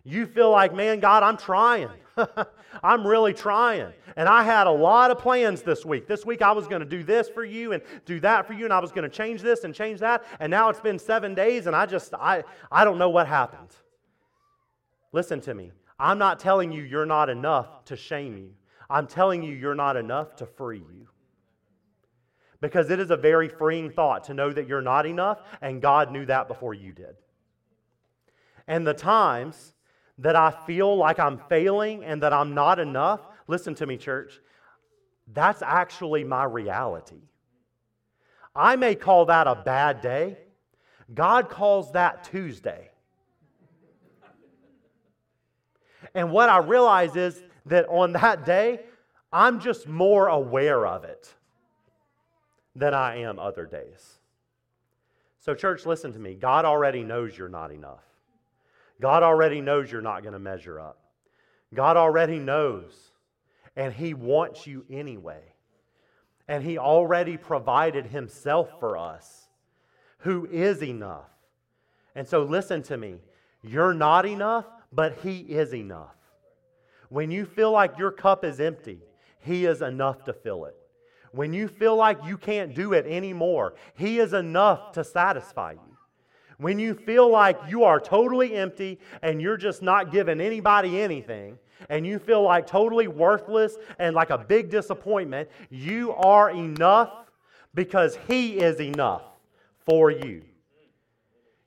You 0.03 0.27
feel 0.27 0.51
like, 0.51 0.75
man, 0.75 0.99
God, 0.99 1.23
I'm 1.23 1.37
trying. 1.37 1.89
I'm 2.83 3.07
really 3.07 3.33
trying. 3.33 3.93
And 4.17 4.29
I 4.29 4.43
had 4.43 4.67
a 4.67 4.71
lot 4.71 5.11
of 5.11 5.19
plans 5.19 5.63
this 5.63 5.85
week. 5.85 6.07
This 6.07 6.25
week 6.25 6.43
I 6.43 6.53
was 6.53 6.67
going 6.67 6.81
to 6.81 6.87
do 6.87 7.03
this 7.03 7.29
for 7.29 7.45
you 7.45 7.73
and 7.73 7.83
do 8.05 8.21
that 8.21 8.47
for 8.47 8.53
you, 8.53 8.65
and 8.65 8.73
I 8.73 8.81
was 8.81 8.93
going 8.93 9.09
to 9.09 9.15
change 9.15 9.43
this 9.43 9.65
and 9.65 9.75
change 9.75 10.01
that. 10.01 10.25
And 10.41 10.51
now 10.51 10.69
it's 10.69 10.81
been 10.81 10.99
seven 10.99 11.35
days, 11.35 11.67
and 11.67 11.77
I 11.77 11.87
just, 11.87 12.15
I, 12.15 12.45
I 12.71 12.85
don't 12.85 12.99
know 12.99 13.11
what 13.11 13.27
happened. 13.27 13.71
Listen 15.13 15.41
to 15.43 15.55
me. 15.55 15.73
I'm 15.99 16.19
not 16.19 16.41
telling 16.41 16.73
you 16.73 16.83
you're 16.83 17.07
not 17.07 17.29
enough 17.29 17.85
to 17.87 17.97
shame 17.97 18.37
you. 18.37 18.51
I'm 18.91 19.07
telling 19.07 19.43
you 19.43 19.55
you're 19.55 19.75
not 19.75 19.97
enough 19.97 20.37
to 20.37 20.47
free 20.47 20.79
you. 20.79 21.09
Because 22.61 22.91
it 22.91 23.01
is 23.01 23.11
a 23.11 23.17
very 23.17 23.49
freeing 23.49 23.91
thought 23.91 24.25
to 24.25 24.35
know 24.35 24.53
that 24.53 24.69
you're 24.69 24.83
not 24.83 25.07
enough, 25.07 25.41
and 25.61 25.83
God 25.83 26.13
knew 26.13 26.27
that 26.27 26.49
before 26.49 26.75
you 26.75 26.93
did. 26.93 27.17
And 28.69 28.87
the 28.87 28.95
times 28.95 29.75
that 30.19 30.37
I 30.37 30.51
feel 30.67 30.97
like 30.97 31.19
I'm 31.19 31.39
failing 31.49 32.05
and 32.05 32.23
that 32.23 32.33
I'm 32.33 32.55
not 32.55 32.79
enough, 32.79 33.21
listen 33.47 33.75
to 33.77 33.87
me, 33.87 33.97
church, 33.97 34.41
that's 35.33 35.63
actually 35.63 36.25
my 36.25 36.45
reality. 36.45 37.23
I 38.55 38.77
may 38.77 38.95
call 38.95 39.27
that 39.27 39.47
a 39.47 39.55
bad 39.55 40.01
day. 40.01 40.39
God 41.13 41.49
calls 41.49 41.93
that 41.93 42.25
Tuesday. 42.25 42.91
And 46.15 46.31
what 46.31 46.49
I 46.49 46.59
realize 46.59 47.17
is 47.17 47.43
that 47.67 47.87
on 47.89 48.13
that 48.13 48.45
day, 48.45 48.81
I'm 49.33 49.61
just 49.61 49.89
more 49.89 50.29
aware 50.29 50.87
of 50.87 51.05
it 51.05 51.33
than 52.77 52.93
I 52.93 53.23
am 53.23 53.39
other 53.39 53.65
days. 53.65 54.19
So, 55.41 55.55
church, 55.55 55.87
listen 55.87 56.13
to 56.13 56.19
me. 56.19 56.35
God 56.35 56.65
already 56.65 57.03
knows 57.03 57.37
you're 57.37 57.49
not 57.49 57.73
enough. 57.73 58.05
God 59.01 59.23
already 59.23 59.61
knows 59.61 59.91
you're 59.91 60.01
not 60.01 60.23
going 60.23 60.35
to 60.35 60.39
measure 60.39 60.81
up. 60.81 60.99
God 61.75 61.97
already 61.97 62.39
knows, 62.39 63.13
and 63.77 63.93
He 63.93 64.15
wants 64.15 64.67
you 64.67 64.85
anyway. 64.91 65.43
And 66.49 66.63
He 66.63 66.79
already 66.79 67.37
provided 67.37 68.07
Himself 68.07 68.69
for 68.79 68.97
us, 68.97 69.49
who 70.19 70.47
is 70.47 70.83
enough. 70.83 71.31
And 72.15 72.29
so, 72.29 72.43
listen 72.43 72.83
to 72.85 72.97
me. 72.97 73.17
You're 73.63 73.95
not 73.95 74.27
enough, 74.27 74.67
but 74.93 75.19
He 75.23 75.39
is 75.39 75.73
enough. 75.75 76.15
When 77.09 77.31
you 77.31 77.47
feel 77.47 77.71
like 77.71 77.99
your 77.99 78.11
cup 78.11 78.45
is 78.45 78.61
empty, 78.61 78.99
He 79.41 79.67
is 79.67 79.83
enough 79.83 80.25
to 80.25 80.33
fill 80.33 80.67
it. 80.67 80.77
When 81.33 81.55
you 81.55 81.69
feel 81.69 81.97
like 81.97 82.19
you 82.27 82.37
can't 82.37 82.75
do 82.75 82.93
it 82.93 83.07
anymore, 83.07 83.75
He 83.95 84.19
is 84.19 84.35
enough 84.35 84.93
to 84.93 85.05
satisfy 85.05 85.73
you. 85.73 85.92
When 86.63 86.79
you 86.79 86.95
feel 86.95 87.29
like 87.29 87.59
you 87.69 87.83
are 87.83 87.99
totally 87.99 88.55
empty 88.55 89.01
and 89.21 89.43
you're 89.43 89.57
just 89.57 89.83
not 89.83 90.13
giving 90.13 90.41
anybody 90.41 91.01
anything, 91.01 91.59
and 91.89 92.07
you 92.07 92.21
feel 92.21 92.43
like 92.43 92.69
totally 92.69 93.09
worthless 93.09 93.77
and 93.99 94.15
like 94.15 94.31
a 94.31 94.39
big 94.39 94.71
disappointment, 94.71 95.51
you 95.71 96.13
are 96.13 96.51
enough 96.51 97.11
because 97.75 98.17
He 98.29 98.59
is 98.59 98.81
enough 98.81 99.23
for 99.85 100.13
you. 100.13 100.43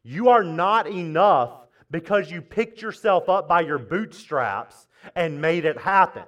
You 0.03 0.29
are 0.29 0.45
not 0.45 0.87
enough 0.87 1.51
because 1.91 2.31
you 2.31 2.41
picked 2.41 2.81
yourself 2.81 3.27
up 3.27 3.49
by 3.49 3.61
your 3.61 3.79
bootstraps 3.79 4.87
and 5.13 5.41
made 5.41 5.65
it 5.65 5.77
happen. 5.77 6.23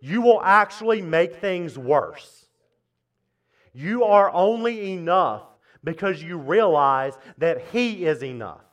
You 0.00 0.22
will 0.22 0.40
actually 0.42 1.02
make 1.02 1.36
things 1.36 1.76
worse. 1.76 2.46
You 3.72 4.04
are 4.04 4.30
only 4.30 4.92
enough 4.92 5.42
because 5.84 6.22
you 6.22 6.36
realize 6.38 7.14
that 7.38 7.66
He 7.72 8.04
is 8.06 8.22
enough. 8.22 8.64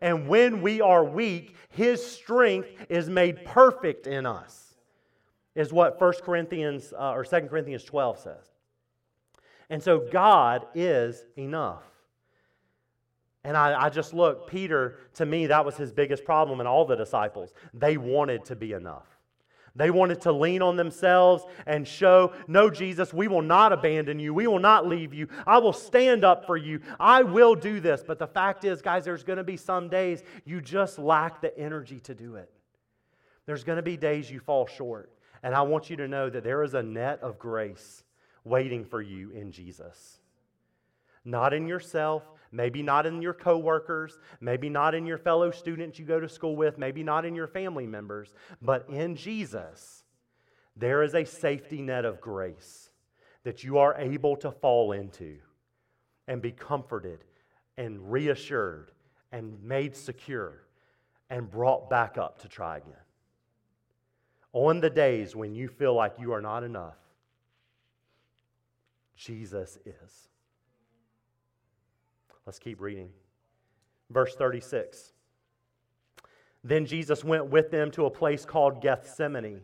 And 0.00 0.28
when 0.28 0.62
we 0.62 0.80
are 0.80 1.04
weak, 1.04 1.56
His 1.70 2.04
strength 2.04 2.68
is 2.88 3.08
made 3.08 3.44
perfect 3.44 4.06
in 4.06 4.26
us, 4.26 4.74
is 5.54 5.72
what 5.72 6.00
1 6.00 6.12
Corinthians 6.22 6.92
uh, 6.92 7.12
or 7.12 7.24
2 7.24 7.40
Corinthians 7.42 7.84
12 7.84 8.18
says. 8.18 8.52
And 9.70 9.82
so 9.82 10.06
God 10.10 10.66
is 10.74 11.24
enough. 11.36 11.82
And 13.46 13.56
I, 13.56 13.84
I, 13.84 13.90
just 13.90 14.12
look, 14.12 14.48
Peter, 14.48 14.98
to 15.14 15.26
me, 15.26 15.46
that 15.46 15.64
was 15.64 15.76
his 15.76 15.92
biggest 15.92 16.24
problem, 16.24 16.58
and 16.58 16.68
all 16.68 16.84
the 16.84 16.96
disciples. 16.96 17.54
They 17.72 17.96
wanted 17.96 18.44
to 18.46 18.56
be 18.56 18.72
enough. 18.72 19.15
They 19.76 19.90
wanted 19.90 20.22
to 20.22 20.32
lean 20.32 20.62
on 20.62 20.76
themselves 20.76 21.44
and 21.66 21.86
show, 21.86 22.32
No, 22.48 22.70
Jesus, 22.70 23.12
we 23.12 23.28
will 23.28 23.42
not 23.42 23.72
abandon 23.72 24.18
you. 24.18 24.32
We 24.32 24.46
will 24.46 24.58
not 24.58 24.88
leave 24.88 25.12
you. 25.12 25.28
I 25.46 25.58
will 25.58 25.74
stand 25.74 26.24
up 26.24 26.46
for 26.46 26.56
you. 26.56 26.80
I 26.98 27.22
will 27.22 27.54
do 27.54 27.78
this. 27.78 28.02
But 28.04 28.18
the 28.18 28.26
fact 28.26 28.64
is, 28.64 28.80
guys, 28.80 29.04
there's 29.04 29.22
going 29.22 29.36
to 29.36 29.44
be 29.44 29.58
some 29.58 29.88
days 29.88 30.22
you 30.46 30.62
just 30.62 30.98
lack 30.98 31.42
the 31.42 31.56
energy 31.58 32.00
to 32.00 32.14
do 32.14 32.36
it. 32.36 32.50
There's 33.44 33.64
going 33.64 33.76
to 33.76 33.82
be 33.82 33.98
days 33.98 34.30
you 34.30 34.40
fall 34.40 34.66
short. 34.66 35.12
And 35.42 35.54
I 35.54 35.62
want 35.62 35.90
you 35.90 35.96
to 35.96 36.08
know 36.08 36.30
that 36.30 36.42
there 36.42 36.62
is 36.62 36.74
a 36.74 36.82
net 36.82 37.20
of 37.20 37.38
grace 37.38 38.02
waiting 38.44 38.84
for 38.84 39.02
you 39.02 39.30
in 39.30 39.52
Jesus. 39.52 40.18
Not 41.24 41.52
in 41.52 41.66
yourself, 41.66 42.22
Maybe 42.52 42.82
not 42.82 43.06
in 43.06 43.20
your 43.20 43.34
coworkers, 43.34 44.18
maybe 44.40 44.68
not 44.68 44.94
in 44.94 45.06
your 45.06 45.18
fellow 45.18 45.50
students 45.50 45.98
you 45.98 46.04
go 46.04 46.20
to 46.20 46.28
school 46.28 46.56
with, 46.56 46.78
maybe 46.78 47.02
not 47.02 47.24
in 47.24 47.34
your 47.34 47.46
family 47.46 47.86
members, 47.86 48.34
but 48.62 48.88
in 48.88 49.16
Jesus, 49.16 50.04
there 50.76 51.02
is 51.02 51.14
a 51.14 51.24
safety 51.24 51.82
net 51.82 52.04
of 52.04 52.20
grace 52.20 52.90
that 53.44 53.64
you 53.64 53.78
are 53.78 53.94
able 53.98 54.36
to 54.36 54.50
fall 54.50 54.92
into 54.92 55.38
and 56.28 56.42
be 56.42 56.52
comforted 56.52 57.24
and 57.76 58.10
reassured 58.10 58.90
and 59.32 59.62
made 59.62 59.94
secure 59.94 60.62
and 61.30 61.50
brought 61.50 61.90
back 61.90 62.18
up 62.18 62.40
to 62.40 62.48
try 62.48 62.78
again. 62.78 62.94
On 64.52 64.80
the 64.80 64.90
days 64.90 65.36
when 65.36 65.54
you 65.54 65.68
feel 65.68 65.94
like 65.94 66.14
you 66.18 66.32
are 66.32 66.40
not 66.40 66.64
enough, 66.64 66.96
Jesus 69.16 69.78
is. 69.84 70.28
Let's 72.46 72.58
keep 72.60 72.80
reading. 72.80 73.10
Verse 74.10 74.34
36. 74.36 75.12
Then 76.62 76.86
Jesus 76.86 77.22
went 77.24 77.46
with 77.46 77.70
them 77.70 77.90
to 77.92 78.06
a 78.06 78.10
place 78.10 78.44
called 78.44 78.80
Gethsemane. 78.80 79.60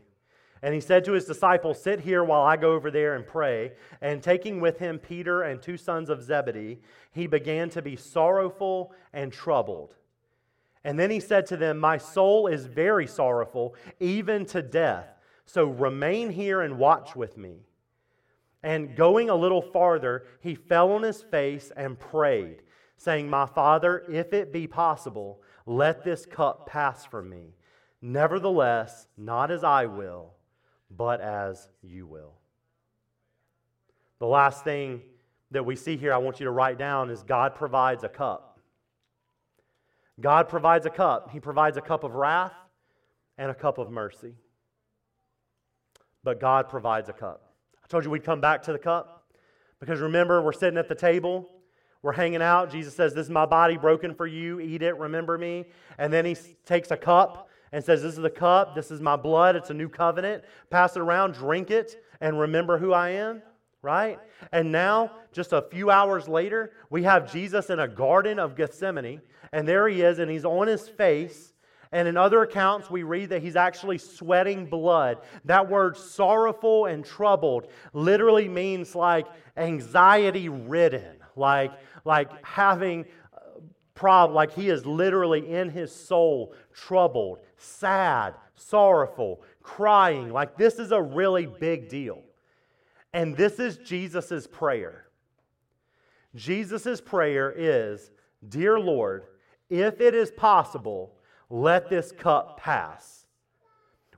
And 0.62 0.72
he 0.72 0.80
said 0.80 1.05
to 1.07 1.12
his 1.12 1.24
disciples, 1.24 1.83
Sit 1.83 2.01
here 2.01 2.22
while 2.22 2.43
I 2.43 2.57
go 2.57 2.72
over 2.72 2.91
there 2.91 3.14
and 3.16 3.26
pray. 3.26 3.72
And 4.01 4.22
taking 4.22 4.61
with 4.61 4.78
him 4.78 4.99
Peter 4.99 5.43
and 5.43 5.61
two 5.61 5.76
sons 5.76 6.09
of 6.09 6.22
Zebedee, 6.22 6.80
he 7.11 7.26
began 7.26 7.68
to 7.70 7.83
be 7.83 7.97
sorrowful 7.97 8.93
and 9.12 9.33
troubled. 9.33 9.95
And 10.85 10.99
then 10.99 11.11
he 11.11 11.20
said 11.20 11.47
to 11.47 11.57
them, 11.57 11.78
My 11.78 11.99
soul 11.99 12.47
is 12.47 12.66
very 12.66 13.07
sorrowful, 13.07 13.74
even 13.99 14.47
to 14.47 14.62
death. 14.62 15.09
So 15.47 15.64
remain 15.64 16.30
here 16.30 16.61
and 16.61 16.78
watch 16.78 17.16
with 17.16 17.37
me. 17.37 17.62
And 18.62 18.95
going 18.95 19.28
a 19.28 19.35
little 19.35 19.62
farther, 19.62 20.26
he 20.41 20.55
fell 20.55 20.93
on 20.93 21.03
his 21.03 21.22
face 21.22 21.72
and 21.76 21.99
prayed, 21.99 22.62
saying, 23.03 23.28
My 23.28 23.46
father, 23.46 24.05
if 24.09 24.32
it 24.32 24.53
be 24.53 24.66
possible, 24.66 25.42
let 25.66 26.05
this 26.05 26.26
cup 26.26 26.66
pass 26.66 27.05
from 27.05 27.28
me. 27.28 27.55
Nevertheless, 28.00 29.07
not 29.16 29.50
as 29.50 29.64
I 29.64 29.86
will, 29.86 30.34
but 30.90 31.20
as 31.20 31.68
you 31.82 32.07
will. 32.07 32.34
The 34.18 34.26
last 34.26 34.64
thing 34.64 35.03
that 35.50 35.64
we 35.64 35.76
see 35.76 35.96
here, 35.96 36.12
I 36.12 36.18
want 36.18 36.40
you 36.40 36.44
to 36.44 36.50
write 36.50 36.78
down, 36.78 37.11
is 37.11 37.22
God 37.22 37.55
provides 37.55 38.05
a 38.05 38.09
cup. 38.09 38.61
God 40.20 40.48
provides 40.48 40.86
a 40.86 40.90
cup. 40.90 41.30
He 41.32 41.40
provides 41.40 41.76
a 41.76 41.80
cup 41.80 42.05
of 42.05 42.14
wrath 42.14 42.55
and 43.38 43.50
a 43.50 43.55
cup 43.55 43.78
of 43.78 43.90
mercy. 43.90 44.34
But 46.22 46.40
God 46.40 46.68
provides 46.68 47.09
a 47.09 47.12
cup. 47.12 47.55
I 47.82 47.86
told 47.88 48.05
you 48.05 48.11
we'd 48.11 48.24
come 48.24 48.40
back 48.40 48.62
to 48.64 48.72
the 48.72 48.78
cup 48.78 49.32
because 49.80 49.98
remember, 49.98 50.40
we're 50.40 50.53
sitting 50.53 50.78
at 50.78 50.88
the 50.88 50.94
table, 50.94 51.48
we're 52.03 52.12
hanging 52.12 52.42
out. 52.42 52.70
Jesus 52.70 52.94
says, 52.94 53.14
This 53.14 53.26
is 53.26 53.30
my 53.30 53.46
body 53.46 53.76
broken 53.76 54.14
for 54.14 54.26
you. 54.26 54.61
Eat 54.61 54.82
it, 54.82 54.96
remember 54.98 55.38
me. 55.38 55.66
And 55.98 56.12
then 56.12 56.24
he 56.24 56.36
takes 56.66 56.90
a 56.90 56.96
cup 56.96 57.48
and 57.70 57.82
says, 57.82 58.03
This 58.03 58.14
is 58.14 58.20
the 58.20 58.30
cup, 58.30 58.74
this 58.74 58.90
is 58.90 59.00
my 59.00 59.16
blood, 59.16 59.57
it's 59.57 59.70
a 59.70 59.74
new 59.74 59.88
covenant. 59.88 60.44
Pass 60.68 60.96
it 60.96 61.00
around, 61.00 61.34
drink 61.34 61.70
it, 61.70 62.05
and 62.20 62.38
remember 62.38 62.76
who 62.76 62.92
I 62.92 63.11
am, 63.11 63.42
right? 63.82 64.18
And 64.50 64.72
now, 64.72 65.12
just 65.32 65.53
a 65.53 65.62
few 65.62 65.90
hours 65.90 66.28
later, 66.28 66.72
we 66.90 67.05
have 67.05 67.30
Jesus 67.30 67.70
in 67.70 67.78
a 67.78 67.88
garden 67.88 68.38
of 68.38 68.57
Gethsemane, 68.57 69.22
and 69.53 69.66
there 69.66 69.88
he 69.88 70.03
is, 70.03 70.18
and 70.18 70.30
he's 70.30 70.44
on 70.44 70.66
his 70.66 70.88
face. 70.88 71.53
And 71.92 72.09
in 72.09 72.16
other 72.16 72.42
accounts, 72.42 72.90
we 72.90 73.03
read 73.03 73.28
that 73.28 73.42
he's 73.42 73.55
actually 73.55 73.98
sweating 73.98 74.64
blood. 74.64 75.18
That 75.44 75.68
word 75.68 75.96
sorrowful 75.96 76.86
and 76.86 77.05
troubled 77.05 77.68
literally 77.92 78.48
means 78.48 78.94
like 78.94 79.26
anxiety 79.59 80.48
ridden, 80.48 81.22
like, 81.37 81.72
like 82.05 82.45
having 82.45 83.05
uh, 83.35 83.61
problem, 83.95 84.35
like 84.35 84.53
he 84.53 84.68
is 84.68 84.85
literally 84.87 85.51
in 85.51 85.70
his 85.70 85.95
soul 85.95 86.55
troubled, 86.72 87.39
sad, 87.57 88.35
sorrowful, 88.55 89.43
crying. 89.62 90.30
Like 90.30 90.57
this 90.57 90.78
is 90.78 90.93
a 90.93 91.01
really 91.01 91.47
big 91.47 91.89
deal. 91.89 92.22
And 93.12 93.37
this 93.37 93.59
is 93.59 93.78
Jesus' 93.78 94.47
prayer. 94.47 95.07
Jesus' 96.35 97.01
prayer 97.01 97.53
is 97.55 98.11
Dear 98.49 98.80
Lord, 98.80 99.24
if 99.70 100.01
it 100.01 100.14
is 100.14 100.30
possible, 100.30 101.14
let 101.49 101.89
this 101.89 102.11
cup 102.11 102.59
pass. 102.59 103.26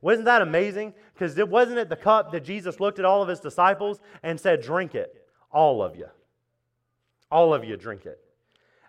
Wasn't 0.01 0.27
that 0.27 0.43
amazing? 0.43 0.95
Because 1.13 1.37
it 1.39 1.49
wasn't 1.49 1.79
it 1.79 1.89
the 1.89 1.97
cup 1.97 2.31
that 2.33 2.45
Jesus 2.45 2.79
looked 2.79 2.99
at 2.99 3.05
all 3.05 3.23
of 3.23 3.29
his 3.29 3.41
disciples 3.41 4.01
and 4.23 4.39
said, 4.39 4.61
Drink 4.61 4.95
it, 4.95 5.27
all 5.51 5.83
of 5.83 5.97
you. 5.97 6.09
All 7.31 7.55
of 7.55 7.65
you 7.65 7.77
drink 7.77 8.07
it. 8.07 8.21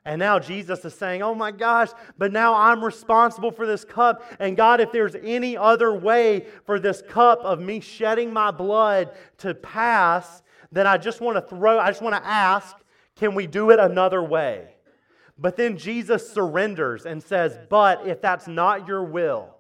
And 0.05 0.19
now 0.19 0.37
Jesus 0.37 0.85
is 0.85 0.93
saying, 0.93 1.23
Oh 1.23 1.33
my 1.33 1.51
gosh, 1.51 1.89
but 2.17 2.31
now 2.31 2.53
I'm 2.53 2.83
responsible 2.83 3.51
for 3.51 3.65
this 3.65 3.83
cup. 3.83 4.23
And 4.39 4.55
God, 4.55 4.79
if 4.79 4.91
there's 4.91 5.15
any 5.15 5.57
other 5.57 5.93
way 5.93 6.45
for 6.65 6.79
this 6.79 7.01
cup 7.01 7.39
of 7.39 7.59
me 7.59 7.79
shedding 7.79 8.31
my 8.31 8.51
blood 8.51 9.15
to 9.39 9.55
pass, 9.55 10.43
then 10.71 10.85
I 10.85 10.97
just 10.97 11.21
want 11.21 11.37
to 11.37 11.41
throw, 11.41 11.79
I 11.79 11.87
just 11.87 12.03
want 12.03 12.15
to 12.15 12.27
ask, 12.27 12.75
can 13.15 13.33
we 13.33 13.47
do 13.47 13.71
it 13.71 13.79
another 13.79 14.21
way? 14.21 14.75
But 15.37 15.57
then 15.57 15.77
Jesus 15.77 16.29
surrenders 16.29 17.05
and 17.05 17.21
says, 17.21 17.57
But 17.69 18.07
if 18.07 18.21
that's 18.21 18.47
not 18.47 18.87
your 18.87 19.03
will, 19.03 19.55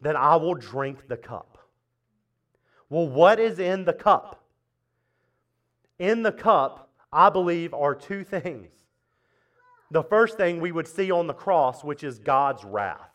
then 0.00 0.16
I 0.16 0.36
will 0.36 0.54
drink 0.54 1.08
the 1.08 1.16
cup. 1.16 1.58
Well, 2.90 3.08
what 3.08 3.38
is 3.38 3.58
in 3.58 3.84
the 3.84 3.92
cup? 3.92 4.42
In 5.98 6.22
the 6.22 6.32
cup, 6.32 6.87
I 7.12 7.30
believe, 7.30 7.72
are 7.74 7.94
two 7.94 8.24
things. 8.24 8.70
The 9.90 10.02
first 10.02 10.36
thing 10.36 10.60
we 10.60 10.72
would 10.72 10.86
see 10.86 11.10
on 11.10 11.26
the 11.26 11.34
cross, 11.34 11.82
which 11.82 12.04
is 12.04 12.18
God's 12.18 12.64
wrath. 12.64 13.10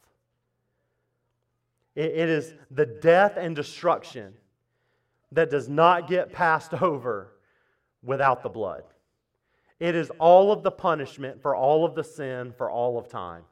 it 1.95 2.29
is 2.29 2.55
the 2.71 2.87
death 2.87 3.37
and 3.37 3.55
destruction 3.55 4.33
that 5.31 5.49
does 5.49 5.69
not 5.69 6.07
get 6.07 6.31
passed 6.31 6.73
over 6.81 7.33
without 8.01 8.43
the 8.43 8.49
blood. 8.49 8.83
It 9.79 9.95
is 9.95 10.09
all 10.19 10.51
of 10.51 10.63
the 10.63 10.71
punishment 10.71 11.41
for 11.41 11.55
all 11.55 11.85
of 11.85 11.95
the 11.95 12.03
sin 12.03 12.53
for 12.57 12.69
all 12.69 12.97
of 12.97 13.09
time. 13.09 13.43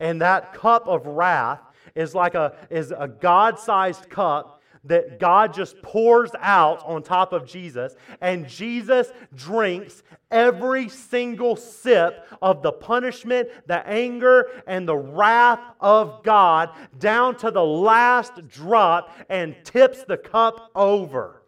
And 0.00 0.20
that 0.20 0.52
cup 0.52 0.88
of 0.88 1.06
wrath 1.06 1.60
is 1.94 2.14
like 2.14 2.34
a, 2.34 2.54
is 2.70 2.92
a 2.96 3.08
God 3.08 3.58
sized 3.58 4.08
cup 4.10 4.55
that 4.86 5.18
God 5.18 5.54
just 5.54 5.80
pours 5.82 6.30
out 6.40 6.84
on 6.84 7.02
top 7.02 7.32
of 7.32 7.46
Jesus, 7.46 7.94
and 8.20 8.48
Jesus 8.48 9.10
drinks 9.34 10.02
every 10.30 10.88
single 10.88 11.56
sip 11.56 12.26
of 12.42 12.62
the 12.62 12.72
punishment, 12.72 13.48
the 13.66 13.86
anger, 13.86 14.48
and 14.66 14.88
the 14.88 14.96
wrath 14.96 15.60
of 15.80 16.22
God 16.22 16.70
down 16.98 17.36
to 17.38 17.50
the 17.50 17.64
last 17.64 18.48
drop 18.48 19.10
and 19.28 19.56
tips 19.64 20.04
the 20.04 20.16
cup 20.16 20.70
over 20.74 21.42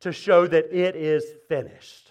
to 0.00 0.12
show 0.12 0.46
that 0.46 0.76
it 0.76 0.96
is 0.96 1.24
finished 1.48 2.01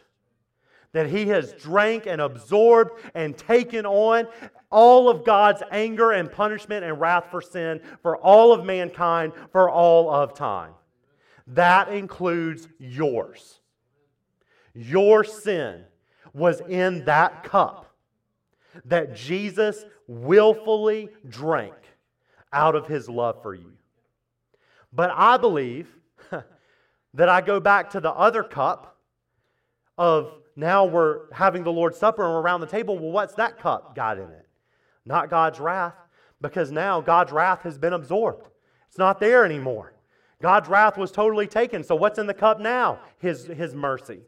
that 0.94 1.10
he 1.10 1.28
has 1.28 1.54
drank 1.54 2.06
and 2.06 2.22
absorbed 2.22 2.92
and 3.14 3.38
taken 3.38 3.86
on 3.86 4.28
all 4.70 5.10
of 5.10 5.24
God's 5.24 5.64
anger 5.72 6.12
and 6.12 6.32
punishment 6.32 6.84
and 6.84 7.00
wrath 7.00 7.26
for 7.32 7.42
sin 7.42 7.82
for 8.02 8.18
all 8.18 8.52
of 8.54 8.66
mankind 8.66 9.34
for 9.52 9.70
all 9.70 10.10
of 10.10 10.34
time. 10.34 10.74
That 11.48 11.90
includes 11.90 12.68
yours. 12.78 13.60
Your 14.74 15.24
sin 15.24 15.86
was 16.34 16.62
in 16.62 17.06
that 17.06 17.44
cup 17.44 17.94
that 18.86 19.16
Jesus 19.16 19.86
willfully 20.08 21.10
drank 21.28 21.74
out 22.54 22.76
of 22.76 22.88
his 22.88 23.10
love 23.10 23.42
for 23.42 23.54
you. 23.54 23.74
But 24.94 25.12
I 25.14 25.38
believe 25.38 25.94
that 27.14 27.30
I 27.30 27.42
go 27.42 27.60
back 27.60 27.92
to 27.92 28.00
the 28.00 28.12
other 28.12 28.44
cup 28.44 28.98
of 29.98 30.41
now 30.56 30.86
we're 30.86 31.32
having 31.34 31.64
the 31.64 31.72
Lord's 31.72 31.98
Supper 31.98 32.24
and 32.24 32.32
we're 32.32 32.42
around 32.42 32.62
the 32.62 32.68
table. 32.68 32.98
Well, 32.98 33.12
what's 33.12 33.36
that 33.36 33.58
cup 33.58 33.96
got 33.96 34.18
in 34.18 34.30
it? 34.30 34.48
Not 35.06 35.30
God's 35.30 35.60
wrath, 35.60 35.96
because 36.42 36.72
now 36.72 37.02
God's 37.02 37.32
wrath 37.32 37.64
has 37.64 37.78
been 37.78 37.94
absorbed. 37.94 38.48
It's 38.88 38.98
not 38.98 39.20
there 39.20 39.46
anymore. 39.46 39.94
God's 40.42 40.68
wrath 40.68 40.98
was 40.98 41.12
totally 41.12 41.48
taken. 41.48 41.84
So 41.84 41.96
what's 41.96 42.20
in 42.20 42.28
the 42.28 42.34
cup 42.34 42.60
now? 42.60 43.00
His, 43.20 43.46
his 43.46 43.74
mercy. 43.74 44.20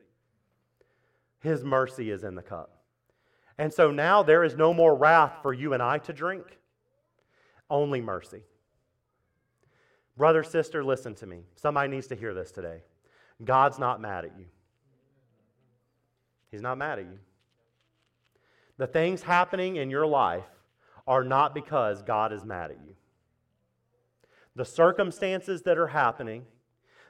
His 1.42 1.64
mercy 1.64 2.12
is 2.12 2.24
in 2.24 2.36
the 2.36 2.42
cup. 2.42 2.84
And 3.58 3.74
so 3.74 3.92
now 3.92 4.24
there 4.24 4.44
is 4.44 4.56
no 4.56 4.74
more 4.74 4.96
wrath 4.96 5.34
for 5.42 5.54
you 5.54 5.74
and 5.74 5.84
I 5.84 5.98
to 6.00 6.14
drink, 6.14 6.60
only 7.70 8.02
mercy. 8.02 8.44
Brother, 10.18 10.44
sister, 10.44 10.84
listen 10.84 11.16
to 11.16 11.26
me. 11.26 11.44
Somebody 11.56 11.90
needs 11.90 12.08
to 12.08 12.16
hear 12.16 12.34
this 12.34 12.52
today. 12.52 12.82
God's 13.44 13.80
not 13.80 14.00
mad 14.00 14.26
at 14.26 14.38
you. 14.38 14.46
He's 16.54 16.62
not 16.62 16.78
mad 16.78 17.00
at 17.00 17.06
you. 17.06 17.18
The 18.78 18.86
things 18.86 19.24
happening 19.24 19.78
in 19.78 19.90
your 19.90 20.06
life 20.06 20.46
are 21.08 21.24
not 21.24 21.56
because 21.56 22.04
God 22.04 22.32
is 22.32 22.46
mad 22.46 22.70
at 22.70 22.78
you. 22.86 22.94
The 24.56 24.64
circumstances 24.64 25.64
that 25.64 25.80
are 25.80 25.88
happening, 25.88 26.46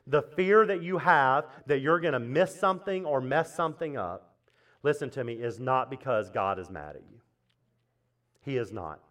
the 0.07 0.21
fear 0.21 0.65
that 0.65 0.81
you 0.81 0.97
have 0.97 1.43
that 1.65 1.81
you're 1.81 1.99
going 1.99 2.13
to 2.13 2.21
miss 2.21 2.57
something 2.57 3.05
or 3.05 3.19
mess 3.19 3.53
something 3.53 3.97
up, 3.97 4.37
listen 4.81 5.09
to 5.09 5.25
me, 5.25 5.33
is 5.33 5.59
not 5.59 5.91
because 5.91 6.29
God 6.29 6.57
is 6.57 6.69
mad 6.69 6.95
at 6.95 7.03
you. 7.11 7.19
He 8.45 8.55
is 8.55 8.71
not. 8.71 9.01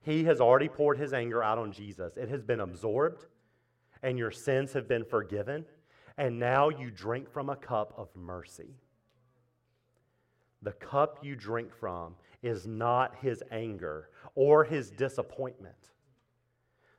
He 0.00 0.22
has 0.26 0.40
already 0.40 0.68
poured 0.68 0.96
his 0.96 1.12
anger 1.12 1.42
out 1.42 1.58
on 1.58 1.72
Jesus. 1.72 2.16
It 2.16 2.28
has 2.28 2.44
been 2.44 2.60
absorbed, 2.60 3.26
and 4.00 4.16
your 4.16 4.30
sins 4.30 4.74
have 4.74 4.86
been 4.86 5.04
forgiven, 5.04 5.64
and 6.16 6.38
now 6.38 6.68
you 6.68 6.92
drink 6.92 7.28
from 7.28 7.50
a 7.50 7.56
cup 7.56 7.92
of 7.96 8.14
mercy. 8.14 8.76
The 10.62 10.72
cup 10.72 11.18
you 11.22 11.36
drink 11.36 11.74
from 11.74 12.14
is 12.42 12.66
not 12.66 13.16
his 13.20 13.42
anger 13.50 14.10
or 14.34 14.64
his 14.64 14.90
disappointment. 14.90 15.74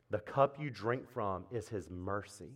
The 0.09 0.19
cup 0.19 0.57
you 0.59 0.69
drink 0.69 1.09
from 1.09 1.45
is 1.51 1.69
his 1.69 1.89
mercy 1.89 2.53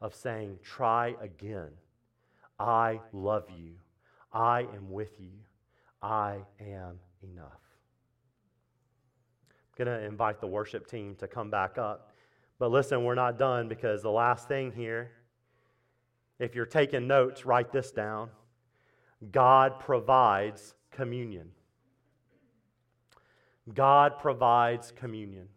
of 0.00 0.14
saying, 0.14 0.58
Try 0.62 1.14
again. 1.20 1.70
I 2.58 3.00
love 3.12 3.46
you. 3.56 3.74
I 4.32 4.60
am 4.74 4.90
with 4.90 5.18
you. 5.18 5.32
I 6.02 6.38
am 6.60 6.98
enough. 7.22 7.60
I'm 9.50 9.84
going 9.84 10.00
to 10.00 10.06
invite 10.06 10.40
the 10.40 10.46
worship 10.46 10.86
team 10.88 11.14
to 11.16 11.26
come 11.26 11.50
back 11.50 11.78
up. 11.78 12.12
But 12.58 12.70
listen, 12.70 13.04
we're 13.04 13.14
not 13.14 13.38
done 13.38 13.68
because 13.68 14.02
the 14.02 14.10
last 14.10 14.48
thing 14.48 14.72
here, 14.72 15.12
if 16.38 16.54
you're 16.54 16.66
taking 16.66 17.06
notes, 17.06 17.46
write 17.46 17.72
this 17.72 17.90
down. 17.90 18.30
God 19.30 19.80
provides 19.80 20.74
communion. 20.90 21.50
God 23.74 24.18
provides 24.18 24.92
communion. 24.92 25.48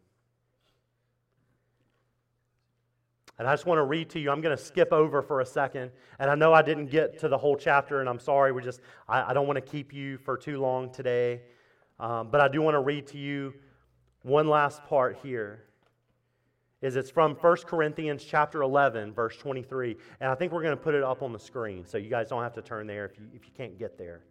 And 3.40 3.48
I 3.48 3.54
just 3.54 3.66
want 3.66 3.80
to 3.80 3.84
read 3.84 4.10
to 4.12 4.20
you. 4.20 4.30
I'm 4.30 4.42
going 4.42 4.56
to 4.56 4.64
skip 4.64 4.94
over 4.94 5.22
for 5.22 5.42
a 5.42 5.46
second. 5.46 5.92
And 6.20 6.30
I 6.30 6.36
know 6.36 6.54
I 6.54 6.62
didn't 6.62 6.88
get 6.88 7.20
to 7.22 7.28
the 7.28 7.38
whole 7.38 7.56
chapter, 7.56 8.00
and 8.00 8.08
I'm 8.08 8.20
sorry. 8.20 8.52
We 8.52 8.62
just, 8.62 8.82
I, 9.08 9.32
I 9.32 9.34
don't 9.34 9.48
want 9.48 9.58
to 9.58 9.62
keep 9.62 9.94
you 9.94 10.18
for 10.20 10.38
too 10.38 10.60
long 10.60 10.92
today. 10.92 11.42
Um, 12.00 12.30
but 12.30 12.42
I 12.42 12.48
do 12.48 12.62
want 12.62 12.76
to 12.76 12.82
read 12.82 13.08
to 13.08 13.18
you 13.18 13.54
one 14.24 14.48
last 14.48 14.84
part 14.86 15.18
here. 15.24 15.64
Is 16.82 16.96
it's 16.96 17.12
from 17.12 17.36
1 17.36 17.58
Corinthians 17.68 18.24
chapter 18.24 18.64
11, 18.64 19.14
verse 19.14 19.38
23. 19.38 19.96
And 20.20 20.32
I 20.32 20.36
think 20.36 20.52
we're 20.52 20.64
going 20.64 20.76
to 20.76 20.84
put 20.84 20.96
it 20.96 21.04
up 21.04 21.22
on 21.22 21.32
the 21.32 21.40
screen, 21.40 21.86
so 21.86 21.98
you 21.98 22.10
guys 22.10 22.30
don't 22.30 22.42
have 22.42 22.54
to 22.54 22.62
turn 22.62 22.88
there 22.88 23.06
if 23.06 23.18
you, 23.20 23.26
if 23.36 23.46
you 23.46 23.52
can't 23.56 23.78
get 23.78 23.98
there. 23.98 24.22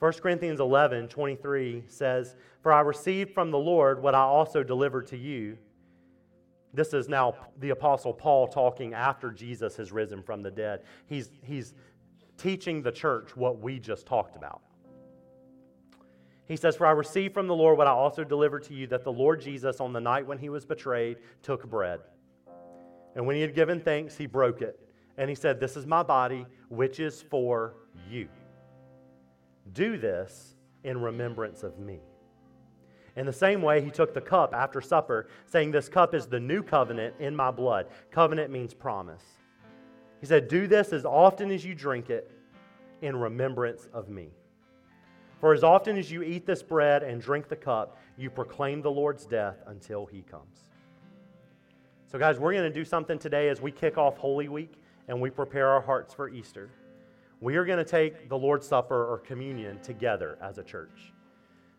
1 0.00 0.12
Corinthians 0.14 0.60
11, 0.60 1.08
23 1.08 1.84
says, 1.88 2.36
For 2.62 2.72
I 2.72 2.80
received 2.80 3.32
from 3.32 3.50
the 3.50 3.58
Lord 3.58 4.02
what 4.02 4.14
I 4.14 4.22
also 4.22 4.62
delivered 4.62 5.06
to 5.08 5.16
you 5.16 5.56
this 6.76 6.92
is 6.92 7.08
now 7.08 7.34
the 7.58 7.70
Apostle 7.70 8.12
Paul 8.12 8.46
talking 8.46 8.92
after 8.92 9.30
Jesus 9.30 9.76
has 9.76 9.92
risen 9.92 10.22
from 10.22 10.42
the 10.42 10.50
dead. 10.50 10.82
He's, 11.06 11.30
he's 11.42 11.74
teaching 12.36 12.82
the 12.82 12.92
church 12.92 13.34
what 13.34 13.60
we 13.60 13.78
just 13.78 14.06
talked 14.06 14.36
about. 14.36 14.60
He 16.46 16.56
says, 16.56 16.76
For 16.76 16.86
I 16.86 16.92
received 16.92 17.34
from 17.34 17.48
the 17.48 17.54
Lord 17.54 17.76
what 17.76 17.86
I 17.86 17.90
also 17.90 18.22
delivered 18.22 18.62
to 18.64 18.74
you 18.74 18.86
that 18.88 19.04
the 19.04 19.12
Lord 19.12 19.40
Jesus, 19.40 19.80
on 19.80 19.92
the 19.92 20.00
night 20.00 20.26
when 20.26 20.38
he 20.38 20.48
was 20.48 20.64
betrayed, 20.64 21.18
took 21.42 21.68
bread. 21.68 22.00
And 23.14 23.26
when 23.26 23.34
he 23.34 23.42
had 23.42 23.54
given 23.54 23.80
thanks, 23.80 24.16
he 24.16 24.26
broke 24.26 24.62
it. 24.62 24.78
And 25.18 25.28
he 25.28 25.34
said, 25.34 25.58
This 25.58 25.76
is 25.76 25.86
my 25.86 26.02
body, 26.02 26.46
which 26.68 27.00
is 27.00 27.22
for 27.22 27.74
you. 28.08 28.28
Do 29.72 29.96
this 29.96 30.54
in 30.84 31.00
remembrance 31.00 31.62
of 31.62 31.78
me. 31.78 32.00
In 33.16 33.24
the 33.24 33.32
same 33.32 33.62
way, 33.62 33.82
he 33.82 33.90
took 33.90 34.12
the 34.12 34.20
cup 34.20 34.54
after 34.54 34.80
supper, 34.80 35.28
saying, 35.46 35.70
This 35.70 35.88
cup 35.88 36.14
is 36.14 36.26
the 36.26 36.38
new 36.38 36.62
covenant 36.62 37.14
in 37.18 37.34
my 37.34 37.50
blood. 37.50 37.86
Covenant 38.10 38.52
means 38.52 38.74
promise. 38.74 39.22
He 40.20 40.26
said, 40.26 40.48
Do 40.48 40.66
this 40.66 40.92
as 40.92 41.04
often 41.04 41.50
as 41.50 41.64
you 41.64 41.74
drink 41.74 42.10
it 42.10 42.30
in 43.00 43.16
remembrance 43.16 43.88
of 43.92 44.08
me. 44.08 44.30
For 45.40 45.52
as 45.52 45.62
often 45.62 45.98
as 45.98 46.10
you 46.10 46.22
eat 46.22 46.46
this 46.46 46.62
bread 46.62 47.02
and 47.02 47.20
drink 47.20 47.48
the 47.48 47.56
cup, 47.56 47.98
you 48.16 48.30
proclaim 48.30 48.80
the 48.80 48.90
Lord's 48.90 49.26
death 49.26 49.56
until 49.66 50.06
he 50.06 50.22
comes. 50.22 50.70
So, 52.06 52.18
guys, 52.18 52.38
we're 52.38 52.52
going 52.52 52.72
to 52.72 52.78
do 52.78 52.84
something 52.84 53.18
today 53.18 53.48
as 53.48 53.60
we 53.60 53.70
kick 53.70 53.98
off 53.98 54.16
Holy 54.16 54.48
Week 54.48 54.72
and 55.08 55.20
we 55.20 55.28
prepare 55.28 55.68
our 55.68 55.80
hearts 55.80 56.14
for 56.14 56.28
Easter. 56.28 56.70
We 57.40 57.56
are 57.56 57.66
going 57.66 57.78
to 57.78 57.84
take 57.84 58.28
the 58.28 58.38
Lord's 58.38 58.66
Supper 58.66 59.12
or 59.12 59.18
communion 59.18 59.78
together 59.80 60.38
as 60.40 60.56
a 60.58 60.62
church. 60.62 61.12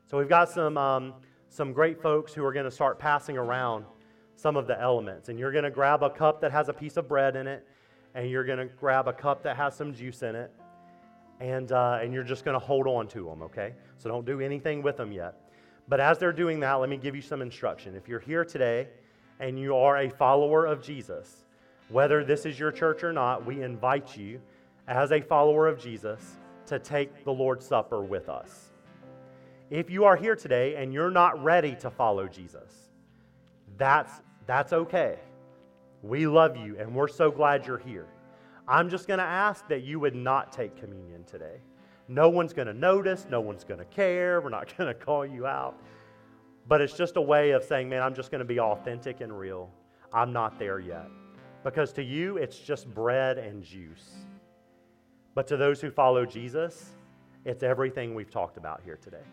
So 0.06 0.18
we've 0.18 0.30
got 0.30 0.50
some, 0.50 0.78
um, 0.78 1.14
some 1.50 1.74
great 1.74 2.02
folks 2.02 2.34
who 2.34 2.46
are 2.46 2.54
going 2.54 2.66
to 2.66 2.72
start 2.72 3.00
passing 3.00 3.38
around 3.38 3.86
some 4.36 4.56
of 4.56 4.68
the 4.68 4.80
elements. 4.80 5.30
And 5.30 5.40
you're 5.40 5.52
going 5.52 5.64
to 5.64 5.72
grab 5.72 6.04
a 6.04 6.10
cup 6.10 6.42
that 6.42 6.52
has 6.52 6.70
a 6.70 6.74
piece 6.74 6.96
of 6.96 7.08
bread 7.08 7.36
in 7.36 7.48
it, 7.48 7.68
and 8.14 8.30
you're 8.30 8.44
going 8.44 8.60
to 8.60 8.66
grab 8.66 9.08
a 9.08 9.14
cup 9.14 9.42
that 9.44 9.58
has 9.58 9.76
some 9.76 9.94
juice 9.94 10.22
in 10.22 10.36
it, 10.36 10.52
and, 11.40 11.72
uh, 11.72 12.00
and 12.02 12.14
you're 12.14 12.24
just 12.24 12.44
going 12.46 12.60
to 12.60 12.66
hold 12.66 12.88
on 12.88 13.08
to 13.10 13.26
them, 13.26 13.42
okay? 13.44 13.74
So 13.98 14.10
don't 14.10 14.26
do 14.26 14.42
anything 14.42 14.82
with 14.82 14.98
them 14.98 15.12
yet. 15.12 15.36
But 15.88 16.00
as 16.00 16.18
they're 16.18 16.34
doing 16.34 16.60
that, 16.62 16.74
let 16.74 16.90
me 16.90 16.98
give 16.98 17.16
you 17.16 17.22
some 17.22 17.42
instruction. 17.42 17.96
If 17.96 18.08
you're 18.08 18.20
here 18.20 18.44
today 18.44 18.88
and 19.40 19.60
you 19.60 19.76
are 19.76 19.98
a 19.98 20.10
follower 20.10 20.66
of 20.66 20.82
Jesus, 20.82 21.46
whether 21.90 22.24
this 22.24 22.46
is 22.46 22.60
your 22.60 22.72
church 22.72 23.04
or 23.04 23.14
not, 23.14 23.46
we 23.46 23.62
invite 23.62 24.18
you 24.18 24.42
as 24.88 25.12
a 25.12 25.22
follower 25.22 25.68
of 25.68 25.80
Jesus 25.80 26.38
to 26.66 26.80
take 26.80 27.24
the 27.24 27.32
Lord's 27.32 27.66
Supper 27.66 28.02
with 28.02 28.28
us. 28.28 28.72
If 29.70 29.90
you 29.90 30.06
are 30.06 30.16
here 30.16 30.36
today 30.36 30.76
and 30.76 30.94
you're 30.94 31.12
not 31.12 31.42
ready 31.42 31.76
to 31.76 31.90
follow 31.90 32.28
Jesus, 32.28 32.90
that's, 33.78 34.12
that's 34.46 34.74
okay. 34.74 35.20
We 36.02 36.28
love 36.28 36.58
you 36.58 36.78
and 36.80 36.94
we're 36.94 37.08
so 37.08 37.32
glad 37.32 37.66
you're 37.66 37.78
here. 37.78 38.08
I'm 38.68 38.90
just 38.90 39.08
going 39.08 39.20
to 39.20 39.26
ask 39.26 39.68
that 39.70 39.84
you 39.84 40.00
would 40.00 40.16
not 40.16 40.52
take 40.52 40.76
communion 40.76 41.24
today. 41.24 41.62
No 42.10 42.30
one's 42.30 42.54
going 42.54 42.68
to 42.68 42.74
notice, 42.74 43.26
no 43.30 43.40
one's 43.40 43.64
going 43.64 43.80
to 43.80 43.86
care, 43.86 44.42
we're 44.42 44.50
not 44.50 44.74
going 44.78 44.94
to 44.94 44.94
call 44.94 45.26
you 45.26 45.46
out. 45.46 45.80
But 46.68 46.82
it's 46.82 46.94
just 46.94 47.16
a 47.16 47.22
way 47.22 47.52
of 47.52 47.64
saying, 47.64 47.88
man, 47.88 48.04
I'm 48.04 48.14
just 48.14 48.30
going 48.30 48.40
to 48.40 48.46
be 48.46 48.60
authentic 48.60 49.22
and 49.22 49.38
real. 49.38 49.70
I'm 50.12 50.34
not 50.34 50.60
there 50.60 50.80
yet. 50.80 51.08
Because 51.64 51.94
to 51.94 52.04
you, 52.04 52.38
it's 52.38 52.60
just 52.60 52.94
bread 52.94 53.38
and 53.38 53.64
juice. 53.64 54.12
But 55.34 55.48
to 55.48 55.58
those 55.58 55.80
who 55.80 55.90
follow 55.90 56.26
Jesus, 56.26 56.96
it's 57.46 57.64
everything 57.64 58.16
we've 58.16 58.30
talked 58.30 58.58
about 58.58 58.82
here 58.84 58.98
today. 59.02 59.24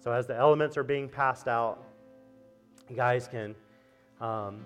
So 0.00 0.12
as 0.12 0.26
the 0.26 0.36
elements 0.36 0.76
are 0.76 0.84
being 0.84 1.08
passed 1.08 1.48
out, 1.48 1.82
you 2.88 2.96
guys 2.96 3.28
can, 3.28 3.54
um, 4.20 4.64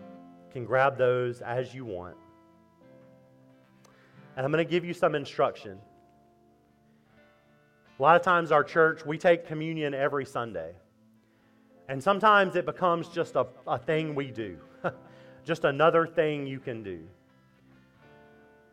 can 0.52 0.64
grab 0.64 0.96
those 0.96 1.40
as 1.40 1.74
you 1.74 1.84
want. 1.84 2.16
And 4.38 4.46
I'm 4.46 4.50
going 4.50 4.64
to 4.64 4.70
give 4.70 4.86
you 4.86 4.94
some 4.94 5.14
instruction. 5.14 5.78
A 7.98 8.02
lot 8.02 8.16
of 8.16 8.22
times, 8.22 8.50
our 8.50 8.64
church, 8.64 9.04
we 9.04 9.18
take 9.18 9.46
communion 9.46 9.92
every 9.92 10.24
Sunday. 10.24 10.72
And 11.90 12.02
sometimes 12.02 12.56
it 12.56 12.64
becomes 12.64 13.08
just 13.08 13.36
a, 13.36 13.48
a 13.66 13.76
thing 13.76 14.14
we 14.14 14.30
do, 14.30 14.56
just 15.44 15.64
another 15.64 16.06
thing 16.06 16.46
you 16.46 16.58
can 16.58 16.82
do. 16.82 17.00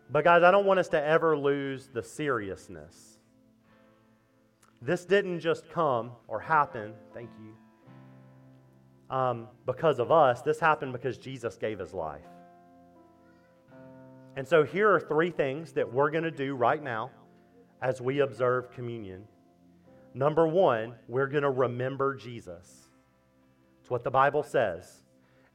But, 0.10 0.24
guys, 0.24 0.44
I 0.44 0.52
don't 0.52 0.66
want 0.66 0.80
us 0.80 0.88
to 0.90 1.04
ever 1.04 1.38
lose 1.38 1.90
the 1.92 2.02
seriousness 2.02 3.16
this 4.86 5.04
didn't 5.04 5.40
just 5.40 5.70
come 5.70 6.12
or 6.28 6.40
happen, 6.40 6.94
thank 7.14 7.30
you, 7.40 9.16
um, 9.16 9.48
because 9.66 10.00
of 10.00 10.12
us. 10.12 10.42
This 10.42 10.60
happened 10.60 10.94
because 10.94 11.18
Jesus 11.18 11.56
gave 11.56 11.80
his 11.80 11.94
life. 11.94 12.22
And 14.36 14.48
so 14.48 14.64
here 14.64 14.92
are 14.94 15.00
three 15.00 15.32
things 15.32 15.72
that 15.74 15.92
we're 15.92 16.12
going 16.12 16.24
to 16.24 16.32
do 16.32 16.56
right 16.56 16.82
now 16.82 17.12
as 17.82 18.02
we 18.02 18.20
observe 18.20 18.72
communion. 18.72 19.24
Number 20.14 20.48
one, 20.48 20.96
we're 21.08 21.28
going 21.28 21.44
to 21.44 21.50
remember 21.50 22.16
Jesus. 22.16 22.90
It's 23.82 23.90
what 23.90 24.04
the 24.04 24.12
Bible 24.12 24.44
says. 24.44 25.04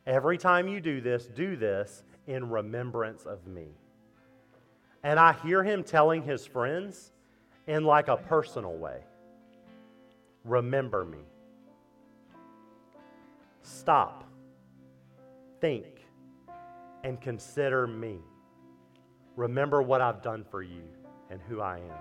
Every 0.07 0.39
time 0.39 0.68
you 0.68 0.81
do 0.81 1.01
this, 1.01 1.26
do 1.26 1.57
this 1.57 2.05
in 2.26 2.49
remembrance 2.49 3.24
of 3.26 3.47
me. 3.47 3.68
And 5.03 5.18
I 5.18 5.33
hear 5.33 5.62
him 5.62 5.83
telling 5.83 6.22
his 6.22 6.47
friends 6.47 7.12
in 7.66 7.85
like 7.85 8.09
a 8.09 8.16
personal 8.16 8.74
way 8.74 9.01
remember 10.45 11.05
me. 11.05 11.18
Stop, 13.62 14.24
think, 15.61 15.87
and 17.05 17.20
consider 17.20 17.87
me. 17.87 18.20
Remember 19.41 19.80
what 19.80 20.03
I've 20.03 20.20
done 20.20 20.45
for 20.45 20.62
you 20.62 20.82
and 21.30 21.41
who 21.49 21.62
I 21.62 21.78
am. 21.78 21.99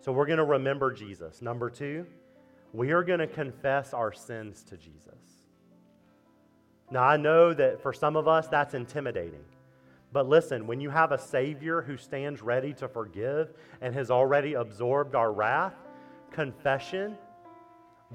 So 0.00 0.10
we're 0.10 0.26
going 0.26 0.38
to 0.38 0.44
remember 0.44 0.92
Jesus. 0.92 1.40
Number 1.40 1.70
two, 1.70 2.04
we 2.72 2.90
are 2.90 3.04
going 3.04 3.20
to 3.20 3.28
confess 3.28 3.94
our 3.94 4.12
sins 4.12 4.64
to 4.64 4.76
Jesus. 4.76 5.14
Now, 6.90 7.04
I 7.04 7.16
know 7.16 7.54
that 7.54 7.80
for 7.80 7.92
some 7.92 8.16
of 8.16 8.26
us 8.26 8.48
that's 8.48 8.74
intimidating. 8.74 9.44
But 10.12 10.28
listen, 10.28 10.66
when 10.66 10.80
you 10.80 10.90
have 10.90 11.12
a 11.12 11.18
Savior 11.18 11.80
who 11.80 11.96
stands 11.96 12.42
ready 12.42 12.72
to 12.74 12.88
forgive 12.88 13.52
and 13.80 13.94
has 13.94 14.10
already 14.10 14.54
absorbed 14.54 15.14
our 15.14 15.32
wrath, 15.32 15.74
confession, 16.32 17.16